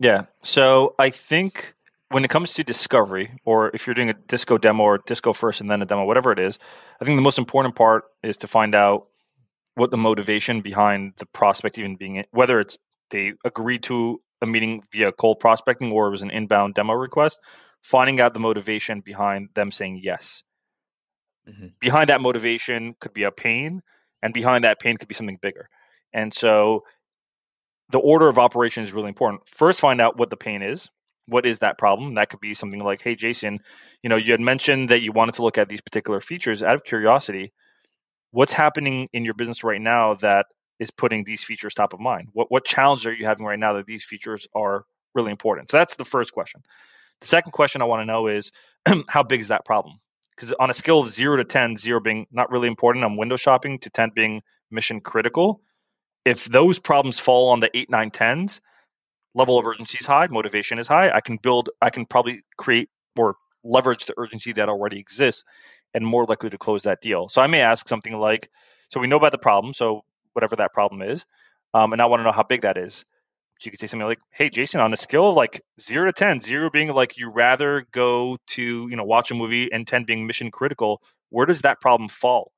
Yeah. 0.00 0.26
So 0.42 0.94
I 0.98 1.10
think 1.10 1.74
when 2.10 2.24
it 2.24 2.30
comes 2.30 2.54
to 2.54 2.64
discovery, 2.64 3.38
or 3.44 3.70
if 3.74 3.86
you're 3.86 3.94
doing 3.94 4.10
a 4.10 4.14
disco 4.14 4.58
demo 4.58 4.82
or 4.82 4.98
disco 5.06 5.32
first 5.32 5.60
and 5.60 5.70
then 5.70 5.82
a 5.82 5.86
demo, 5.86 6.04
whatever 6.04 6.32
it 6.32 6.38
is, 6.38 6.58
I 7.00 7.04
think 7.04 7.16
the 7.16 7.22
most 7.22 7.38
important 7.38 7.76
part 7.76 8.04
is 8.22 8.38
to 8.38 8.48
find 8.48 8.74
out 8.74 9.08
what 9.74 9.90
the 9.90 9.96
motivation 9.96 10.60
behind 10.60 11.12
the 11.18 11.26
prospect 11.26 11.78
even 11.78 11.94
being 11.94 12.24
whether 12.32 12.58
it's 12.58 12.78
they 13.10 13.32
agreed 13.44 13.82
to 13.84 14.20
a 14.42 14.46
meeting 14.46 14.82
via 14.92 15.12
cold 15.12 15.40
prospecting 15.40 15.92
or 15.92 16.08
it 16.08 16.10
was 16.10 16.22
an 16.22 16.30
inbound 16.30 16.74
demo 16.74 16.94
request, 16.94 17.38
finding 17.82 18.20
out 18.20 18.34
the 18.34 18.40
motivation 18.40 19.00
behind 19.00 19.48
them 19.54 19.70
saying 19.70 20.00
yes. 20.02 20.42
Mm-hmm. 21.48 21.68
Behind 21.80 22.08
that 22.08 22.20
motivation 22.20 22.94
could 23.00 23.14
be 23.14 23.22
a 23.22 23.30
pain, 23.30 23.82
and 24.22 24.34
behind 24.34 24.64
that 24.64 24.80
pain 24.80 24.96
could 24.96 25.08
be 25.08 25.14
something 25.14 25.38
bigger. 25.40 25.68
And 26.12 26.32
so 26.32 26.84
the 27.90 27.98
order 27.98 28.28
of 28.28 28.38
operation 28.38 28.84
is 28.84 28.92
really 28.92 29.08
important. 29.08 29.48
First, 29.48 29.80
find 29.80 30.00
out 30.00 30.18
what 30.18 30.30
the 30.30 30.36
pain 30.36 30.62
is 30.62 30.90
what 31.28 31.46
is 31.46 31.58
that 31.60 31.78
problem? 31.78 32.14
That 32.14 32.30
could 32.30 32.40
be 32.40 32.54
something 32.54 32.82
like, 32.82 33.02
hey, 33.02 33.14
Jason, 33.14 33.60
you 34.02 34.08
know, 34.08 34.16
you 34.16 34.32
had 34.32 34.40
mentioned 34.40 34.88
that 34.88 35.02
you 35.02 35.12
wanted 35.12 35.34
to 35.36 35.42
look 35.42 35.58
at 35.58 35.68
these 35.68 35.80
particular 35.80 36.20
features 36.20 36.62
out 36.62 36.74
of 36.74 36.84
curiosity. 36.84 37.52
What's 38.30 38.54
happening 38.54 39.08
in 39.12 39.24
your 39.24 39.34
business 39.34 39.62
right 39.62 39.80
now 39.80 40.14
that 40.14 40.46
is 40.80 40.90
putting 40.90 41.24
these 41.24 41.44
features 41.44 41.74
top 41.74 41.92
of 41.92 42.00
mind? 42.00 42.28
What 42.32 42.50
what 42.50 42.64
challenges 42.64 43.06
are 43.06 43.12
you 43.12 43.26
having 43.26 43.46
right 43.46 43.58
now 43.58 43.74
that 43.74 43.86
these 43.86 44.04
features 44.04 44.46
are 44.54 44.84
really 45.14 45.30
important? 45.30 45.70
So 45.70 45.76
that's 45.76 45.96
the 45.96 46.04
first 46.04 46.32
question. 46.32 46.62
The 47.20 47.26
second 47.26 47.52
question 47.52 47.82
I 47.82 47.86
want 47.86 48.02
to 48.02 48.06
know 48.06 48.26
is 48.26 48.50
how 49.08 49.22
big 49.22 49.40
is 49.40 49.48
that 49.48 49.64
problem? 49.64 50.00
Because 50.38 50.54
on 50.60 50.70
a 50.70 50.74
scale 50.74 51.00
of 51.00 51.08
zero 51.08 51.36
to 51.36 51.42
10, 51.42 51.76
zero 51.76 51.98
being 51.98 52.28
not 52.30 52.48
really 52.48 52.68
important 52.68 53.04
on 53.04 53.16
window 53.16 53.34
shopping 53.34 53.76
to 53.80 53.90
10 53.90 54.12
being 54.14 54.40
mission 54.70 55.00
critical, 55.00 55.62
if 56.24 56.44
those 56.44 56.78
problems 56.78 57.18
fall 57.18 57.48
on 57.48 57.58
the 57.58 57.68
eight, 57.76 57.90
nine, 57.90 58.12
tens, 58.12 58.60
level 59.34 59.58
of 59.58 59.66
urgency 59.66 59.98
is 60.00 60.06
high, 60.06 60.28
motivation 60.28 60.78
is 60.78 60.86
high, 60.86 61.10
I 61.10 61.20
can 61.20 61.38
build, 61.38 61.70
I 61.82 61.90
can 61.90 62.06
probably 62.06 62.44
create 62.56 62.88
or 63.16 63.34
leverage 63.64 64.06
the 64.06 64.14
urgency 64.16 64.52
that 64.52 64.68
already 64.68 65.00
exists 65.00 65.42
and 65.92 66.06
more 66.06 66.24
likely 66.24 66.50
to 66.50 66.58
close 66.58 66.84
that 66.84 67.00
deal. 67.00 67.28
So 67.28 67.42
I 67.42 67.48
may 67.48 67.60
ask 67.60 67.88
something 67.88 68.14
like, 68.14 68.48
so 68.90 69.00
we 69.00 69.08
know 69.08 69.16
about 69.16 69.32
the 69.32 69.38
problem, 69.38 69.74
so 69.74 70.04
whatever 70.34 70.54
that 70.54 70.72
problem 70.72 71.02
is, 71.02 71.26
um, 71.74 71.92
and 71.92 72.00
I 72.00 72.06
want 72.06 72.20
to 72.20 72.24
know 72.24 72.32
how 72.32 72.44
big 72.44 72.62
that 72.62 72.78
is. 72.78 73.04
You 73.60 73.70
could 73.70 73.80
say 73.80 73.86
something 73.86 74.06
like, 74.06 74.20
"Hey, 74.30 74.50
Jason, 74.50 74.80
on 74.80 74.92
a 74.92 74.96
scale 74.96 75.30
of 75.30 75.36
like 75.36 75.62
zero 75.80 76.06
to 76.06 76.12
10, 76.12 76.40
zero 76.40 76.70
being 76.70 76.92
like 76.92 77.16
you 77.16 77.28
rather 77.28 77.86
go 77.92 78.38
to 78.48 78.88
you 78.88 78.96
know 78.96 79.04
watch 79.04 79.30
a 79.30 79.34
movie, 79.34 79.70
and 79.72 79.86
ten 79.86 80.04
being 80.04 80.26
mission 80.26 80.50
critical, 80.50 81.02
where 81.30 81.46
does 81.46 81.62
that 81.62 81.80
problem 81.80 82.08
fall?" 82.08 82.52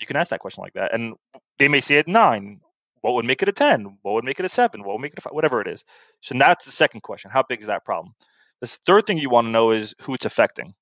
You 0.00 0.06
can 0.06 0.16
ask 0.16 0.30
that 0.30 0.40
question 0.40 0.62
like 0.62 0.74
that, 0.74 0.94
and 0.94 1.14
they 1.58 1.68
may 1.68 1.80
say 1.80 1.98
at 1.98 2.06
nine, 2.06 2.60
what 3.06 3.14
would 3.14 3.24
make 3.24 3.40
it 3.40 3.48
a 3.48 3.52
10? 3.52 3.98
What 4.02 4.14
would 4.14 4.24
make 4.24 4.40
it 4.40 4.46
a 4.46 4.48
7? 4.48 4.82
What 4.82 4.94
would 4.94 5.00
make 5.00 5.12
it 5.12 5.18
a 5.18 5.22
5? 5.22 5.32
Whatever 5.32 5.60
it 5.60 5.68
is. 5.68 5.84
So 6.22 6.34
that's 6.36 6.64
the 6.64 6.72
second 6.72 7.02
question. 7.02 7.30
How 7.30 7.44
big 7.48 7.60
is 7.60 7.66
that 7.66 7.84
problem? 7.84 8.14
The 8.60 8.66
third 8.66 9.06
thing 9.06 9.18
you 9.18 9.30
want 9.30 9.46
to 9.46 9.50
know 9.50 9.70
is 9.70 9.94
who 10.02 10.14
it's 10.14 10.24
affecting. 10.24 10.74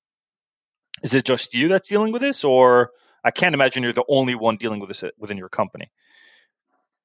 Is 1.03 1.13
it 1.13 1.25
just 1.25 1.53
you 1.53 1.67
that's 1.67 1.87
dealing 1.87 2.11
with 2.11 2.23
this? 2.23 2.43
Or 2.43 2.91
I 3.23 3.31
can't 3.31 3.53
imagine 3.53 3.83
you're 3.83 3.93
the 3.93 4.03
only 4.09 4.33
one 4.33 4.57
dealing 4.57 4.79
with 4.79 4.87
this 4.87 5.03
uh, 5.03 5.09
within 5.19 5.37
your 5.37 5.49
company. 5.49 5.91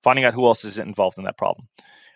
Finding 0.03 0.25
out 0.25 0.33
who 0.33 0.47
else 0.47 0.65
is 0.65 0.79
involved 0.79 1.19
in 1.19 1.25
that 1.25 1.37
problem. 1.37 1.69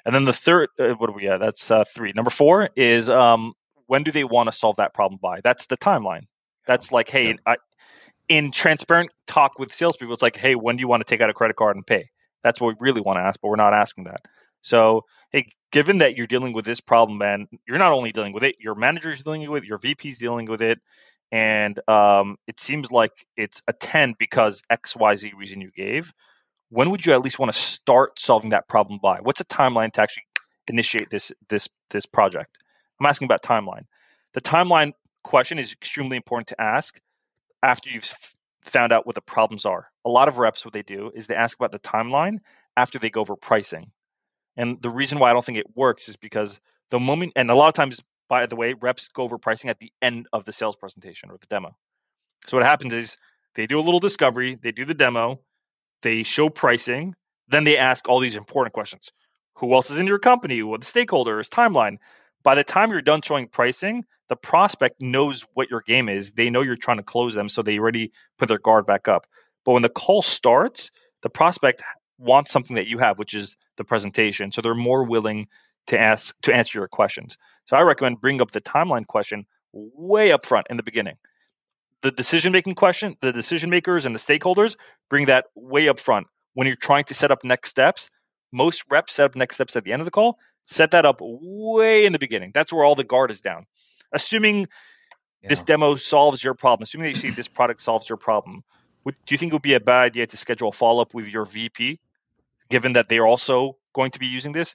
And 0.05 0.15
then 0.15 0.25
the 0.25 0.33
third, 0.33 0.69
uh, 0.79 0.91
what 0.91 1.11
are 1.11 1.15
we 1.15 1.29
at? 1.29 1.41
That's 1.41 1.71
uh, 1.71 1.85
three. 1.85 2.13
Number 2.15 2.31
four 2.31 2.71
is 2.77 3.09
um, 3.09 3.55
when 3.87 4.03
do 4.03 4.11
they 4.11 4.25
want 4.25 4.49
to 4.49 4.53
solve 4.53 4.77
that 4.77 4.95
problem 4.95 5.19
by? 5.23 5.41
That's 5.43 5.67
the 5.67 5.77
timeline. 5.77 6.27
That's 6.67 6.93
like, 6.93 7.09
hey, 7.09 7.29
yeah. 7.29 7.35
I, 7.47 7.57
in 8.29 8.51
transparent 8.51 9.11
talk 9.27 9.59
with 9.59 9.73
salespeople, 9.73 10.13
it's 10.13 10.23
like, 10.23 10.37
hey, 10.37 10.55
when 10.55 10.77
do 10.77 10.81
you 10.81 10.89
want 10.89 11.07
to 11.07 11.11
take 11.11 11.21
out 11.21 11.31
a 11.31 11.35
credit 11.35 11.57
card 11.57 11.77
and 11.77 11.87
pay? 11.87 12.09
That's 12.43 12.61
what 12.61 12.69
we 12.69 12.75
really 12.87 13.01
want 13.01 13.17
to 13.17 13.23
ask, 13.23 13.41
but 13.41 13.49
we're 13.49 13.57
not 13.57 13.75
asking 13.75 14.05
that. 14.05 14.21
So, 14.63 15.03
hey, 15.31 15.49
given 15.73 15.99
that 15.99 16.17
you're 16.17 16.27
dealing 16.27 16.53
with 16.53 16.65
this 16.65 16.81
problem, 16.81 17.19
man, 17.19 17.47
you're 17.67 17.79
not 17.79 17.93
only 17.93 18.13
dealing 18.13 18.33
with 18.33 18.43
it, 18.43 18.57
your 18.59 18.75
manager's 18.75 19.23
dealing 19.23 19.51
with 19.51 19.63
it, 19.63 19.67
your 19.67 19.79
VP's 19.79 20.19
dealing 20.19 20.47
with 20.47 20.63
it, 20.63 20.81
and 21.33 21.81
um, 21.89 22.37
it 22.47 22.61
seems 22.61 22.93
like 22.93 23.27
it's 23.37 23.61
a 23.67 23.73
10 23.73 24.15
because 24.19 24.63
xyz 24.71 25.35
reason 25.35 25.61
you 25.61 25.71
gave 25.75 26.13
when 26.75 26.91
would 26.91 27.07
you 27.07 27.13
at 27.13 27.23
least 27.23 27.39
want 27.39 27.53
to 27.53 27.59
start 27.59 28.19
solving 28.19 28.51
that 28.51 28.67
problem 28.69 28.99
by? 29.01 29.19
What's 29.23 29.41
a 29.41 29.45
timeline 29.45 29.93
to 29.93 30.03
actually 30.03 30.25
initiate 30.67 31.09
this 31.09 31.31
this 31.49 31.69
this 31.91 32.05
project? 32.05 32.59
I'm 32.99 33.07
asking 33.07 33.27
about 33.27 33.43
timeline. 33.43 33.85
The 34.33 34.41
timeline 34.41 34.93
question 35.23 35.61
is 35.61 35.71
extremely 35.71 36.17
important 36.17 36.49
to 36.49 36.61
ask 36.61 36.99
after 37.63 37.91
you've 37.91 38.13
found 38.65 38.93
out 38.93 39.07
what 39.07 39.15
the 39.15 39.21
problems 39.21 39.65
are. 39.65 39.93
A 40.05 40.09
lot 40.09 40.27
of 40.27 40.39
reps 40.39 40.65
what 40.65 40.75
they 40.75 40.83
do 40.83 41.13
is 41.15 41.29
they 41.29 41.37
ask 41.37 41.57
about 41.57 41.71
the 41.71 41.79
timeline 41.79 42.39
after 42.77 42.99
they 42.99 43.09
go 43.09 43.21
over 43.21 43.37
pricing. 43.37 43.93
And 44.57 44.83
the 44.83 44.91
reason 44.91 45.21
why 45.21 45.31
i 45.31 45.33
don't 45.33 45.45
think 45.45 45.59
it 45.59 45.77
works 45.77 46.09
is 46.09 46.17
because 46.17 46.59
the 46.91 46.99
moment 46.99 47.35
and 47.37 47.51
a 47.51 47.55
lot 47.55 47.69
of 47.69 47.75
times 47.75 48.03
by 48.29 48.47
the 48.47 48.57
way 48.57 48.75
reps 48.75 49.09
go 49.09 49.23
over 49.23 49.39
pricing 49.39 49.71
at 49.71 49.79
the 49.79 49.93
end 50.03 50.27
of 50.33 50.45
the 50.45 50.53
sales 50.53 50.75
presentation 50.75 51.31
or 51.31 51.39
the 51.39 51.47
demo. 51.47 51.77
So 52.49 52.57
what 52.57 52.67
happens 52.67 52.93
is 52.93 53.17
they 53.55 53.69
do 53.69 53.79
a 53.79 53.87
little 53.87 54.01
discovery 54.01 54.59
they 54.61 54.73
do 54.73 54.85
the 54.85 54.95
demo 54.95 55.39
they 56.03 56.23
show 56.23 56.49
pricing, 56.49 57.15
then 57.49 57.65
they 57.65 57.77
ask 57.77 58.09
all 58.09 58.21
these 58.21 58.37
important 58.37 58.73
questions. 58.73 59.11
Who 59.59 59.73
else 59.75 59.91
is 59.91 59.99
in 59.99 60.07
your 60.07 60.19
company? 60.19 60.63
What 60.63 60.81
the 60.81 60.87
stakeholders, 60.87 61.49
timeline. 61.49 61.99
By 62.43 62.55
the 62.55 62.65
time 62.65 62.91
you're 62.91 63.03
done 63.03 63.23
showing 63.23 63.49
pricing, 63.49 64.05
the 64.29 64.37
prospect 64.37 65.01
knows 65.01 65.45
what 65.55 65.71
your 65.71 65.83
game 65.83 66.09
is. 66.09 66.33
They 66.33 66.51
know 66.51 66.63
you're 66.63 66.77
trying 66.77 66.97
to 66.97 67.03
close 67.03 67.35
them, 67.35 67.49
so 67.49 67.63
they 67.63 67.79
already 67.79 68.13
put 68.39 68.49
their 68.49 68.59
guard 68.59 68.87
back 68.87 69.09
up. 69.09 69.27
But 69.65 69.73
when 69.73 69.83
the 69.83 69.89
call 69.89 70.23
starts, 70.23 70.91
the 71.23 71.31
prospect 71.31 71.83
wants 72.19 72.51
something 72.51 72.77
that 72.77 72.87
you 72.87 72.99
have, 72.99 73.19
which 73.19 73.35
is 73.35 73.57
the 73.77 73.85
presentation. 73.85 74.53
So 74.53 74.61
they're 74.61 74.75
more 74.75 75.05
willing 75.05 75.49
to 75.87 75.99
ask 75.99 76.35
to 76.43 76.55
answer 76.55 76.79
your 76.79 76.89
questions. 76.89 77.39
So 77.67 77.77
I 77.77 77.83
recommend 77.83 78.21
bring 78.21 78.41
up 78.41 78.51
the 78.51 78.61
timeline 78.61 79.07
question 79.07 79.47
way 79.73 80.33
up 80.33 80.47
front 80.47 80.67
in 80.71 80.77
the 80.77 80.83
beginning 80.83 81.17
the 82.05 82.11
decision 82.11 82.53
making 82.53 82.75
question, 82.75 83.17
the 83.23 83.33
decision 83.33 83.71
makers 83.71 84.05
and 84.05 84.15
the 84.15 84.19
stakeholders 84.19 84.77
bring 85.09 85.25
that 85.25 85.47
way 85.55 85.89
up 85.89 85.99
front. 85.99 86.27
When 86.53 86.67
you're 86.67 86.77
trying 86.77 87.05
to 87.05 87.15
set 87.15 87.31
up 87.31 87.43
next 87.43 87.71
steps, 87.71 88.11
most 88.53 88.85
reps 88.91 89.15
set 89.15 89.25
up 89.25 89.35
next 89.35 89.57
steps 89.57 89.75
at 89.75 89.85
the 89.85 89.93
end 89.93 90.03
of 90.03 90.05
the 90.05 90.11
call. 90.11 90.39
Set 90.67 90.91
that 90.91 91.07
up 91.07 91.19
way 91.21 92.05
in 92.05 92.13
the 92.13 92.19
beginning. 92.19 92.51
That's 92.53 92.75
where 92.75 92.85
all 92.85 92.95
the 92.95 93.05
guard 93.05 93.31
is 93.31 93.41
down. 93.41 93.65
Assuming 94.13 94.69
yeah. 95.43 95.49
this 95.49 95.63
demo 95.63 95.97
solves 95.97 96.45
your 96.45 96.53
problem, 96.53 96.83
assuming 96.83 97.07
that 97.07 97.11
you 97.11 97.17
see 97.17 97.31
this 97.31 97.49
product 97.49 97.81
solves 97.81 98.07
your 98.07 98.19
problem, 98.19 98.65
would, 99.05 99.17
do 99.27 99.35
you 99.35 99.39
think 99.39 99.53
it 99.53 99.55
would 99.55 99.63
be 99.63 99.75
a 99.75 99.81
bad 99.81 100.03
idea 100.03 100.27
to 100.27 100.37
schedule 100.37 100.69
a 100.69 100.73
follow 100.73 101.01
up 101.01 101.15
with 101.15 101.27
your 101.27 101.47
VP, 101.47 102.01
given 102.69 102.93
that 102.93 103.09
they're 103.09 103.27
also 103.27 103.79
going 103.95 104.11
to 104.11 104.19
be 104.19 104.27
using 104.27 104.53
this? 104.53 104.75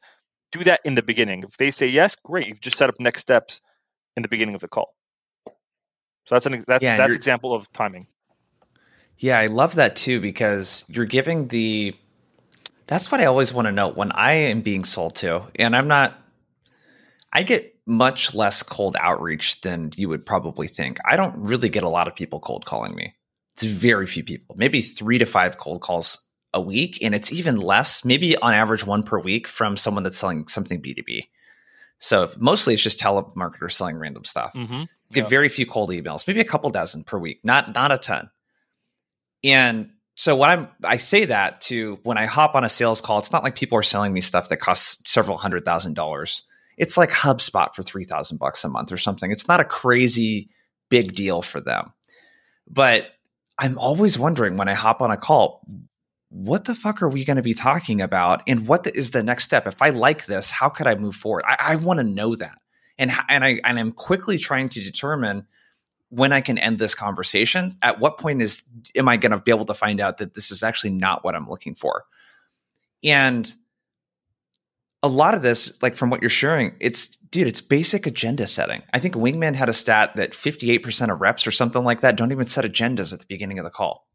Do 0.52 0.64
that 0.64 0.80
in 0.84 0.96
the 0.96 1.04
beginning. 1.04 1.44
If 1.44 1.58
they 1.58 1.70
say 1.70 1.86
yes, 1.86 2.16
great. 2.16 2.48
You've 2.48 2.60
just 2.60 2.78
set 2.78 2.90
up 2.90 2.96
next 3.00 3.22
steps 3.22 3.62
in 4.18 4.24
the 4.24 4.30
beginning 4.30 4.56
of 4.56 4.62
the 4.62 4.68
call. 4.68 4.96
So 6.30 6.36
that's 6.36 6.46
an 6.46 6.64
that's 6.68 6.84
yeah, 6.84 6.96
that's 6.96 7.16
example 7.16 7.56
of 7.56 7.74
timing. 7.74 8.06
Yeah, 9.18 9.40
I 9.40 9.48
love 9.48 9.76
that 9.76 9.96
too 9.96 10.22
because 10.22 10.86
you're 10.88 11.06
giving 11.06 11.48
the 11.48 11.96
that's 12.86 13.12
what 13.12 13.20
I 13.20 13.26
always 13.26 13.52
want 13.52 13.66
to 13.66 13.72
know 13.72 13.88
when 13.88 14.12
I 14.12 14.34
am 14.34 14.62
being 14.62 14.86
sold 14.86 15.16
to. 15.18 15.42
And 15.56 15.76
I'm 15.76 15.88
not 15.88 16.14
I 17.34 17.42
get 17.42 17.76
much 17.88 18.36
less 18.36 18.62
cold 18.62 18.96
outreach 19.00 19.62
than 19.62 19.90
you 19.96 20.08
would 20.08 20.24
probably 20.24 20.68
think. 20.68 21.00
I 21.04 21.16
don't 21.16 21.36
really 21.36 21.68
get 21.68 21.82
a 21.82 21.90
lot 21.90 22.08
of 22.08 22.16
people 22.16 22.40
cold 22.40 22.64
calling 22.64 22.94
me. 22.94 23.16
It's 23.56 23.64
very 23.64 24.06
few 24.06 24.24
people. 24.24 24.56
Maybe 24.56 24.84
3 24.84 25.18
to 25.18 25.26
5 25.26 25.58
cold 25.58 25.82
calls 25.82 26.30
a 26.54 26.62
week 26.62 27.00
and 27.02 27.16
it's 27.16 27.34
even 27.34 27.58
less, 27.58 28.06
maybe 28.06 28.38
on 28.38 28.54
average 28.54 28.86
one 28.86 29.02
per 29.02 29.18
week 29.18 29.48
from 29.48 29.76
someone 29.76 30.04
that's 30.04 30.20
selling 30.20 30.48
something 30.48 30.80
B2B. 30.80 31.24
So 32.00 32.30
mostly 32.38 32.74
it's 32.74 32.84
just 32.84 33.00
telemarketers 33.00 33.74
selling 33.74 33.97
random 33.97 34.24
stuff. 34.24 34.54
Mm-hmm. 34.54 34.84
Get 35.12 35.22
yep. 35.22 35.30
very 35.30 35.50
few 35.50 35.66
cold 35.66 35.89
emails, 35.89 36.26
maybe 36.28 36.39
a 36.39 36.45
couple 36.45 36.70
dozen 36.70 37.04
per 37.04 37.18
week, 37.18 37.39
not 37.43 37.74
not 37.74 37.91
a 37.91 37.97
ton. 37.97 38.30
And 39.43 39.91
so 40.16 40.36
when 40.36 40.50
I'm 40.50 40.68
I 40.84 40.97
say 40.97 41.26
that 41.26 41.62
to 41.62 42.00
when 42.04 42.18
I 42.18 42.26
hop 42.26 42.56
on 42.56 42.64
a 42.64 42.70
sales 42.70 43.02
call, 43.02 43.20
it's 43.20 43.32
not 43.32 43.43
like 43.43 43.56
people 43.56 43.78
are 43.78 43.84
selling 43.84 44.14
me 44.14 44.22
stuff 44.22 44.50
that 44.50 44.58
costs 44.58 45.02
several 45.12 45.38
hundred 45.38 45.66
thousand 45.66 45.95
dollars. 45.95 46.43
It's 46.78 46.95
like 46.95 47.10
HubSpot 47.10 47.74
for 47.76 47.84
three 47.84 48.06
thousand 48.06 48.38
bucks 48.38 48.64
a 48.64 48.70
month 48.70 48.91
or 48.91 48.97
something. 48.97 49.32
It's 49.32 49.47
not 49.47 49.60
a 49.60 49.66
crazy 49.66 50.50
big 50.89 51.14
deal 51.14 51.41
for 51.41 51.60
them. 51.60 51.93
But 52.68 53.08
I'm 53.58 53.78
always 53.78 54.18
wondering 54.18 54.58
when 54.58 54.70
I 54.70 54.74
hop 54.74 55.02
on 55.02 55.12
a 55.12 55.18
call, 55.18 55.62
what 56.30 56.66
the 56.66 56.76
fuck 56.76 57.02
are 57.02 57.10
we 57.10 57.26
going 57.26 57.38
to 57.38 57.44
be 57.44 57.56
talking 57.56 58.02
about? 58.02 58.44
And 58.48 58.68
what 58.68 58.84
the, 58.84 58.96
is 58.96 59.12
the 59.12 59.24
next 59.24 59.44
step? 59.44 59.68
If 59.68 59.82
i 59.82 59.90
like 59.90 60.26
this 60.26 60.52
how 60.52 60.70
could 60.70 60.88
i 60.88 60.96
move 60.96 61.16
forward? 61.16 61.44
I, 61.48 61.58
I 61.60 61.76
want 61.76 62.00
to 62.00 62.04
know 62.04 62.36
that. 62.36 62.58
And 62.98 63.12
and 63.30 63.44
i 63.44 63.60
and 63.64 63.80
i'm 63.80 63.92
quickly 63.92 64.38
trying 64.38 64.70
to 64.70 64.84
determine 64.84 65.48
when 66.10 66.32
i 66.32 66.42
can 66.42 66.58
end 66.58 66.80
this 66.80 66.96
conversation. 66.96 67.78
At 67.82 68.00
what 68.00 68.18
point 68.18 68.42
is 68.42 68.64
am 68.96 69.10
i 69.10 69.18
going 69.18 69.32
to 69.32 69.40
be 69.40 69.52
able 69.52 69.66
to 69.66 69.74
find 69.74 70.00
out 70.00 70.20
that 70.20 70.36
this 70.36 70.52
is 70.52 70.64
actually 70.64 70.92
not 70.92 71.24
what 71.24 71.36
i'm 71.36 71.50
looking 71.50 71.76
for? 71.76 72.06
And 73.04 73.52
a 75.02 75.08
lot 75.08 75.34
of 75.34 75.42
this 75.42 75.82
like 75.82 75.96
from 75.96 76.10
what 76.10 76.22
you're 76.22 76.30
sharing 76.30 76.76
it's 76.82 77.16
dude 77.16 77.48
it's 77.48 77.62
basic 77.62 78.06
agenda 78.06 78.46
setting. 78.46 78.84
I 78.94 79.00
think 79.00 79.16
wingman 79.16 79.56
had 79.56 79.70
a 79.70 79.74
stat 79.74 80.16
that 80.18 80.34
58% 80.34 81.12
of 81.12 81.22
reps 81.22 81.48
or 81.48 81.52
something 81.52 81.84
like 81.84 82.02
that 82.02 82.18
don't 82.18 82.32
even 82.32 82.46
set 82.46 82.66
agendas 82.66 83.14
at 83.14 83.20
the 83.20 83.26
beginning 83.26 83.58
of 83.58 83.66
the 83.66 83.72
call 83.72 84.09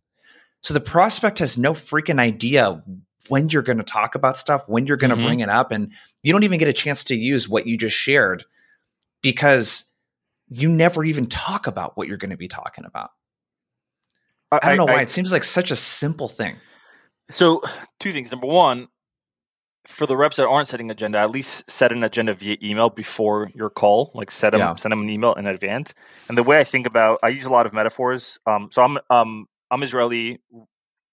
so 0.65 0.73
the 0.73 0.81
prospect 0.81 1.41
has 1.41 1.59
no 1.59 1.75
freaking 1.75 2.19
idea 2.19 2.83
when 3.29 3.51
you're 3.51 3.61
going 3.61 3.77
to 3.77 3.85
talk 3.85 4.15
about 4.15 4.35
stuff, 4.35 4.67
when 4.67 4.87
you're 4.87 4.97
going 4.97 5.11
to 5.11 5.17
mm-hmm. 5.17 5.27
bring 5.27 5.41
it 5.41 5.51
up. 5.51 5.71
And 5.71 5.93
you 6.23 6.33
don't 6.33 6.43
even 6.43 6.59
get 6.59 6.69
a 6.69 6.73
chance 6.73 7.05
to 7.05 7.15
use 7.15 7.47
what 7.47 7.67
you 7.67 7.77
just 7.77 7.95
shared 7.95 8.47
because 9.21 9.85
you 10.49 10.71
never 10.71 11.05
even 11.05 11.27
talk 11.27 11.67
about 11.67 11.99
what 11.99 12.09
you're 12.09 12.17
going 12.17 12.31
to 12.31 12.39
be 12.39 12.49
talking 12.49 12.87
about. 12.87 13.11
I, 14.51 14.61
I 14.62 14.69
don't 14.69 14.79
know 14.79 14.87
I, 14.87 14.93
why. 14.95 14.99
I, 15.01 15.03
it 15.03 15.11
seems 15.11 15.33
like 15.33 15.45
such 15.45 15.71
a 15.71 15.77
simple 15.77 16.29
thing. 16.29 16.57
So, 17.31 17.61
two 18.01 18.15
things. 18.15 18.33
Number 18.33 18.47
one, 18.47 18.89
for 19.87 20.07
the 20.07 20.17
reps 20.17 20.37
that 20.39 20.47
aren't 20.47 20.69
setting 20.69 20.91
agenda, 20.91 21.19
at 21.19 21.31
least 21.31 21.71
set 21.71 21.93
an 21.93 22.03
agenda 22.05 22.33
via 22.33 22.57
email 22.62 22.89
before 22.89 23.51
your 23.55 23.69
call. 23.69 24.12
Like 24.15 24.31
set 24.31 24.53
them, 24.53 24.61
yeah. 24.61 24.77
send 24.77 24.93
them 24.93 25.03
an 25.03 25.11
email 25.11 25.35
in 25.35 25.47
advance. 25.47 25.93
And 26.31 26.39
the 26.39 26.43
way 26.43 26.59
I 26.59 26.65
think 26.65 26.87
about, 26.87 27.19
I 27.23 27.29
use 27.29 27.45
a 27.45 27.51
lot 27.51 27.67
of 27.67 27.75
metaphors. 27.75 28.39
Um, 28.47 28.71
so 28.73 28.83
I'm 28.83 28.99
um, 29.11 29.47
I'm 29.71 29.83
Israeli. 29.83 30.41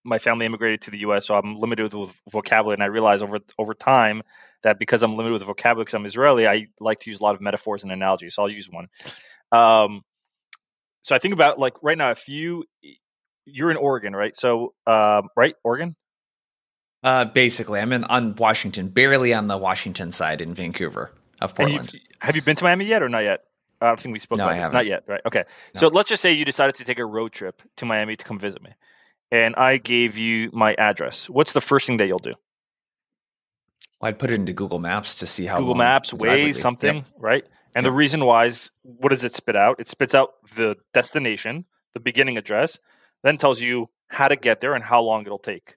My 0.04 0.18
family 0.18 0.45
immigrated 0.45 0.82
to 0.82 0.91
the 0.91 0.99
U.S., 0.99 1.28
so 1.28 1.36
I'm 1.36 1.60
limited 1.60 1.93
with 1.93 2.12
vocabulary. 2.32 2.76
And 2.76 2.84
I 2.84 2.88
realize 2.88 3.22
over 3.22 3.39
over 3.58 3.74
time 3.74 4.24
that 4.64 4.80
because 4.80 5.04
I'm 5.04 5.16
limited 5.16 5.34
with 5.34 5.43
vocabulary 5.43 5.86
because 5.86 5.95
I'm 5.95 6.06
Israeli, 6.06 6.47
I 6.47 6.68
like 6.80 6.99
to 7.02 7.10
use 7.10 7.20
a 7.20 7.24
lot 7.24 7.36
of 7.36 7.41
metaphors 7.41 7.84
and 7.84 7.91
analogies. 7.91 8.36
So 8.36 8.43
I'll 8.43 8.49
use 8.49 8.70
one. 8.70 8.88
Um, 9.52 10.02
so 11.04 11.16
I 11.16 11.20
think 11.20 11.34
about 11.34 11.60
like 11.60 11.74
right 11.82 11.97
now, 11.97 12.12
if 12.12 12.28
you 12.28 12.66
you're 13.45 13.72
in 13.72 13.78
Oregon, 13.78 14.16
right? 14.16 14.36
So 14.36 14.74
uh, 14.88 15.22
right, 15.36 15.56
Oregon. 15.64 15.95
Uh, 17.04 17.26
basically, 17.26 17.80
I'm 17.80 17.93
in 17.93 18.04
on 18.04 18.36
Washington, 18.36 18.89
barely 18.89 19.34
on 19.34 19.47
the 19.47 19.58
Washington 19.58 20.12
side 20.12 20.41
in 20.41 20.54
Vancouver 20.54 21.12
of 21.41 21.56
Portland. 21.56 21.99
have 22.20 22.36
you 22.36 22.43
been 22.43 22.56
to 22.56 22.64
Miami 22.64 22.86
yet, 22.86 23.02
or 23.02 23.10
not 23.10 23.24
yet? 23.24 23.41
I 23.82 23.88
don't 23.88 23.99
think 23.99 24.13
we 24.13 24.19
spoke 24.19 24.38
no, 24.38 24.47
about 24.47 24.61
this. 24.61 24.71
Not 24.71 24.86
yet, 24.86 25.03
right? 25.07 25.21
Okay. 25.25 25.43
No. 25.75 25.79
So 25.79 25.88
let's 25.88 26.09
just 26.09 26.21
say 26.21 26.32
you 26.32 26.45
decided 26.45 26.75
to 26.75 26.84
take 26.86 26.99
a 26.99 27.05
road 27.05 27.32
trip 27.32 27.61
to 27.77 27.86
Miami 27.86 28.15
to 28.15 28.23
come 28.23 28.39
visit 28.39 28.61
me, 28.61 28.71
and 29.32 29.55
I 29.55 29.77
gave 29.77 30.17
you 30.17 30.49
my 30.53 30.73
address. 30.75 31.29
What's 31.29 31.53
the 31.53 31.61
first 31.61 31.88
thing 31.88 31.97
that 31.97 32.07
you'll 32.07 32.19
do? 32.19 32.36
Well, 33.99 34.09
I'd 34.09 34.19
put 34.19 34.32
it 34.32 34.36
into 34.36 34.53
Google 34.53 34.79
Maps 34.79 35.15
to 35.15 35.27
see 35.27 35.45
how 35.45 35.57
Google 35.59 35.75
Maps, 35.75 36.11
Waze, 36.11 36.55
something, 36.55 36.97
yep. 36.97 37.05
right? 37.17 37.43
And 37.75 37.84
yep. 37.84 37.91
the 37.91 37.95
reason 37.95 38.25
why 38.25 38.45
is 38.45 38.69
what 38.84 39.09
does 39.09 39.23
it 39.23 39.36
spit 39.36 39.55
out? 39.55 39.79
It 39.79 39.88
spits 39.88 40.13
out 40.13 40.34
the 40.55 40.75
destination, 40.93 41.65
the 41.93 41.99
beginning 41.99 42.38
address, 42.38 42.77
then 43.23 43.38
tells 43.38 43.61
you 43.61 43.89
how 44.07 44.27
to 44.27 44.36
get 44.36 44.59
there 44.59 44.73
and 44.73 44.84
how 44.84 45.01
long 45.01 45.25
it'll 45.25 45.39
take. 45.39 45.75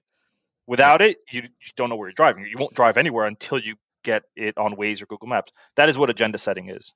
Without 0.67 1.01
it, 1.01 1.17
you 1.31 1.43
don't 1.75 1.89
know 1.89 1.95
where 1.95 2.09
you're 2.09 2.13
driving. 2.13 2.45
You 2.45 2.57
won't 2.57 2.73
drive 2.73 2.97
anywhere 2.97 3.25
until 3.25 3.59
you 3.59 3.75
get 4.03 4.23
it 4.35 4.57
on 4.57 4.75
Waze 4.75 5.01
or 5.01 5.05
Google 5.05 5.27
Maps. 5.27 5.51
That 5.75 5.89
is 5.89 5.97
what 5.97 6.09
agenda 6.09 6.37
setting 6.37 6.69
is. 6.69 6.93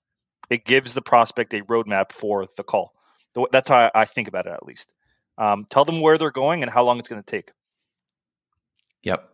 It 0.50 0.66
gives 0.66 0.94
the 0.94 1.02
prospect 1.02 1.54
a 1.54 1.62
roadmap 1.62 2.12
for 2.12 2.48
the 2.58 2.64
call. 2.64 2.94
That's 3.52 3.70
how 3.70 3.92
I 3.94 4.06
think 4.06 4.28
about 4.28 4.48
it, 4.48 4.54
at 4.54 4.66
least. 4.66 4.92
Um, 5.38 5.66
tell 5.70 5.86
them 5.86 6.02
where 6.02 6.18
they're 6.18 6.32
going 6.32 6.64
and 6.64 6.72
how 6.72 6.84
long 6.84 7.00
it's 7.00 7.08
going 7.08 7.24
to 7.24 7.32
take. 7.32 7.52
Yep. 9.04 9.30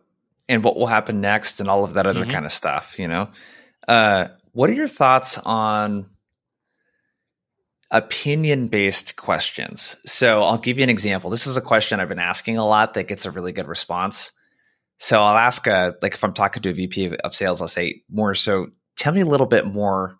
And 0.48 0.62
what 0.62 0.76
will 0.76 0.86
happen 0.86 1.20
next 1.20 1.58
and 1.58 1.68
all 1.68 1.82
of 1.82 1.94
that 1.94 2.06
other 2.06 2.22
mm-hmm. 2.22 2.30
kind 2.30 2.44
of 2.44 2.52
stuff, 2.52 2.98
you 2.98 3.08
know? 3.08 3.28
Uh, 3.88 4.28
what 4.52 4.70
are 4.70 4.74
your 4.74 4.88
thoughts 4.88 5.38
on 5.38 6.06
opinion 7.90 8.68
based 8.68 9.16
questions? 9.16 9.96
So 10.06 10.42
I'll 10.42 10.58
give 10.58 10.78
you 10.78 10.84
an 10.84 10.90
example. 10.90 11.30
This 11.30 11.46
is 11.46 11.56
a 11.56 11.62
question 11.62 11.98
I've 11.98 12.08
been 12.08 12.18
asking 12.18 12.58
a 12.58 12.66
lot 12.66 12.94
that 12.94 13.08
gets 13.08 13.26
a 13.26 13.30
really 13.30 13.52
good 13.52 13.66
response. 13.66 14.30
So 14.98 15.20
I'll 15.22 15.36
ask, 15.36 15.66
a, 15.66 15.94
like, 16.00 16.14
if 16.14 16.22
I'm 16.22 16.32
talking 16.32 16.62
to 16.62 16.70
a 16.70 16.72
VP 16.72 17.06
of, 17.06 17.12
of 17.14 17.34
sales, 17.34 17.60
I'll 17.60 17.68
say 17.68 18.02
more 18.08 18.34
so, 18.34 18.68
tell 18.96 19.12
me 19.12 19.20
a 19.22 19.26
little 19.26 19.46
bit 19.46 19.66
more 19.66 20.18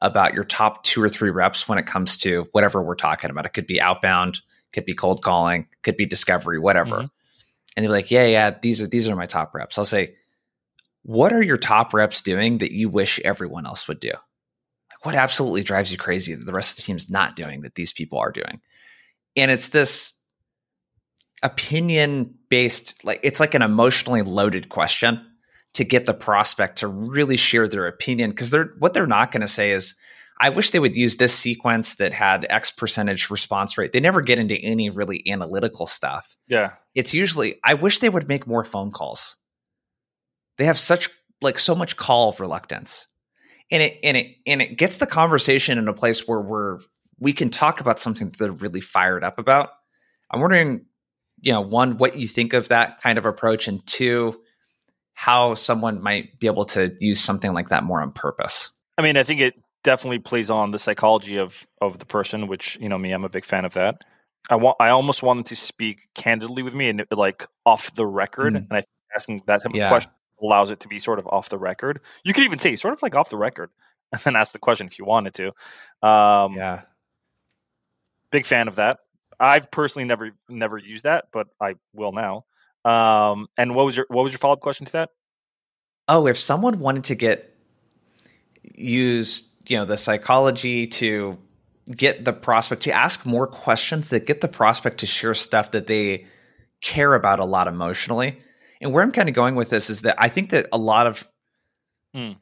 about 0.00 0.34
your 0.34 0.44
top 0.44 0.82
two 0.82 1.02
or 1.02 1.08
three 1.08 1.30
reps 1.30 1.68
when 1.68 1.78
it 1.78 1.86
comes 1.86 2.16
to 2.18 2.48
whatever 2.52 2.82
we're 2.82 2.94
talking 2.94 3.30
about. 3.30 3.46
It 3.46 3.52
could 3.52 3.66
be 3.66 3.80
outbound, 3.80 4.40
could 4.72 4.84
be 4.84 4.94
cold 4.94 5.22
calling, 5.22 5.66
could 5.82 5.96
be 5.96 6.06
discovery, 6.06 6.58
whatever. 6.58 6.96
Mm-hmm. 6.96 7.06
And 7.76 7.84
they're 7.84 7.92
like, 7.92 8.10
yeah, 8.10 8.26
yeah, 8.26 8.56
these 8.60 8.80
are 8.80 8.86
these 8.86 9.08
are 9.08 9.16
my 9.16 9.26
top 9.26 9.54
reps. 9.54 9.78
I'll 9.78 9.84
say, 9.84 10.16
what 11.02 11.32
are 11.32 11.42
your 11.42 11.56
top 11.56 11.94
reps 11.94 12.22
doing 12.22 12.58
that 12.58 12.72
you 12.72 12.88
wish 12.88 13.20
everyone 13.20 13.66
else 13.66 13.86
would 13.88 14.00
do? 14.00 14.08
Like, 14.08 15.04
what 15.04 15.14
absolutely 15.14 15.62
drives 15.62 15.92
you 15.92 15.98
crazy 15.98 16.34
that 16.34 16.44
the 16.44 16.52
rest 16.52 16.72
of 16.72 16.76
the 16.76 16.82
team's 16.82 17.08
not 17.08 17.36
doing 17.36 17.62
that 17.62 17.74
these 17.74 17.92
people 17.92 18.18
are 18.18 18.32
doing? 18.32 18.60
And 19.36 19.50
it's 19.50 19.68
this 19.68 20.14
opinion 21.42 22.34
based, 22.48 23.04
like 23.04 23.20
it's 23.22 23.40
like 23.40 23.54
an 23.54 23.62
emotionally 23.62 24.22
loaded 24.22 24.68
question 24.68 25.24
to 25.74 25.84
get 25.84 26.06
the 26.06 26.14
prospect 26.14 26.78
to 26.78 26.88
really 26.88 27.36
share 27.36 27.68
their 27.68 27.86
opinion 27.86 28.30
because 28.30 28.50
they're 28.50 28.72
what 28.78 28.94
they're 28.94 29.06
not 29.06 29.32
going 29.32 29.42
to 29.42 29.48
say 29.48 29.72
is 29.72 29.94
I 30.40 30.50
wish 30.50 30.70
they 30.70 30.78
would 30.78 30.96
use 30.96 31.16
this 31.16 31.34
sequence 31.34 31.96
that 31.96 32.12
had 32.12 32.46
X 32.48 32.70
percentage 32.70 33.28
response 33.28 33.76
rate. 33.76 33.92
They 33.92 34.00
never 34.00 34.22
get 34.22 34.38
into 34.38 34.56
any 34.56 34.88
really 34.88 35.22
analytical 35.28 35.86
stuff. 35.86 36.36
Yeah. 36.46 36.74
It's 36.94 37.12
usually 37.12 37.58
I 37.64 37.74
wish 37.74 37.98
they 37.98 38.08
would 38.08 38.28
make 38.28 38.46
more 38.46 38.64
phone 38.64 38.92
calls. 38.92 39.36
They 40.56 40.64
have 40.64 40.78
such 40.78 41.08
like 41.40 41.58
so 41.58 41.74
much 41.74 41.96
call 41.96 42.34
reluctance. 42.38 43.06
And 43.70 43.82
it 43.82 43.98
and 44.02 44.16
it 44.16 44.36
and 44.46 44.62
it 44.62 44.78
gets 44.78 44.98
the 44.98 45.06
conversation 45.06 45.78
in 45.78 45.88
a 45.88 45.92
place 45.92 46.26
where 46.26 46.40
we're 46.40 46.78
we 47.18 47.32
can 47.32 47.50
talk 47.50 47.80
about 47.80 47.98
something 47.98 48.30
that 48.30 48.38
they're 48.38 48.52
really 48.52 48.80
fired 48.80 49.24
up 49.24 49.38
about. 49.38 49.70
I'm 50.30 50.40
wondering, 50.40 50.86
you 51.40 51.52
know, 51.52 51.60
one, 51.60 51.98
what 51.98 52.16
you 52.16 52.28
think 52.28 52.52
of 52.52 52.68
that 52.68 53.00
kind 53.00 53.18
of 53.18 53.26
approach, 53.26 53.66
and 53.66 53.84
two, 53.86 54.40
how 55.18 55.52
someone 55.52 56.00
might 56.00 56.38
be 56.38 56.46
able 56.46 56.64
to 56.64 56.94
use 57.00 57.18
something 57.18 57.52
like 57.52 57.70
that 57.70 57.82
more 57.82 58.00
on 58.00 58.12
purpose. 58.12 58.70
I 58.96 59.02
mean, 59.02 59.16
I 59.16 59.24
think 59.24 59.40
it 59.40 59.60
definitely 59.82 60.20
plays 60.20 60.48
on 60.48 60.70
the 60.70 60.78
psychology 60.78 61.38
of 61.38 61.66
of 61.80 61.98
the 61.98 62.06
person, 62.06 62.46
which 62.46 62.78
you 62.80 62.88
know 62.88 62.96
me, 62.96 63.10
I'm 63.10 63.24
a 63.24 63.28
big 63.28 63.44
fan 63.44 63.64
of 63.64 63.74
that. 63.74 64.04
I 64.48 64.54
want, 64.54 64.76
I 64.78 64.90
almost 64.90 65.24
want 65.24 65.38
them 65.38 65.44
to 65.44 65.56
speak 65.56 66.08
candidly 66.14 66.62
with 66.62 66.72
me 66.72 66.88
and 66.88 67.04
like 67.10 67.44
off 67.66 67.92
the 67.96 68.06
record, 68.06 68.52
mm. 68.52 68.58
and 68.58 68.68
I 68.70 68.76
think 68.76 68.86
asking 69.16 69.42
that 69.46 69.64
type 69.64 69.74
of 69.74 69.88
question 69.88 70.12
allows 70.40 70.70
it 70.70 70.78
to 70.80 70.88
be 70.88 71.00
sort 71.00 71.18
of 71.18 71.26
off 71.26 71.48
the 71.48 71.58
record. 71.58 71.98
You 72.22 72.32
could 72.32 72.44
even 72.44 72.60
say 72.60 72.76
sort 72.76 72.94
of 72.94 73.02
like 73.02 73.16
off 73.16 73.28
the 73.28 73.36
record, 73.36 73.70
and 74.12 74.22
then 74.22 74.36
ask 74.36 74.52
the 74.52 74.60
question 74.60 74.86
if 74.86 75.00
you 75.00 75.04
wanted 75.04 75.34
to. 75.34 75.48
Um, 76.08 76.52
yeah, 76.52 76.82
big 78.30 78.46
fan 78.46 78.68
of 78.68 78.76
that. 78.76 78.98
I've 79.40 79.68
personally 79.72 80.06
never 80.06 80.30
never 80.48 80.78
used 80.78 81.02
that, 81.02 81.24
but 81.32 81.48
I 81.60 81.74
will 81.92 82.12
now. 82.12 82.44
Um, 82.84 83.48
and 83.56 83.74
what 83.74 83.86
was 83.86 83.96
your 83.96 84.06
what 84.08 84.22
was 84.22 84.32
your 84.32 84.38
follow 84.38 84.54
up 84.54 84.60
question 84.60 84.86
to 84.86 84.92
that? 84.92 85.10
Oh, 86.06 86.26
if 86.26 86.38
someone 86.38 86.80
wanted 86.80 87.04
to 87.04 87.14
get 87.14 87.54
use 88.74 89.50
you 89.66 89.76
know 89.76 89.84
the 89.84 89.96
psychology 89.96 90.86
to 90.86 91.38
get 91.90 92.24
the 92.24 92.32
prospect 92.32 92.82
to 92.82 92.92
ask 92.92 93.24
more 93.24 93.46
questions 93.46 94.10
that 94.10 94.26
get 94.26 94.40
the 94.40 94.48
prospect 94.48 94.98
to 94.98 95.06
share 95.06 95.34
stuff 95.34 95.70
that 95.72 95.86
they 95.86 96.26
care 96.80 97.14
about 97.14 97.40
a 97.40 97.44
lot 97.44 97.66
emotionally. 97.66 98.38
And 98.80 98.92
where 98.92 99.02
I'm 99.02 99.12
kind 99.12 99.28
of 99.28 99.34
going 99.34 99.54
with 99.54 99.70
this 99.70 99.90
is 99.90 100.02
that 100.02 100.16
I 100.18 100.28
think 100.28 100.50
that 100.50 100.66
a 100.72 100.78
lot 100.78 101.06
of 101.06 101.28
mm. 102.14 102.36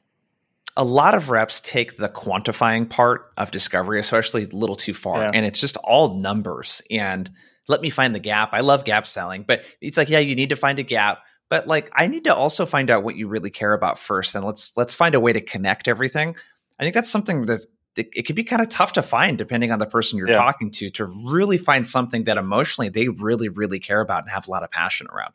A 0.77 0.85
lot 0.85 1.15
of 1.15 1.31
reps 1.31 1.61
take 1.61 1.97
the 1.97 2.09
quantifying 2.09 2.89
part 2.89 3.33
of 3.37 3.51
discovery, 3.51 3.99
especially 3.99 4.45
a 4.45 4.49
little 4.49 4.77
too 4.77 4.95
far, 4.95 5.23
yeah. 5.23 5.31
and 5.33 5.47
it's 5.47 5.61
just 5.61 5.77
all 5.79 6.19
numbers 6.19 6.83
and 6.91 7.31
let 7.69 7.81
me 7.81 7.91
find 7.91 8.15
the 8.15 8.21
gap. 8.21 8.51
I 8.53 8.61
love 8.61 8.85
gap 8.85 9.07
selling, 9.07 9.43
but 9.43 9.65
it's 9.81 9.97
like, 9.97 10.09
yeah, 10.09 10.21
you 10.21 10.37
need 10.37 10.51
to 10.51 10.57
find 10.57 10.79
a 10.79 10.85
gap. 10.85 11.19
But 11.49 11.67
like 11.67 11.91
I 11.95 12.09
need 12.09 12.25
to 12.25 12.35
also 12.35 12.67
find 12.67 12.91
out 12.91 13.05
what 13.05 13.17
you 13.17 13.29
really 13.29 13.51
care 13.51 13.73
about 13.73 13.99
first. 13.99 14.35
And 14.35 14.45
let's 14.45 14.77
let's 14.77 14.95
find 14.95 15.15
a 15.15 15.21
way 15.21 15.33
to 15.33 15.41
connect 15.41 15.89
everything. 15.89 16.37
I 16.79 16.83
think 16.83 16.95
that's 16.95 17.11
something 17.11 17.47
that's 17.47 17.67
it, 17.97 18.11
it 18.15 18.23
could 18.23 18.37
be 18.37 18.45
kind 18.45 18.63
of 18.63 18.69
tough 18.69 18.93
to 18.95 19.03
find 19.03 19.39
depending 19.39 19.73
on 19.73 19.79
the 19.79 19.87
person 19.87 20.19
you're 20.19 20.29
yeah. 20.29 20.37
talking 20.37 20.71
to 20.71 20.91
to 20.91 21.07
really 21.07 21.59
find 21.59 21.89
something 21.89 22.25
that 22.25 22.37
emotionally 22.37 22.89
they 22.89 23.09
really 23.09 23.49
really 23.49 23.79
care 23.79 24.01
about 24.01 24.23
and 24.23 24.31
have 24.31 24.47
a 24.47 24.51
lot 24.51 24.63
of 24.63 24.71
passion 24.71 25.07
around 25.11 25.35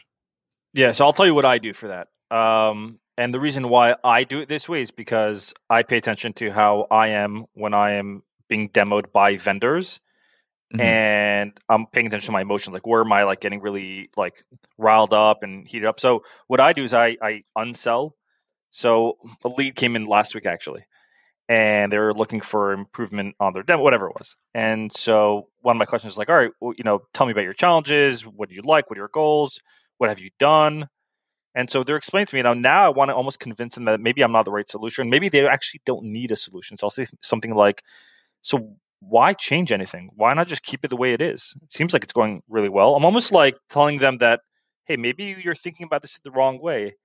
yeah 0.74 0.92
so 0.92 1.04
i'll 1.04 1.14
tell 1.14 1.26
you 1.26 1.34
what 1.34 1.46
i 1.46 1.58
do 1.58 1.74
for 1.74 1.88
that 1.88 2.08
um, 2.36 3.00
and 3.18 3.34
the 3.34 3.40
reason 3.40 3.70
why 3.70 3.96
i 4.04 4.24
do 4.24 4.40
it 4.40 4.50
this 4.50 4.68
way 4.68 4.82
is 4.82 4.92
because 4.92 5.54
i 5.70 5.84
pay 5.84 5.98
attention 5.98 6.34
to 6.34 6.52
how 6.52 6.88
i 6.92 7.08
am 7.08 7.46
when 7.54 7.74
i 7.74 7.92
am 7.92 8.24
being 8.48 8.70
demoed 8.70 9.12
by 9.12 9.38
vendors 9.38 10.00
mm-hmm. 10.74 10.82
and 10.82 11.54
i'm 11.70 11.86
paying 11.88 12.08
attention 12.08 12.28
to 12.28 12.32
my 12.32 12.42
emotions 12.42 12.74
like 12.74 12.88
where 12.88 13.02
am 13.02 13.14
i 13.14 13.24
like 13.24 13.40
getting 13.40 13.62
really 13.62 14.10
like 14.18 14.44
riled 14.78 15.14
up 15.14 15.44
and 15.44 15.68
heated 15.68 15.88
up 15.88 16.00
so 16.00 16.24
what 16.48 16.60
i 16.60 16.74
do 16.74 16.84
is 16.84 16.94
i 16.94 17.18
i 17.22 17.44
unsell 17.58 18.12
so 18.72 19.18
a 19.44 19.50
lead 19.50 19.76
came 19.76 19.96
in 19.96 20.06
last 20.06 20.34
week 20.34 20.46
actually 20.46 20.86
and 21.52 21.92
they 21.92 21.98
were 21.98 22.14
looking 22.14 22.40
for 22.40 22.72
improvement 22.72 23.36
on 23.42 23.52
their 23.52 23.62
demo, 23.62 23.84
whatever 23.84 24.08
it 24.08 24.16
was. 24.18 24.38
And 24.54 24.90
so 24.96 25.50
one 25.60 25.76
of 25.76 25.80
my 25.80 25.86
questions 25.86 26.12
was 26.12 26.18
like, 26.18 26.30
all 26.30 26.38
right, 26.38 26.52
well, 26.62 26.74
you 26.78 26.86
know, 26.86 27.02
tell 27.14 27.26
me 27.26 27.34
about 27.34 27.44
your 27.44 27.54
challenges. 27.54 28.26
What 28.26 28.48
do 28.48 28.56
you 28.56 28.62
like? 28.64 28.90
What 28.90 28.98
are 28.98 29.02
your 29.02 29.10
goals? 29.14 29.60
What 29.98 30.10
have 30.10 30.22
you 30.22 30.30
done? 30.40 30.88
And 31.54 31.70
so 31.70 31.84
they're 31.84 31.98
explaining 31.98 32.28
to 32.28 32.36
me 32.36 32.42
now. 32.42 32.54
Now 32.54 32.86
I 32.86 32.90
want 32.90 33.10
to 33.10 33.16
almost 33.16 33.40
convince 33.40 33.76
them 33.76 33.86
that 33.86 34.00
maybe 34.00 34.22
I'm 34.22 34.32
not 34.32 34.46
the 34.46 34.52
right 34.52 34.70
solution. 34.70 35.10
Maybe 35.10 35.30
they 35.30 35.46
actually 35.48 35.82
don't 35.86 36.06
need 36.06 36.32
a 36.32 36.38
solution. 36.38 36.78
So 36.78 36.88
I'll 36.88 36.92
say 36.92 37.06
something 37.22 37.54
like, 37.54 37.84
"So 38.42 38.76
why 39.00 39.34
change 39.34 39.72
anything? 39.72 40.12
Why 40.16 40.34
not 40.34 40.48
just 40.48 40.64
keep 40.64 40.86
it 40.86 40.90
the 40.90 40.96
way 40.98 41.14
it 41.14 41.22
is? 41.22 41.54
It 41.64 41.74
seems 41.74 41.94
like 41.94 42.04
it's 42.04 42.14
going 42.14 42.42
really 42.48 42.70
well." 42.70 42.96
I'm 42.96 43.06
almost 43.06 43.32
like 43.32 43.58
telling 43.70 44.00
them 44.00 44.20
that, 44.20 44.42
"Hey, 44.86 44.96
maybe 44.96 45.36
you're 45.44 45.56
thinking 45.56 45.86
about 45.86 46.02
this 46.02 46.20
the 46.24 46.32
wrong 46.32 46.62
way 46.62 46.96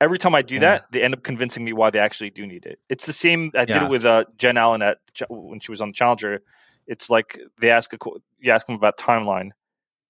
every 0.00 0.18
time 0.18 0.34
I 0.34 0.42
do 0.42 0.54
yeah. 0.54 0.60
that, 0.60 0.86
they 0.90 1.02
end 1.02 1.14
up 1.14 1.22
convincing 1.22 1.64
me 1.64 1.72
why 1.72 1.90
they 1.90 1.98
actually 1.98 2.30
do 2.30 2.46
need 2.46 2.66
it. 2.66 2.78
It's 2.88 3.06
the 3.06 3.12
same. 3.12 3.50
I 3.54 3.60
yeah. 3.60 3.66
did 3.66 3.82
it 3.84 3.90
with 3.90 4.04
uh, 4.04 4.24
Jen 4.36 4.56
Allen 4.56 4.82
at 4.82 4.98
when 5.28 5.60
she 5.60 5.70
was 5.70 5.80
on 5.80 5.88
the 5.88 5.94
Challenger. 5.94 6.42
It's 6.86 7.10
like 7.10 7.40
they 7.60 7.70
ask 7.70 7.92
a 7.92 7.98
you 8.38 8.52
ask 8.52 8.66
them 8.66 8.76
about 8.76 8.96
timeline, 8.96 9.50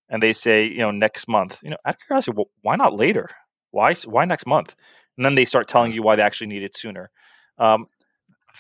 and 0.09 0.23
they 0.23 0.33
say 0.33 0.67
you 0.67 0.79
know 0.79 0.91
next 0.91 1.29
month. 1.29 1.59
You 1.63 1.71
know, 1.71 1.77
out 1.85 1.95
of 1.95 2.01
curiosity, 2.01 2.37
well, 2.37 2.51
why 2.63 2.77
not 2.77 2.95
later? 2.95 3.31
Why 3.71 3.95
why 4.05 4.25
next 4.25 4.47
month? 4.47 4.75
And 5.17 5.25
then 5.25 5.35
they 5.35 5.45
start 5.45 5.69
telling 5.69 5.93
you 5.93 6.03
why 6.03 6.17
they 6.17 6.23
actually 6.23 6.49
need 6.49 6.63
it 6.63 6.77
sooner. 6.77 7.11
Um, 7.59 7.87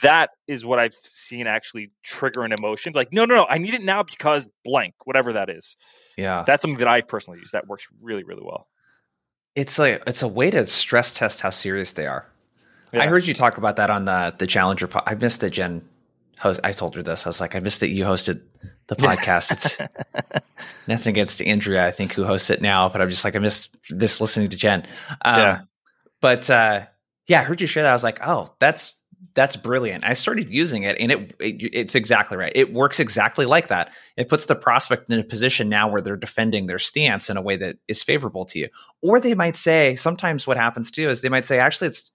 that 0.02 0.30
is 0.46 0.64
what 0.64 0.78
I've 0.78 0.94
seen 0.94 1.46
actually 1.46 1.90
trigger 2.02 2.44
an 2.44 2.52
emotion. 2.52 2.92
Like, 2.94 3.12
no, 3.12 3.24
no, 3.24 3.34
no, 3.34 3.46
I 3.48 3.59
need 3.59 3.74
it 3.74 3.82
now 3.82 4.02
because 4.02 4.48
blank, 4.64 4.94
whatever 5.04 5.34
that 5.34 5.48
is. 5.50 5.76
Yeah, 6.16 6.44
that's 6.46 6.62
something 6.62 6.78
that 6.78 6.88
I've 6.88 7.09
personally 7.09 7.40
used. 7.40 7.52
That 7.52 7.66
works 7.66 7.86
really, 8.00 8.24
really 8.24 8.42
well 8.44 8.68
it's 9.57 9.78
like 9.78 10.02
it's 10.07 10.22
a 10.22 10.28
way 10.28 10.50
to 10.50 10.66
stress 10.66 11.12
test 11.12 11.40
how 11.40 11.50
serious 11.50 11.94
they 11.94 12.07
are. 12.07 12.26
Yeah. 12.92 13.02
I 13.02 13.07
heard 13.07 13.26
you 13.26 13.34
talk 13.34 13.59
about 13.59 13.76
that 13.76 13.90
on 13.90 14.04
the 14.04 14.34
the 14.38 14.46
Challenger. 14.46 14.86
Po- 14.86 15.02
I 15.04 15.14
missed 15.14 15.40
the 15.40 15.50
Jen 15.50 15.82
host. 16.38 16.61
I 16.62 16.72
told 16.72 16.94
her 16.94 17.02
this. 17.02 17.26
I 17.26 17.30
was 17.30 17.40
like, 17.40 17.57
I 17.57 17.59
missed 17.59 17.80
that 17.80 17.88
you 17.88 18.04
hosted 18.04 18.42
the 18.89 18.97
podcast. 18.97 19.53
It's 19.53 20.45
nothing 20.87 21.11
against 21.11 21.43
Andrea, 21.43 21.87
I 21.87 21.91
think, 21.91 22.12
who 22.12 22.24
hosts 22.24 22.51
it 22.51 22.62
now, 22.62 22.89
but 22.89 23.01
I'm 23.01 23.11
just 23.11 23.24
like, 23.24 23.37
I 23.37 23.39
miss 23.39 23.68
this 23.91 24.20
listening 24.20 24.49
to 24.49 24.57
Jen. 24.57 24.87
Um, 25.22 25.41
yeah. 25.41 25.61
But 26.20 26.49
uh, 26.51 26.87
yeah, 27.26 27.41
I 27.41 27.45
heard 27.45 27.61
you 27.61 27.66
share 27.66 27.82
that. 27.82 27.91
I 27.91 27.93
was 27.93 28.05
like, 28.05 28.20
oh, 28.26 28.55
that's 28.59 28.97
that's 29.34 29.57
brilliant. 29.57 30.05
I 30.05 30.14
started 30.14 30.53
using 30.53 30.84
it, 30.84 30.97
and 30.99 31.12
it, 31.12 31.37
it, 31.41 31.70
it's 31.74 31.95
exactly 31.95 32.37
right. 32.37 32.53
It 32.55 32.72
works 32.72 33.01
exactly 33.01 33.45
like 33.45 33.68
that. 33.68 33.93
It 34.16 34.28
puts 34.28 34.47
the 34.47 34.57
prospect 34.57 35.12
in 35.12 35.20
a 35.20 35.24
position 35.24 35.68
now 35.68 35.89
where 35.89 36.01
they're 36.01 36.16
defending 36.16 36.66
their 36.66 36.78
stance 36.78 37.28
in 37.28 37.37
a 37.37 37.43
way 37.43 37.57
that 37.57 37.76
is 37.87 38.03
favorable 38.03 38.47
to 38.47 38.59
you. 38.59 38.68
Or 39.03 39.20
they 39.20 39.34
might 39.34 39.57
say, 39.57 39.95
sometimes 39.95 40.47
what 40.47 40.57
happens 40.57 40.91
too 40.91 41.11
is 41.11 41.20
they 41.20 41.28
might 41.28 41.47
say, 41.47 41.59
actually, 41.59 41.89
it's 41.89 42.11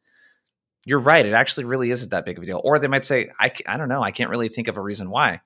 you're 0.86 1.00
right. 1.00 1.26
It 1.26 1.34
actually 1.34 1.66
really 1.66 1.92
isn't 1.92 2.10
that 2.10 2.26
big 2.26 2.38
of 2.38 2.44
a 2.44 2.48
deal. 2.48 2.62
Or 2.64 2.80
they 2.80 2.88
might 2.88 3.06
say, 3.06 3.30
I, 3.40 3.52
I 3.68 3.78
don't 3.78 3.90
know. 3.90 4.02
I 4.02 4.12
can't 4.12 4.32
really 4.32 4.50
think 4.50 4.68
of 4.68 4.78
a 4.78 4.82
reason 4.82 5.12
why. 5.12 5.42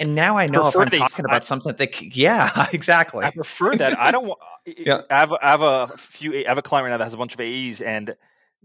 And 0.00 0.14
now 0.14 0.38
I 0.38 0.46
know 0.46 0.68
if 0.68 0.76
I'm 0.76 0.88
talking 0.90 1.24
about 1.24 1.44
something 1.44 1.74
that, 1.74 2.16
yeah, 2.16 2.68
exactly. 2.72 3.24
I 3.24 3.30
prefer 3.30 3.74
that. 3.76 3.98
I 3.98 4.10
don't 4.10 4.26
want. 4.26 4.38
yeah. 4.66 5.02
I 5.10 5.18
have, 5.18 5.32
I 5.32 5.50
have 5.50 5.62
a 5.62 5.86
few. 5.88 6.44
I 6.44 6.48
have 6.48 6.58
a 6.58 6.62
client 6.62 6.84
right 6.84 6.90
now 6.90 6.98
that 6.98 7.04
has 7.04 7.14
a 7.14 7.16
bunch 7.16 7.34
of 7.34 7.40
AEs, 7.40 7.80
and 7.80 8.14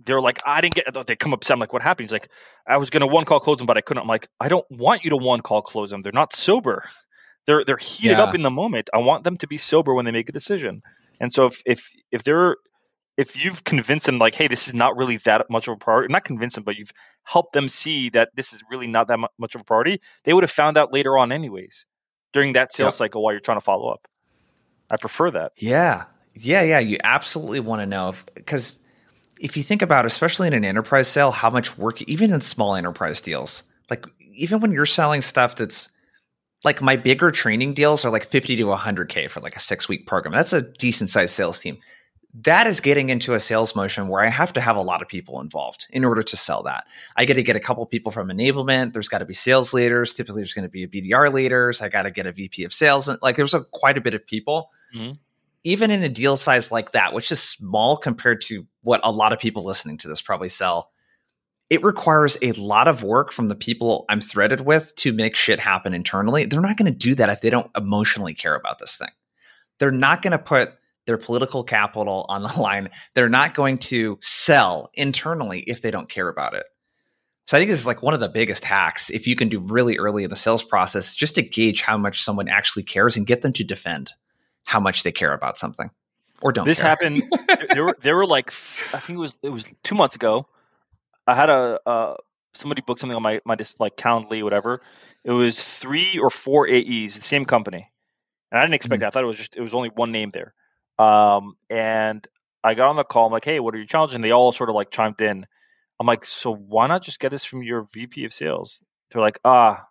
they're 0.06 0.22
like, 0.22 0.40
I 0.46 0.62
didn't 0.62 0.76
get. 0.76 1.08
They 1.08 1.16
come 1.16 1.34
up 1.34 1.42
to 1.42 1.54
I'm 1.54 1.60
like, 1.60 1.74
what 1.74 1.82
happened? 1.82 2.06
He's 2.06 2.14
like, 2.14 2.30
I 2.68 2.78
was 2.78 2.90
gonna 2.90 3.08
one 3.08 3.26
call 3.26 3.40
close 3.40 3.58
them, 3.58 3.66
but 3.66 3.78
I 3.78 3.82
couldn't. 3.82 4.02
I'm 4.02 4.08
like, 4.08 4.28
I 4.40 4.48
don't 4.48 4.70
want 4.70 5.04
you 5.04 5.10
to 5.10 5.18
one 5.18 5.42
call 5.42 5.62
close 5.62 5.90
them. 5.90 6.02
They're 6.02 6.12
not 6.12 6.36
sober. 6.36 6.88
They're 7.46 7.66
they're 7.66 7.78
heated 7.78 8.18
yeah. 8.18 8.24
up 8.24 8.36
in 8.36 8.44
the 8.44 8.52
moment. 8.52 8.90
I 8.94 9.00
want 9.00 9.24
them 9.24 9.36
to 9.38 9.48
be 9.48 9.58
sober 9.58 9.94
when 9.94 10.06
they 10.06 10.12
make 10.12 10.30
a 10.30 10.34
decision. 10.34 10.84
And 11.20 11.34
so 11.34 11.46
if 11.48 11.64
if 11.66 11.90
if 12.12 12.24
they're 12.24 12.58
if 13.18 13.38
you've 13.38 13.64
convinced 13.64 14.06
them 14.06 14.18
like, 14.18 14.36
hey, 14.36 14.48
this 14.48 14.68
is 14.68 14.74
not 14.74 14.98
really 14.98 15.18
that 15.18 15.50
much 15.50 15.68
of 15.68 15.74
a 15.74 15.78
priority, 15.78 16.12
not 16.12 16.24
convinced 16.24 16.56
them, 16.56 16.64
but 16.64 16.76
you've 16.76 16.92
helped 17.24 17.54
them 17.54 17.70
see 17.70 18.10
that 18.10 18.30
this 18.36 18.54
is 18.54 18.64
really 18.72 18.88
not 18.88 19.08
that 19.08 19.20
much 19.38 19.56
of 19.56 19.62
a 19.62 19.64
priority, 19.64 20.02
they 20.24 20.34
would 20.34 20.44
have 20.44 20.52
found 20.52 20.78
out 20.78 20.94
later 20.94 21.18
on 21.18 21.32
anyways 21.32 21.86
during 22.34 22.54
that 22.54 22.74
sales 22.74 22.96
yep. 22.96 22.98
cycle 22.98 23.24
while 23.24 23.34
you're 23.34 23.40
trying 23.40 23.58
to 23.58 23.62
follow 23.64 23.90
up. 23.90 24.08
I 24.90 24.98
prefer 24.98 25.32
that. 25.32 25.54
Yeah. 25.58 26.06
Yeah, 26.36 26.64
yeah. 26.64 26.80
You 26.80 26.98
absolutely 27.04 27.60
want 27.60 27.82
to 27.82 27.86
know 27.86 28.16
because 28.34 28.80
if 29.40 29.56
you 29.56 29.64
think 29.64 29.82
about, 29.82 30.06
especially 30.06 30.48
in 30.48 30.54
an 30.54 30.66
enterprise 30.66 31.08
sale, 31.08 31.32
how 31.32 31.50
much 31.50 31.78
work, 31.78 32.02
even 32.04 32.34
in 32.34 32.42
small 32.42 32.76
enterprise 32.76 33.22
deals, 33.22 33.64
like 33.90 34.06
even 34.34 34.60
when 34.60 34.72
you're 34.72 34.86
selling 34.86 35.22
stuff 35.22 35.56
that's 35.56 35.90
like 36.66 36.82
my 36.82 36.96
bigger 36.96 37.30
training 37.30 37.74
deals 37.74 38.06
are 38.06 38.12
like 38.12 38.26
50 38.26 38.56
to 38.56 38.64
100K 38.66 39.30
for 39.30 39.42
like 39.42 39.56
a 39.56 39.60
six 39.60 39.88
week 39.88 40.08
program. 40.08 40.34
That's 40.34 40.54
a 40.54 40.62
decent 40.62 41.10
sized 41.10 41.36
sales 41.36 41.60
team. 41.60 41.78
That 42.36 42.66
is 42.66 42.82
getting 42.82 43.10
into 43.10 43.36
a 43.36 43.40
sales 43.40 43.76
motion 43.76 44.08
where 44.08 44.24
I 44.24 44.30
have 44.30 44.54
to 44.54 44.62
have 44.62 44.76
a 44.76 44.82
lot 44.82 45.04
of 45.04 45.08
people 45.08 45.40
involved 45.40 45.88
in 45.92 46.04
order 46.04 46.24
to 46.24 46.36
sell 46.36 46.64
that. 46.64 46.86
I 47.16 47.26
got 47.26 47.36
to 47.36 47.44
get 47.44 47.56
a 47.56 47.60
couple 47.60 47.86
people 47.86 48.12
from 48.12 48.30
enablement. 48.30 48.94
There's 48.94 49.08
got 49.08 49.20
to 49.20 49.26
be 49.26 49.36
sales 49.36 49.72
leaders. 49.72 50.16
Typically, 50.16 50.42
there's 50.42 50.56
going 50.56 50.64
to 50.64 50.70
be 50.70 50.84
a 50.84 50.88
BDR 50.88 51.32
leaders. 51.32 51.82
I 51.82 51.90
got 51.90 52.04
to 52.04 52.12
get 52.12 52.26
a 52.26 52.32
VP 52.32 52.64
of 52.64 52.74
sales. 52.74 53.08
Like 53.22 53.36
there's 53.36 53.54
a, 53.54 53.64
quite 53.66 53.98
a 53.98 54.02
bit 54.02 54.16
of 54.16 54.26
people. 54.26 54.72
Mm-hmm 54.96 55.14
even 55.64 55.92
in 55.92 56.04
a 56.04 56.10
deal 56.10 56.38
size 56.38 56.72
like 56.72 56.92
that, 56.92 57.14
which 57.14 57.32
is 57.32 57.42
small 57.42 57.98
compared 57.98 58.42
to 58.42 58.68
what 58.82 59.02
a 59.04 59.12
lot 59.12 59.32
of 59.32 59.40
people 59.40 59.64
listening 59.64 59.98
to 59.98 60.08
this 60.08 60.22
probably 60.22 60.50
sell, 60.50 60.92
it 61.70 61.84
requires 61.84 62.38
a 62.42 62.52
lot 62.54 62.88
of 62.88 63.04
work 63.04 63.32
from 63.32 63.48
the 63.48 63.56
people 63.56 64.06
I'm 64.10 64.22
threaded 64.22 64.62
with 64.62 64.94
to 64.98 65.14
make 65.14 65.36
shit 65.36 65.60
happen 65.60 65.94
internally. 65.94 66.46
They're 66.46 66.62
not 66.62 66.78
going 66.78 66.92
to 66.92 66.98
do 66.98 67.16
that 67.16 67.30
if 67.30 67.42
they 67.42 67.50
don't 67.50 67.72
emotionally 67.78 68.34
care 68.34 68.56
about 68.56 68.80
this 68.80 68.98
thing. 68.98 69.10
They're 69.80 69.92
not 69.92 70.22
going 70.22 70.32
to 70.32 70.38
put 70.38 70.74
their 71.06 71.18
political 71.18 71.64
capital 71.64 72.26
on 72.30 72.42
the 72.42 72.54
line. 72.60 72.90
They're 73.14 73.30
not 73.30 73.54
going 73.54 73.78
to 73.80 74.18
sell 74.22 74.90
internally 74.94 75.62
if 75.62 75.82
they 75.82 75.92
don't 75.92 76.10
care 76.10 76.28
about 76.28 76.54
it. 76.56 76.66
So 77.46 77.58
I 77.58 77.60
think 77.60 77.72
this 77.72 77.80
is 77.80 77.88
like 77.88 78.02
one 78.02 78.14
of 78.14 78.22
the 78.22 78.30
biggest 78.30 78.64
hacks 78.64 79.10
if 79.10 79.28
you 79.28 79.36
can 79.36 79.50
do 79.50 79.60
really 79.60 79.98
early 79.98 80.24
in 80.24 80.30
the 80.30 80.36
sales 80.36 80.64
process 80.64 81.14
just 81.14 81.36
to 81.36 81.42
gauge 81.42 81.82
how 81.82 81.98
much 81.98 82.22
someone 82.22 82.48
actually 82.48 82.84
cares 82.84 83.18
and 83.18 83.28
get 83.28 83.42
them 83.42 83.52
to 83.54 83.66
defend 83.66 84.14
how 84.64 84.80
much 84.80 85.04
they 85.04 85.12
care 85.12 85.34
about 85.34 85.60
something 85.60 85.90
or 86.44 86.52
don't. 86.52 86.66
This 86.66 86.80
care. 86.80 86.90
happened. 86.90 87.24
there 87.74 87.86
were 87.86 87.98
there 88.02 88.16
were 88.16 88.26
like 88.26 88.50
I 88.94 89.00
think 89.00 89.18
it 89.18 89.22
was 89.22 89.38
it 89.42 89.50
was 89.50 89.66
two 89.84 89.96
months 89.96 90.16
ago. 90.16 90.48
I 91.26 91.36
had 91.36 91.50
a 91.50 91.80
uh, 91.86 92.14
somebody 92.54 92.82
booked 92.86 93.00
something 93.00 93.16
on 93.16 93.24
my 93.24 93.42
my 93.46 93.56
just 93.56 93.80
like 93.80 93.96
Calendly 93.98 94.44
whatever. 94.44 94.82
It 95.24 95.32
was 95.32 95.60
three 95.60 96.20
or 96.20 96.30
four 96.30 96.68
AEs, 96.70 97.16
the 97.16 97.22
same 97.22 97.46
company, 97.46 97.90
and 98.52 98.60
I 98.60 98.62
didn't 98.62 98.76
expect 98.76 99.00
mm-hmm. 99.00 99.02
that. 99.02 99.08
I 99.08 99.10
thought 99.12 99.24
it 99.24 99.28
was 99.28 99.38
just 99.38 99.56
it 99.56 99.62
was 99.62 99.74
only 99.74 99.90
one 99.90 100.12
name 100.12 100.30
there. 100.32 100.54
Um, 101.00 101.56
and 101.70 102.28
I 102.64 102.74
got 102.74 102.90
on 102.90 102.96
the 102.96 103.04
call. 103.04 103.26
I'm 103.26 103.32
like, 103.32 103.46
hey, 103.46 103.60
what 103.60 103.74
are 103.74 103.78
your 103.78 103.88
challenges? 103.88 104.16
And 104.16 104.24
they 104.24 104.32
all 104.32 104.52
sort 104.52 104.70
of 104.70 104.76
like 104.76 104.92
chimed 104.92 105.22
in. 105.22 105.46
I'm 106.00 106.08
like, 106.08 106.26
so 106.26 106.54
why 106.54 106.88
not 106.88 107.04
just 107.04 107.20
get 107.20 107.30
this 107.30 107.46
from 107.46 107.64
your 107.64 107.88
VP 107.94 108.26
of 108.26 108.34
sales? 108.34 108.82
They're 109.12 109.22
like, 109.22 109.40
ah, 109.46 109.86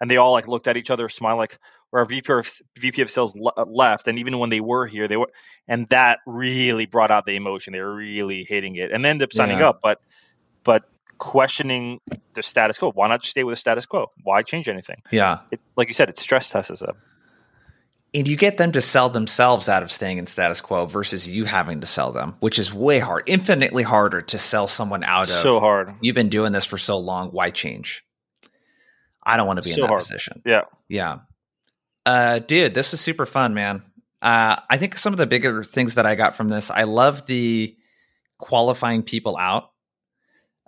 and 0.00 0.10
they 0.10 0.16
all 0.16 0.32
like 0.32 0.48
looked 0.48 0.68
at 0.68 0.76
each 0.76 0.90
other, 0.90 1.08
smiled 1.08 1.38
like, 1.38 1.58
where 1.90 2.00
our 2.00 2.06
VP 2.06 2.32
of, 2.32 2.60
VP 2.78 3.02
of 3.02 3.10
sales 3.10 3.34
le- 3.34 3.52
uh, 3.56 3.64
left, 3.64 4.06
and 4.06 4.18
even 4.18 4.38
when 4.38 4.50
they 4.50 4.60
were 4.60 4.86
here, 4.86 5.08
they 5.08 5.16
were, 5.16 5.30
and 5.66 5.88
that 5.88 6.20
really 6.24 6.86
brought 6.86 7.10
out 7.10 7.26
the 7.26 7.34
emotion. 7.34 7.72
They 7.72 7.80
were 7.80 7.94
really 7.94 8.44
hating 8.44 8.76
it, 8.76 8.92
and 8.92 9.04
they 9.04 9.08
ended 9.08 9.26
up 9.26 9.32
signing 9.32 9.58
yeah. 9.58 9.70
up. 9.70 9.80
But, 9.82 10.00
but 10.62 10.84
questioning 11.18 12.00
the 12.34 12.42
status 12.42 12.78
quo. 12.78 12.92
Why 12.92 13.08
not 13.08 13.22
just 13.22 13.32
stay 13.32 13.42
with 13.42 13.52
the 13.52 13.60
status 13.60 13.86
quo? 13.86 14.06
Why 14.22 14.42
change 14.42 14.68
anything? 14.68 15.02
Yeah, 15.10 15.40
it, 15.50 15.60
like 15.76 15.88
you 15.88 15.94
said, 15.94 16.08
it 16.08 16.18
stress 16.18 16.50
tests 16.50 16.80
them 16.80 16.96
and 18.12 18.26
you 18.26 18.36
get 18.36 18.56
them 18.56 18.72
to 18.72 18.80
sell 18.80 19.08
themselves 19.08 19.68
out 19.68 19.82
of 19.82 19.92
staying 19.92 20.18
in 20.18 20.26
status 20.26 20.60
quo 20.60 20.86
versus 20.86 21.28
you 21.28 21.44
having 21.44 21.80
to 21.80 21.86
sell 21.86 22.12
them, 22.12 22.34
which 22.40 22.58
is 22.58 22.74
way 22.74 22.98
hard, 22.98 23.24
infinitely 23.26 23.82
harder 23.82 24.20
to 24.20 24.38
sell 24.38 24.66
someone 24.66 25.04
out 25.04 25.30
of. 25.30 25.42
So 25.42 25.60
hard. 25.60 25.94
You've 26.00 26.16
been 26.16 26.28
doing 26.28 26.52
this 26.52 26.64
for 26.64 26.78
so 26.78 26.98
long. 26.98 27.28
Why 27.28 27.50
change? 27.50 28.04
I 29.22 29.36
don't 29.36 29.46
want 29.46 29.58
to 29.58 29.62
be 29.62 29.70
so 29.70 29.76
in 29.76 29.80
that 29.82 29.88
hard. 29.88 30.00
position. 30.00 30.42
Yeah. 30.44 30.62
Yeah. 30.88 31.18
Uh, 32.04 32.40
dude, 32.40 32.74
this 32.74 32.92
is 32.92 33.00
super 33.00 33.26
fun, 33.26 33.54
man. 33.54 33.82
Uh, 34.22 34.56
I 34.68 34.76
think 34.76 34.98
some 34.98 35.12
of 35.12 35.18
the 35.18 35.26
bigger 35.26 35.62
things 35.62 35.94
that 35.94 36.06
I 36.06 36.14
got 36.14 36.34
from 36.34 36.48
this, 36.48 36.70
I 36.70 36.84
love 36.84 37.26
the 37.26 37.76
qualifying 38.38 39.02
people 39.02 39.36
out. 39.36 39.70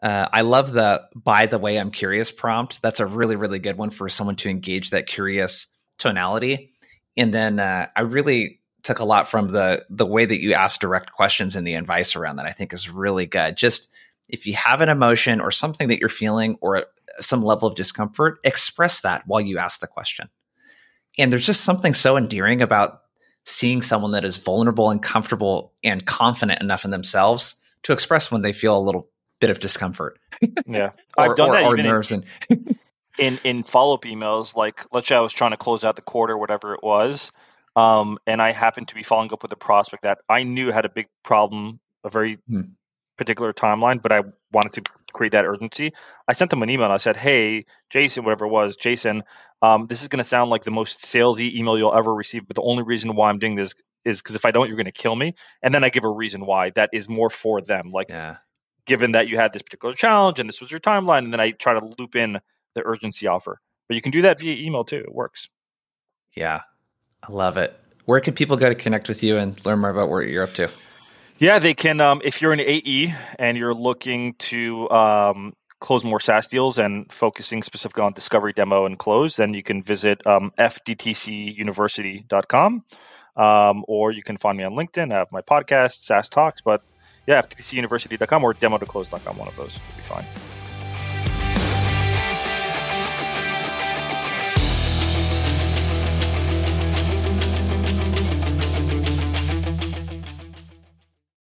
Uh, 0.01 0.28
I 0.32 0.40
love 0.40 0.72
the 0.72 1.05
by 1.14 1.47
the 1.47 1.59
way, 1.59 1.78
I'm 1.78 1.90
curious 1.90 2.32
prompt. 2.32 2.82
That's 2.82 3.01
a 3.01 3.07
really, 3.07 3.36
really 3.36 3.59
good 3.59 3.76
one 3.76 3.90
for 3.90 4.09
someone 4.09 4.36
to 4.36 4.49
engage 4.49 4.90
that 4.90 5.07
curious 5.07 5.66
tonality 5.99 6.72
and 7.17 7.33
then 7.33 7.59
uh, 7.59 7.87
I 7.97 8.03
really 8.03 8.61
took 8.83 8.99
a 8.99 9.05
lot 9.05 9.29
from 9.29 9.49
the 9.49 9.85
the 9.89 10.07
way 10.07 10.25
that 10.25 10.41
you 10.41 10.55
ask 10.55 10.81
direct 10.81 11.13
questions 11.13 11.55
and 11.55 11.67
the 11.67 11.75
advice 11.75 12.17
around 12.17 12.37
that. 12.37 12.47
I 12.47 12.53
think 12.53 12.73
is 12.73 12.91
really 12.91 13.27
good. 13.27 13.57
Just 13.57 13.89
if 14.29 14.47
you 14.47 14.55
have 14.55 14.81
an 14.81 14.89
emotion 14.89 15.41
or 15.41 15.51
something 15.51 15.89
that 15.89 16.01
you're 16.01 16.09
feeling 16.09 16.57
or 16.61 16.87
some 17.21 17.43
level 17.43 17.69
of 17.69 17.75
discomfort, 17.75 18.39
express 18.45 19.01
that 19.03 19.23
while 19.27 19.41
you 19.41 19.59
ask 19.59 19.81
the 19.81 19.87
question. 19.87 20.29
And 21.19 21.31
there's 21.31 21.47
just 21.47 21.65
something 21.65 21.93
so 21.93 22.17
endearing 22.17 22.63
about 22.63 23.03
seeing 23.45 23.83
someone 23.83 24.13
that 24.13 24.25
is 24.25 24.39
vulnerable 24.39 24.91
and 24.91 25.03
comfortable 25.03 25.73
and 25.85 26.07
confident 26.07 26.63
enough 26.63 26.85
in 26.85 26.91
themselves 26.91 27.57
to 27.83 27.93
express 27.93 28.31
when 28.31 28.43
they 28.43 28.53
feel 28.53 28.77
a 28.77 28.81
little 28.81 29.11
bit 29.41 29.51
of 29.51 29.61
discomfort. 29.61 30.19
Yeah, 30.67 30.93
or, 31.19 31.31
I've 31.31 31.37
done 31.37 31.51
or, 31.51 31.53
that. 31.55 31.65
Or 31.65 31.77
nerves 31.77 32.13
in, 32.13 32.25
and 32.49 32.79
in 33.19 33.39
in 33.45 33.63
follow 33.63 33.95
up 33.95 34.03
emails, 34.03 34.55
like 34.57 34.85
let's 34.93 35.09
say 35.09 35.17
I 35.17 35.21
was 35.21 35.33
trying 35.33 35.51
to 35.53 35.57
close 35.57 35.85
out 35.85 35.97
the 35.97 36.03
quarter, 36.03 36.37
whatever 36.37 36.75
it 36.75 36.83
was, 36.83 37.33
um, 37.77 38.19
and 38.27 38.41
I 38.41 38.53
happened 38.53 38.89
to 38.89 38.95
be 38.95 39.03
following 39.03 39.33
up 39.33 39.43
with 39.43 39.53
a 39.53 39.57
prospect 39.57 40.03
that 40.05 40.19
I 40.29 40.43
knew 40.43 40.71
had 40.71 40.85
a 40.85 40.91
big 40.91 41.07
problem, 41.25 41.81
a 42.05 42.11
very 42.11 42.39
hmm. 42.49 42.63
particular 43.17 43.53
timeline, 43.53 44.03
but 44.03 44.13
I 44.13 44.23
wanted 44.53 44.85
to 44.85 44.93
create 45.13 45.33
that 45.33 45.45
urgency. 45.45 45.93
I 46.27 46.33
sent 46.33 46.51
them 46.51 46.63
an 46.63 46.71
email. 46.71 46.87
and 46.87 46.95
I 46.95 46.99
said, 46.99 47.17
"Hey, 47.17 47.67
Jason, 47.91 48.25
whatever 48.25 48.47
it 48.47 48.51
was, 48.51 48.77
Jason, 48.77 49.23
um, 49.61 49.87
this 49.87 50.03
is 50.03 50.09
going 50.09 50.19
to 50.19 50.25
sound 50.25 50.51
like 50.51 50.65
the 50.65 50.71
most 50.71 51.01
salesy 51.01 51.55
email 51.55 51.79
you'll 51.79 51.95
ever 51.95 52.15
receive, 52.15 52.47
but 52.47 52.57
the 52.57 52.63
only 52.63 52.83
reason 52.83 53.15
why 53.15 53.29
I'm 53.29 53.39
doing 53.39 53.57
this 53.57 53.75
is 54.05 54.21
because 54.21 54.35
if 54.35 54.45
I 54.45 54.51
don't, 54.51 54.69
you're 54.69 54.77
going 54.77 54.87
to 54.87 54.93
kill 54.93 55.17
me." 55.17 55.35
And 55.63 55.75
then 55.75 55.85
I 55.85 55.91
give 55.91 56.05
a 56.05 56.11
reason 56.11 56.47
why 56.47 56.71
that 56.71 56.91
is 56.93 57.09
more 57.09 57.31
for 57.31 57.61
them, 57.61 57.89
like. 57.89 58.11
Yeah. 58.11 58.37
Given 58.85 59.13
that 59.13 59.29
you 59.29 59.37
had 59.37 59.53
this 59.53 59.63
particular 59.63 59.95
challenge 59.95 60.41
and 60.41 60.49
this 60.49 60.61
was 60.61 60.73
your 60.73 60.81
timeline, 60.81 61.19
and 61.19 61.33
then 61.33 61.39
I 61.39 61.53
try 61.53 61.73
to 61.73 61.95
loop 62.01 62.17
in 62.17 62.41
the 62.75 62.83
urgency 62.85 63.27
offer. 63.27 63.61
But 63.89 63.95
you 63.95 64.03
can 64.03 64.12
do 64.12 64.20
that 64.23 64.41
via 64.41 64.55
email 64.55 64.85
too. 64.85 64.99
It 64.99 65.14
works. 65.14 65.49
Yeah, 66.35 66.61
I 67.23 67.33
love 67.33 67.57
it. 67.57 67.79
Where 68.05 68.20
can 68.20 68.35
people 68.35 68.57
go 68.57 68.68
to 68.68 68.75
connect 68.75 69.09
with 69.09 69.23
you 69.23 69.37
and 69.37 69.64
learn 69.64 69.79
more 69.79 69.91
about 69.91 70.09
what 70.09 70.27
you're 70.27 70.43
up 70.43 70.55
to? 70.55 70.68
Yeah, 71.39 71.59
they 71.59 71.75
can. 71.75 72.01
Um, 72.01 72.20
if 72.25 72.43
you're 72.43 72.53
an 72.53 72.61
AE 72.61 73.14
and 73.39 73.59
you're 73.59 73.75
looking 73.75 74.35
to 74.35 74.89
um, 74.91 75.55
close 75.81 76.05
more 76.05 76.20
SaaS 76.20 76.47
deals 76.49 76.79
and 76.79 77.11
focusing 77.12 77.62
specifically 77.62 78.05
on 78.05 78.12
discovery, 78.12 78.53
demo, 78.53 78.85
and 78.87 78.99
close, 78.99 79.37
then 79.37 79.55
you 79.55 79.62
can 79.62 79.83
visit 79.83 80.27
um, 80.27 80.53
fdtcuniversity.com 80.59 82.85
um, 83.37 83.85
or 83.89 84.12
you 84.12 84.23
can 84.23 84.37
find 84.37 84.59
me 84.59 84.64
on 84.64 84.75
LinkedIn. 84.75 85.12
I 85.12 85.18
have 85.18 85.33
my 85.33 85.43
podcast, 85.43 86.03
SaaS 86.03 86.29
Talks. 86.29 86.61
But 86.61 86.83
yeah, 87.27 87.41
fdtcuniversity.com 87.43 88.45
or 88.45 88.55
demo 88.55 88.79
to 88.79 88.87
close.com. 88.87 89.37
One 89.37 89.49
of 89.49 89.57
those 89.57 89.75
would 89.75 89.97
be 89.97 90.03
fine. 90.03 90.52